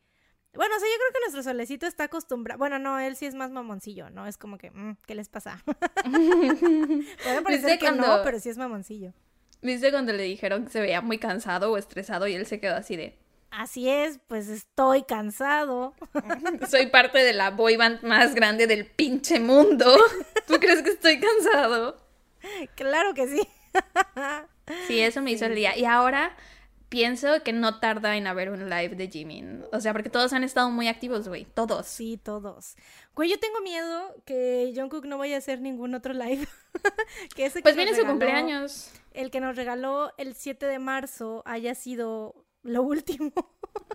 [0.54, 2.60] Bueno, o sea, yo creo que nuestro solecito está acostumbrado.
[2.60, 4.28] Bueno, no, él sí es más mamoncillo, ¿no?
[4.28, 5.64] Es como que, mm, ¿qué les pasa?
[5.66, 9.14] Puede parecer ¿Viste que no, pero sí es mamoncillo.
[9.62, 12.76] ¿Viste cuando le dijeron que se veía muy cansado o estresado y él se quedó
[12.76, 13.18] así de,
[13.56, 15.94] Así es, pues estoy cansado.
[16.68, 19.96] soy parte de la boy band más grande del pinche mundo?
[20.48, 21.98] ¿Tú crees que estoy cansado?
[22.76, 23.48] claro que sí.
[24.88, 25.78] Sí, eso me hizo el día.
[25.78, 26.36] Y ahora
[26.94, 29.66] pienso que no tarda en haber un live de Jimin.
[29.72, 31.46] O sea, porque todos han estado muy activos, güey.
[31.46, 31.88] Todos.
[31.88, 32.76] Sí, todos.
[33.16, 36.48] Güey, yo tengo miedo que Jungkook no vaya a hacer ningún otro live.
[37.36, 38.92] que ese que Pues viene su cumpleaños.
[39.12, 43.32] El que nos regaló el 7 de marzo haya sido lo último.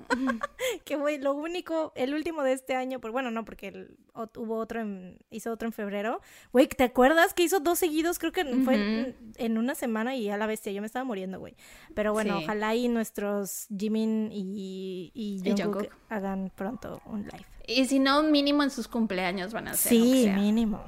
[0.85, 3.97] que fue lo único, el último de este año, por bueno, no, porque el-
[4.37, 6.21] hubo otro en, hizo otro en febrero.
[6.53, 8.19] Güey, ¿te acuerdas que hizo dos seguidos?
[8.19, 11.57] Creo que fue en, una semana y a la bestia, yo me estaba muriendo, güey.
[11.95, 12.45] Pero bueno, Sí.
[12.45, 17.47] ojalá y nuestros Jimin y, y Y Jungkook, hagan pronto un live.
[17.67, 19.91] Y si no, mínimo en sus cumpleaños van a ser.
[19.91, 20.35] Sí, sea.
[20.37, 20.83] mínimo.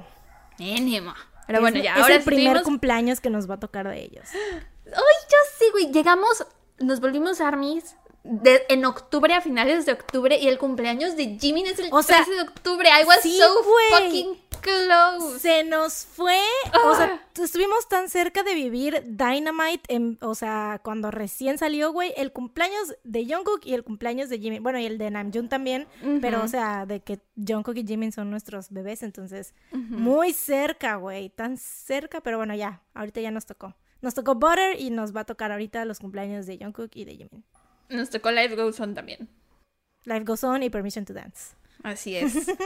[0.59, 1.13] Mínimo.
[1.47, 1.95] Pero Es- bueno, ya.
[1.95, 4.25] es ahora el primer cumpleaños que nos va a tocar de ellos.
[4.85, 5.91] Ay, yo sí, güey.
[5.93, 6.45] Llegamos,
[6.83, 11.65] nos volvimos armies de- en octubre, a finales de octubre, y el cumpleaños de Jimin
[11.67, 12.87] es el O sea, 13 de octubre.
[12.89, 15.39] I was sí, so fucking close.
[15.39, 16.37] Se nos fue,
[16.85, 16.95] o Ah.
[17.33, 22.31] sea, estuvimos tan cerca de vivir Dynamite, en, o sea, cuando recién salió, güey, el
[22.31, 25.87] cumpleaños de Jungkook y el cumpleaños de Jimin, bueno, y el de Namjoon también,
[26.21, 31.29] pero, o sea, de que Jungkook y Jimin son nuestros bebés, entonces, muy cerca, güey,
[31.31, 33.73] tan cerca, pero bueno, ya, ahorita ya nos tocó.
[34.01, 37.11] Nos tocó Butter y nos va a tocar ahorita los cumpleaños de Jungkook y de
[37.11, 37.43] Jimin.
[37.89, 39.29] Nos tocó Life Goes On también.
[40.05, 41.55] Life Goes On y Permission to Dance.
[41.83, 42.47] Así es.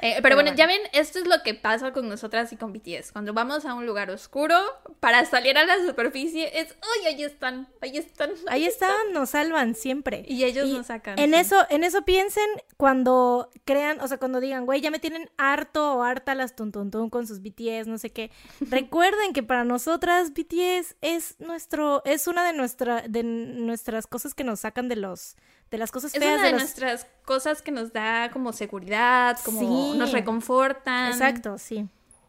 [0.00, 0.56] Eh, pero, bueno, bueno.
[0.58, 3.12] ya ven, esto es lo que pasa con nosotras y con BTS.
[3.12, 4.54] Cuando vamos a un lugar oscuro,
[5.00, 7.68] para salir a la superficie, es, ¡ay, ahí están!
[7.80, 8.30] Ahí están.
[8.48, 10.22] Ahí están, nos salvan siempre.
[10.28, 11.18] Y ellos Y nos sacan.
[11.18, 11.36] En sí.
[11.36, 12.44] eso, en eso piensen
[12.76, 17.08] cuando crean, o sea, cuando digan, güey, ya me tienen harto o harta las tuntuntun
[17.08, 18.30] con sus BTS, no sé qué.
[18.60, 24.44] Recuerden que para nosotras BTS es nuestro, es una de nuestra, de nuestras cosas que
[24.44, 25.36] nos sacan de los,
[25.74, 29.60] de las cosas Es feas una de nuestras cosas que nos da como seguridad, como
[29.92, 29.98] Sí.
[29.98, 31.10] nos reconfortan.
[31.12, 31.88] Exacto, sí.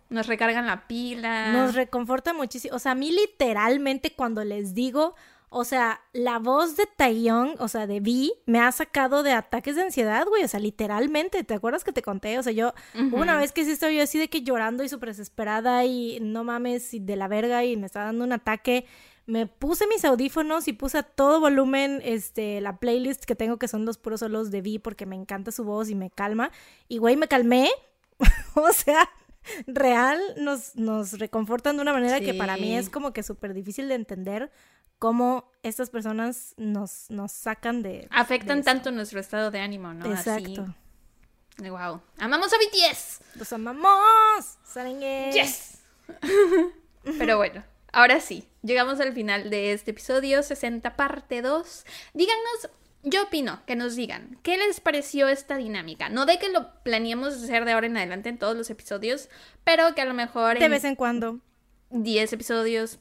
[0.09, 1.51] Nos recargan la pila.
[1.51, 2.75] Nos reconforta muchísimo.
[2.75, 5.15] O sea, a mí literalmente cuando les digo,
[5.49, 9.75] o sea, la voz de Taeyong, o sea, de Vi, me ha sacado de ataques
[9.75, 10.43] de ansiedad, güey.
[10.43, 12.37] O sea, literalmente, ¿te acuerdas que te conté?
[12.39, 12.73] O sea, yo,
[13.11, 16.43] una vez que sí estaba yo así de que llorando y súper desesperada y no
[16.43, 18.85] mames, y de la verga y me estaba dando un ataque.
[19.27, 23.67] Me puse mis audífonos y puse a todo volumen este, la playlist que tengo que
[23.67, 26.51] son los puros solos de Vi porque me encanta su voz y me calma.
[26.87, 27.69] Y güey, me calmé.
[28.55, 29.09] o sea,
[29.67, 33.87] real nos, nos reconfortan de una manera que para mí es como que súper difícil
[33.87, 34.51] de entender
[34.99, 38.07] cómo estas personas nos, nos sacan de...
[38.11, 40.05] Afectan tanto nuestro estado de ánimo, ¿no?
[40.05, 40.73] Exacto.
[41.57, 42.01] Wow.
[42.19, 43.21] Amamos a BTS.
[43.37, 44.57] Los amamos.
[45.33, 45.79] Yes.
[47.17, 47.63] Pero bueno,
[47.95, 51.85] ahora sí, llegamos al final de este episodio 60 parte 2.
[52.13, 52.69] Díganos,
[53.03, 56.09] yo opino que nos digan, ¿qué les pareció esta dinámica?
[56.09, 59.29] No de que lo planeemos hacer de ahora en adelante en todos los episodios,
[59.63, 60.59] pero que a lo mejor...
[60.59, 61.39] De vez en cuando.
[61.91, 62.99] 10 episodios,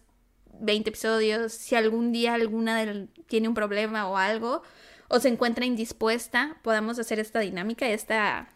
[0.60, 4.62] 20 episodios, si algún día alguna del, tiene un problema o algo,
[5.08, 8.53] o se encuentra indispuesta, podamos hacer esta dinámica, esta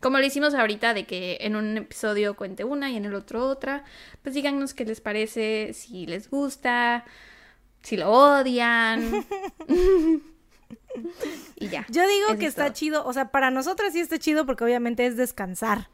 [0.00, 3.46] como lo hicimos ahorita de que en un episodio cuente una y en el otro
[3.46, 3.84] otra,
[4.22, 7.04] pues díganos qué les parece, si les gusta,
[7.82, 9.26] si lo odian.
[11.56, 11.84] y ya.
[11.88, 15.16] Yo digo que está chido, o sea, para nosotras sí está chido porque obviamente es
[15.16, 15.88] descansar.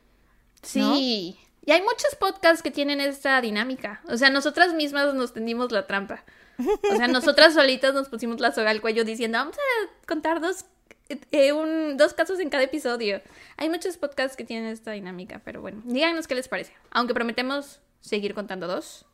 [0.62, 1.38] Sí.
[1.66, 4.02] Y hay muchos podcasts que tienen esta dinámica.
[4.08, 6.24] O sea, nosotras mismas nos tendimos la trampa.
[6.58, 10.66] O sea, nosotras solitas nos pusimos la soga al cuello diciendo, vamos a contar dos
[11.08, 13.20] eh, un, dos casos en cada episodio.
[13.56, 16.72] Hay muchos podcasts que tienen esta dinámica, pero bueno, díganos qué les parece.
[16.90, 19.06] Aunque prometemos seguir contando dos,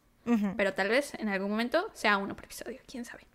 [0.56, 3.26] pero tal vez en algún momento sea uno por episodio, quién sabe.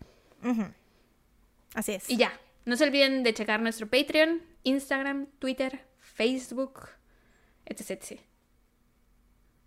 [1.74, 2.08] Así es.
[2.08, 2.32] Y ya,
[2.64, 6.88] no se olviden de checar nuestro Patreon, Instagram, Twitter, Facebook,
[7.66, 7.90] etc.
[7.90, 8.20] etc.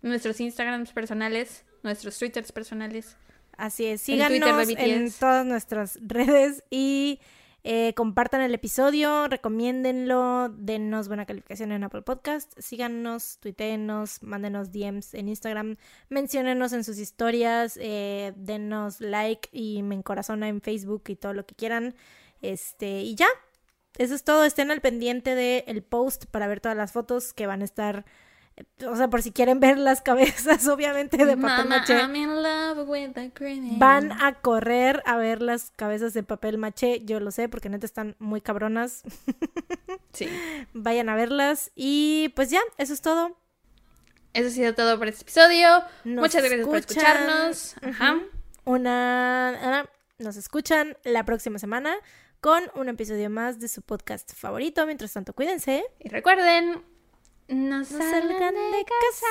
[0.02, 3.16] Nuestros Instagrams personales, nuestros Twitters personales.
[3.56, 7.20] Así es, síganos en todas nuestras redes y
[7.62, 15.14] eh, compartan el episodio, recomiéndenlo, denos buena calificación en Apple Podcast, síganos, tuiteenos, mándenos DMs
[15.14, 15.76] en Instagram,
[16.08, 21.44] menciónenos en sus historias, eh, denos like y me encorazona en Facebook y todo lo
[21.44, 21.94] que quieran.
[22.40, 23.28] Este, y ya,
[23.98, 24.44] eso es todo.
[24.44, 28.06] Estén al pendiente del post para ver todas las fotos que van a estar
[28.86, 31.98] o sea, por si quieren ver las cabezas, obviamente, de papel maché.
[33.78, 37.86] Van a correr a ver las cabezas de papel maché, yo lo sé, porque neta
[37.86, 39.02] están muy cabronas.
[40.12, 40.28] sí.
[40.72, 41.70] Vayan a verlas.
[41.74, 43.36] Y pues ya, eso es todo.
[44.32, 45.82] Eso ha sido todo por este episodio.
[46.04, 47.74] Muchas gracias por escucharnos.
[47.82, 48.18] Ajá.
[48.64, 49.88] Una.
[50.18, 51.96] Nos escuchan la próxima semana
[52.40, 54.86] con un episodio más de su podcast favorito.
[54.86, 55.84] Mientras tanto, cuídense.
[55.98, 56.82] Y recuerden,
[57.50, 59.26] no salgan de casa.